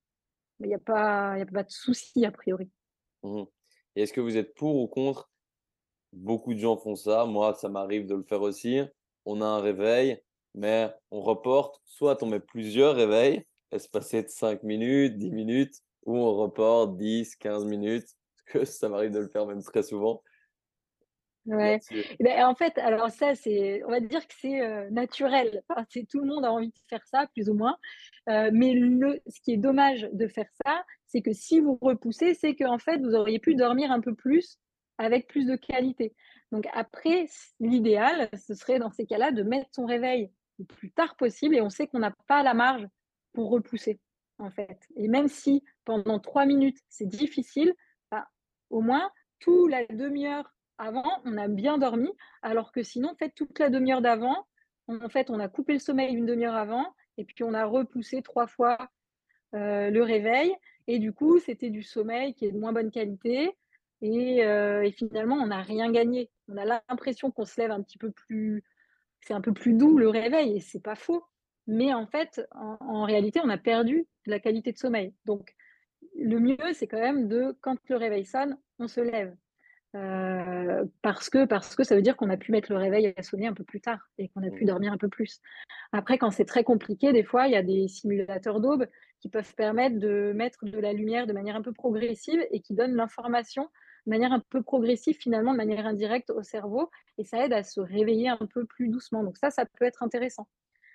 il 0.59 0.67
y 0.67 0.73
a 0.73 0.79
pas 0.79 1.37
y 1.37 1.41
a 1.41 1.45
pas 1.45 1.63
de 1.63 1.71
souci 1.71 2.25
a 2.25 2.31
priori. 2.31 2.69
Mmh 3.23 3.43
et 3.95 4.03
est-ce 4.03 4.13
que 4.13 4.21
vous 4.21 4.37
êtes 4.37 4.53
pour 4.53 4.75
ou 4.75 4.87
contre? 4.87 5.31
Beaucoup 6.13 6.53
de 6.53 6.59
gens 6.59 6.77
font 6.77 6.95
ça, 6.95 7.25
moi 7.25 7.55
ça 7.55 7.67
m'arrive 7.67 8.05
de 8.05 8.13
le 8.13 8.21
faire 8.21 8.41
aussi. 8.41 8.79
On 9.25 9.41
a 9.41 9.45
un 9.45 9.59
réveil, 9.59 10.21
mais 10.57 10.91
on 11.11 11.21
reporte, 11.21 11.81
soit 11.85 12.21
on 12.23 12.25
met 12.27 12.39
plusieurs 12.39 12.95
réveils, 12.95 13.45
espacés 13.71 14.23
de 14.23 14.27
5 14.29 14.63
minutes, 14.63 15.17
10 15.17 15.31
minutes, 15.31 15.75
ou 16.05 16.17
on 16.17 16.35
reporte 16.35 16.97
10, 16.97 17.35
15 17.35 17.65
minutes, 17.65 18.07
parce 18.35 18.43
que 18.45 18.65
ça 18.71 18.89
m'arrive 18.89 19.11
de 19.11 19.19
le 19.19 19.29
faire 19.29 19.45
même 19.45 19.63
très 19.63 19.83
souvent. 19.83 20.21
Ouais 21.45 21.79
et 21.91 22.23
beh, 22.23 22.43
en 22.43 22.55
fait, 22.55 22.77
alors 22.77 23.09
ça, 23.09 23.33
c'est 23.33 23.81
on 23.85 23.89
va 23.89 24.01
dire 24.01 24.27
que 24.27 24.33
c'est, 24.37 24.59
heu, 24.61 24.89
naturel. 24.89 25.63
Enfin, 25.69 25.85
c'est 25.89 26.05
tout 26.05 26.19
le 26.19 26.25
monde 26.25 26.43
a 26.43 26.51
envie 26.51 26.67
de 26.67 26.79
faire 26.89 27.05
ça 27.05 27.27
plus 27.33 27.49
ou 27.49 27.53
moins, 27.53 27.77
heu, 28.29 28.49
mais 28.51 28.73
le 28.73 29.21
ce 29.27 29.39
qui 29.41 29.53
est 29.53 29.57
dommage 29.57 30.09
de 30.11 30.27
faire 30.27 30.49
ça, 30.65 30.83
c'est 31.05 31.21
que 31.21 31.31
si 31.31 31.61
vous 31.61 31.77
repoussez, 31.81 32.33
c'est 32.33 32.53
qu'en 32.55 32.79
fait, 32.79 32.97
vous 32.97 33.15
auriez 33.15 33.39
pu 33.39 33.55
dormir 33.55 33.91
un 33.91 34.01
peu 34.01 34.13
plus 34.13 34.59
avec 34.97 35.27
plus 35.27 35.45
de 35.45 35.55
qualité. 35.55 36.13
Donc 36.51 36.67
après, 36.73 37.27
l'idéal, 37.61 38.29
ce 38.33 38.53
serait 38.53 38.79
dans 38.79 38.91
ces 38.91 39.05
cas-là 39.05 39.31
de 39.31 39.43
mettre 39.43 39.69
son 39.73 39.85
réveil 39.85 40.31
le 40.59 40.65
plus 40.65 40.91
tard 40.91 41.15
possible 41.15 41.55
et 41.55 41.61
on 41.61 41.69
sait 41.69 41.87
qu'on 41.87 41.99
n'a 41.99 42.15
pas 42.27 42.43
la 42.43 42.53
marge 42.53 42.87
pour 43.33 43.49
repousser, 43.51 43.99
en 44.39 44.49
fait 44.51 44.79
et 44.95 45.07
même 45.07 45.27
si 45.27 45.63
pendant 45.85 46.19
3 46.19 46.45
minutes, 46.45 46.79
c'est 46.89 47.07
difficile, 47.07 47.73
bah, 48.11 48.27
au 48.69 48.81
moins 48.81 49.09
tout 49.39 49.67
la 49.67 49.85
demi 49.87 50.27
heure 50.27 50.53
avant, 50.79 51.05
on 51.25 51.37
a 51.37 51.47
bien 51.47 51.77
dormi, 51.77 52.09
alors 52.41 52.71
que 52.71 52.83
sinon, 52.83 53.09
en 53.19 53.29
toute 53.35 53.59
la 53.59 53.69
demi 53.69 53.91
heure 53.91 54.01
d'avant, 54.01 54.45
en 54.87 55.09
fait, 55.09 55.29
on 55.29 55.39
a 55.39 55.47
coupé 55.49 55.73
le 55.73 55.79
sommeil 55.79 56.13
une 56.15 56.25
demi 56.25 56.45
heure 56.45 56.55
avant 56.55 56.93
et 57.17 57.25
puis 57.25 57.43
on 57.43 57.53
a 57.53 57.65
repoussé 57.65 58.21
3 58.21 58.47
fois, 58.47 58.77
heu, 59.55 59.91
le 59.91 60.03
réveil 60.03 60.55
et 60.87 60.99
du 60.99 61.13
coup, 61.13 61.39
c'était 61.39 61.69
du 61.69 61.83
sommeil 61.83 62.33
qui 62.35 62.45
est 62.45 62.51
de 62.51 62.59
moins 62.59 62.73
bonne 62.73 62.91
qualité 62.91 63.51
et 64.01 64.43
heu 64.45 64.83
et 64.85 64.91
finalement, 64.91 65.35
on 65.37 65.47
n'a 65.47 65.61
rien 65.61 65.91
gagné. 65.91 66.29
On 66.49 66.57
a 66.57 66.65
l'impression 66.65 67.31
qu'on 67.31 67.45
se 67.45 67.59
lève 67.59 67.71
un 67.71 67.81
petit 67.81 67.97
peu 67.97 68.11
plus 68.11 68.63
c'est 69.27 69.33
un 69.33 69.41
peu 69.41 69.53
plus 69.53 69.73
doux 69.73 69.97
le 69.97 70.07
réveil 70.07 70.55
et 70.55 70.59
c'est 70.61 70.81
pas 70.81 70.95
faux, 70.95 71.23
mais 71.67 71.93
en 71.93 72.07
fait, 72.07 72.47
en 72.55 72.77
en 72.79 73.03
réalité, 73.03 73.41
on 73.43 73.49
a 73.49 73.57
perdu 73.57 74.07
de 74.25 74.31
la 74.31 74.39
qualité 74.39 74.71
de 74.71 74.77
sommeil. 74.77 75.13
Donc 75.25 75.53
le 76.15 76.39
mieux, 76.39 76.73
c'est 76.73 76.87
quand 76.87 76.99
même 76.99 77.27
de 77.27 77.55
quand 77.61 77.77
le 77.89 77.97
réveil 77.97 78.25
sonne, 78.25 78.57
on 78.79 78.87
se 78.87 79.01
lève. 79.01 79.35
Heu, 79.95 80.89
parce 81.01 81.29
que 81.29 81.45
parce 81.45 81.75
que 81.75 81.83
ça 81.83 81.95
veut 81.95 82.01
dire 82.01 82.15
qu'on 82.15 82.29
a 82.29 82.37
pu 82.37 82.51
mettre 82.51 82.71
le 82.71 82.77
réveil 82.77 83.13
à 83.17 83.23
sonner 83.23 83.47
un 83.47 83.53
peu 83.53 83.63
plus 83.63 83.81
tard 83.81 83.99
et 84.17 84.29
qu'on 84.29 84.43
a 84.43 84.49
pu 84.49 84.63
mmh, 84.63 84.67
dormir 84.67 84.93
un 84.93 84.97
peu 84.97 85.09
plus. 85.09 85.41
Après 85.91 86.17
quand 86.17 86.31
c'est 86.31 86.45
très 86.45 86.63
compliqué, 86.63 87.11
des 87.11 87.23
fois, 87.23 87.47
il 87.47 87.53
y 87.53 87.57
a 87.57 87.63
des 87.63 87.87
simulateurs 87.89 88.61
d'aube 88.61 88.87
qui 89.19 89.29
peuvent 89.29 89.55
permettre 89.55 89.99
de 89.99 90.31
mettre 90.35 90.65
de 90.65 90.79
la 90.79 90.93
lumière 90.93 91.27
de 91.27 91.33
manière 91.33 91.55
un 91.55 91.61
peu 91.61 91.73
progressive 91.73 92.39
et 92.51 92.61
qui 92.61 92.73
donnent 92.75 92.95
l'information 92.95 93.69
de 94.07 94.11
manière 94.11 94.33
un 94.33 94.41
peu 94.49 94.63
progressive, 94.63 95.17
finalement, 95.19 95.53
de 95.53 95.57
manière 95.57 95.87
indirecte 95.87 96.31
au 96.31 96.43
cerveau 96.43 96.91
et 97.19 97.25
ça 97.25 97.45
aide 97.45 97.53
à 97.53 97.63
se 97.63 97.81
réveiller 97.81 98.29
un 98.29 98.47
peu 98.53 98.65
plus 98.65 98.89
doucement. 98.89 99.23
Donc 99.23 99.37
ça, 99.37 99.51
ça 99.51 99.65
peut 99.67 99.85
être 99.85 100.03
intéressant 100.03 100.47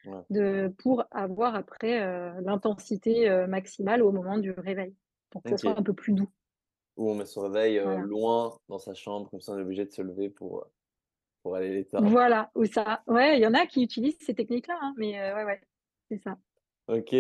ouais, 0.05 0.25
de 0.31 0.75
pour 0.79 1.05
avoir 1.11 1.55
après, 1.57 2.03
heu, 2.05 2.33
l'intensité, 2.43 3.29
heu, 3.31 3.47
maximale 3.47 4.03
au 4.03 4.13
moment 4.13 4.39
du 4.39 4.53
réveil, 4.53 4.97
pour 5.31 5.43
que 5.45 5.51
ça 5.51 5.59
soit 5.59 5.79
un 5.79 5.83
peu 5.83 5.95
plus 5.95 6.13
doux. 6.15 6.31
Ou 6.97 7.11
on 7.11 7.15
met 7.15 7.27
son 7.27 7.43
réveil, 7.43 7.77
heu, 7.79 7.99
Voilà. 7.99 8.09
loin 8.09 8.57
dans 8.69 8.79
sa 8.79 8.95
chambre, 8.95 9.29
comme 9.31 9.41
ça 9.43 9.53
on 9.53 9.59
est 9.59 9.63
obligé 9.63 9.85
de 9.85 9.91
se 9.93 10.01
lever 10.03 10.31
pour, 10.31 10.61
heu, 10.61 10.65
pour 11.43 11.57
aller 11.57 11.73
l'éteindre. 11.75 12.11
Voilà, 12.11 12.51
ou 12.55 12.65
ça. 12.67 13.03
Ouais, 13.07 13.39
il 13.39 13.43
y 13.43 13.47
en 13.47 13.55
a 13.55 13.67
qui 13.67 13.83
utilisent 13.83 14.19
ces 14.21 14.35
techniques-là, 14.35 14.79
hein, 14.81 14.95
mais 14.97 15.13
ouais, 15.35 15.45
ouais, 15.45 15.61
c'est 16.11 16.19
ça. 16.19 16.39
OK. 16.89 17.15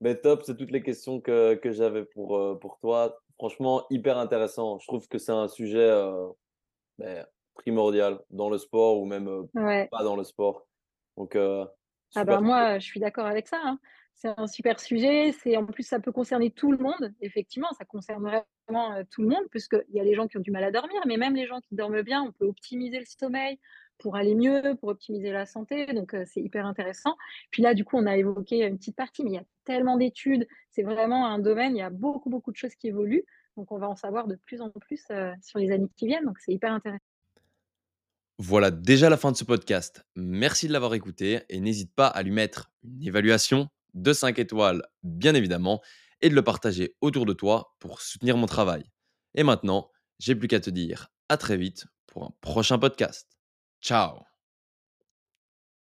Beh, 0.00 0.20
top, 0.20 0.42
c'est 0.44 0.56
toutes 0.56 0.70
les 0.70 0.82
questions 0.82 1.20
que 1.20 1.54
que 1.54 1.72
j'avais 1.72 2.04
pour, 2.04 2.58
pour 2.60 2.78
toi. 2.78 3.18
Franchement, 3.38 3.84
hyper 3.90 4.16
intéressant. 4.18 4.78
Je 4.78 4.86
trouve 4.86 5.08
que 5.08 5.18
c'est 5.18 5.32
un 5.32 5.46
sujet, 5.48 5.90
heu, 5.90 6.32
beh, 6.98 7.24
primordial 7.54 8.24
dans 8.30 8.50
le 8.50 8.58
sport 8.58 9.00
ou 9.00 9.06
même, 9.06 9.48
Ouais. 9.54 9.90
pas 9.90 10.04
dans 10.04 10.16
le 10.16 10.24
sport. 10.24 10.68
Donc, 11.16 11.36
Ah 12.14 12.24
bah, 12.24 12.40
moi, 12.40 12.78
je 12.78 12.84
suis 12.86 13.00
d'accord 13.00 13.26
avec 13.26 13.48
ça, 13.48 13.60
hein. 13.62 13.78
C'est 14.14 14.28
un 14.38 14.46
super 14.46 14.80
sujet, 14.80 15.32
c'est 15.32 15.58
en 15.58 15.66
plus, 15.66 15.82
ça 15.82 16.00
peut 16.00 16.10
concerner 16.12 16.50
tout 16.50 16.72
le 16.72 16.78
monde. 16.78 17.12
Effectivement, 17.20 17.70
ça 17.78 17.84
concerne 17.84 18.22
vraiment, 18.22 19.04
tout 19.10 19.20
le 19.20 19.28
monde 19.28 19.44
puisqu'il 19.50 19.84
y 19.94 20.00
a 20.00 20.04
les 20.04 20.14
gens 20.14 20.26
qui 20.26 20.38
ont 20.38 20.40
du 20.40 20.50
mal 20.50 20.64
à 20.64 20.70
dormir, 20.70 21.02
mais 21.06 21.18
même 21.18 21.34
les 21.36 21.46
gens 21.46 21.60
qui 21.60 21.74
dorment 21.74 22.00
bien, 22.00 22.22
on 22.22 22.32
peut 22.32 22.46
optimiser 22.46 22.98
le 22.98 23.04
sommeil 23.04 23.58
pour 23.98 24.16
aller 24.16 24.34
mieux, 24.34 24.76
pour 24.80 24.88
optimiser 24.88 25.30
la 25.30 25.46
santé. 25.46 25.86
Donc, 25.86 26.14
euh, 26.14 26.24
c'est 26.26 26.40
hyper 26.40 26.66
intéressant. 26.66 27.16
Puis 27.50 27.62
là, 27.62 27.74
du 27.74 27.84
coup, 27.84 27.96
on 27.96 28.06
a 28.06 28.16
évoqué 28.16 28.64
une 28.64 28.78
petite 28.78 28.96
partie, 28.96 29.24
mais 29.24 29.30
il 29.30 29.34
y 29.34 29.38
a 29.38 29.44
tellement 29.64 29.96
d'études. 29.96 30.46
C'est 30.70 30.82
vraiment 30.82 31.26
un 31.26 31.38
domaine, 31.38 31.76
il 31.76 31.80
y 31.80 31.82
a 31.82 31.90
beaucoup, 31.90 32.30
beaucoup 32.30 32.52
de 32.52 32.56
choses 32.56 32.74
qui 32.74 32.88
évoluent. 32.88 33.24
Donc, 33.56 33.72
on 33.72 33.78
va 33.78 33.88
en 33.88 33.96
savoir 33.96 34.26
de 34.26 34.36
plus 34.36 34.60
en 34.60 34.70
plus 34.70 35.04
euh, 35.10 35.32
sur 35.42 35.58
les 35.58 35.70
années 35.70 35.88
qui 35.96 36.06
viennent. 36.06 36.24
Donc, 36.24 36.38
c'est 36.38 36.52
hyper 36.52 36.72
intéressant. 36.72 37.04
Voilà 38.38 38.70
déjà 38.70 39.08
la 39.08 39.16
fin 39.16 39.32
de 39.32 39.36
ce 39.36 39.44
podcast. 39.44 40.04
Merci 40.14 40.68
de 40.68 40.72
l'avoir 40.72 40.92
écouté 40.92 41.40
et 41.48 41.58
n'hésite 41.58 41.94
pas 41.94 42.06
à 42.06 42.22
lui 42.22 42.32
mettre 42.32 42.70
une 42.84 43.02
évaluation 43.02 43.68
de 43.94 44.12
5 44.12 44.38
étoiles, 44.38 44.82
bien 45.02 45.34
évidemment, 45.34 45.80
et 46.20 46.28
de 46.28 46.34
le 46.34 46.42
partager 46.42 46.94
autour 47.00 47.24
de 47.24 47.32
toi 47.32 47.74
pour 47.78 48.02
soutenir 48.02 48.36
mon 48.36 48.44
travail. 48.44 48.84
Et 49.34 49.42
maintenant, 49.42 49.90
j'ai 50.18 50.34
plus 50.34 50.48
qu'à 50.48 50.60
te 50.60 50.68
dire 50.68 51.08
à 51.30 51.38
très 51.38 51.56
vite 51.56 51.86
pour 52.06 52.24
un 52.24 52.34
prochain 52.42 52.78
podcast. 52.78 53.35
Ciao. 53.80 54.25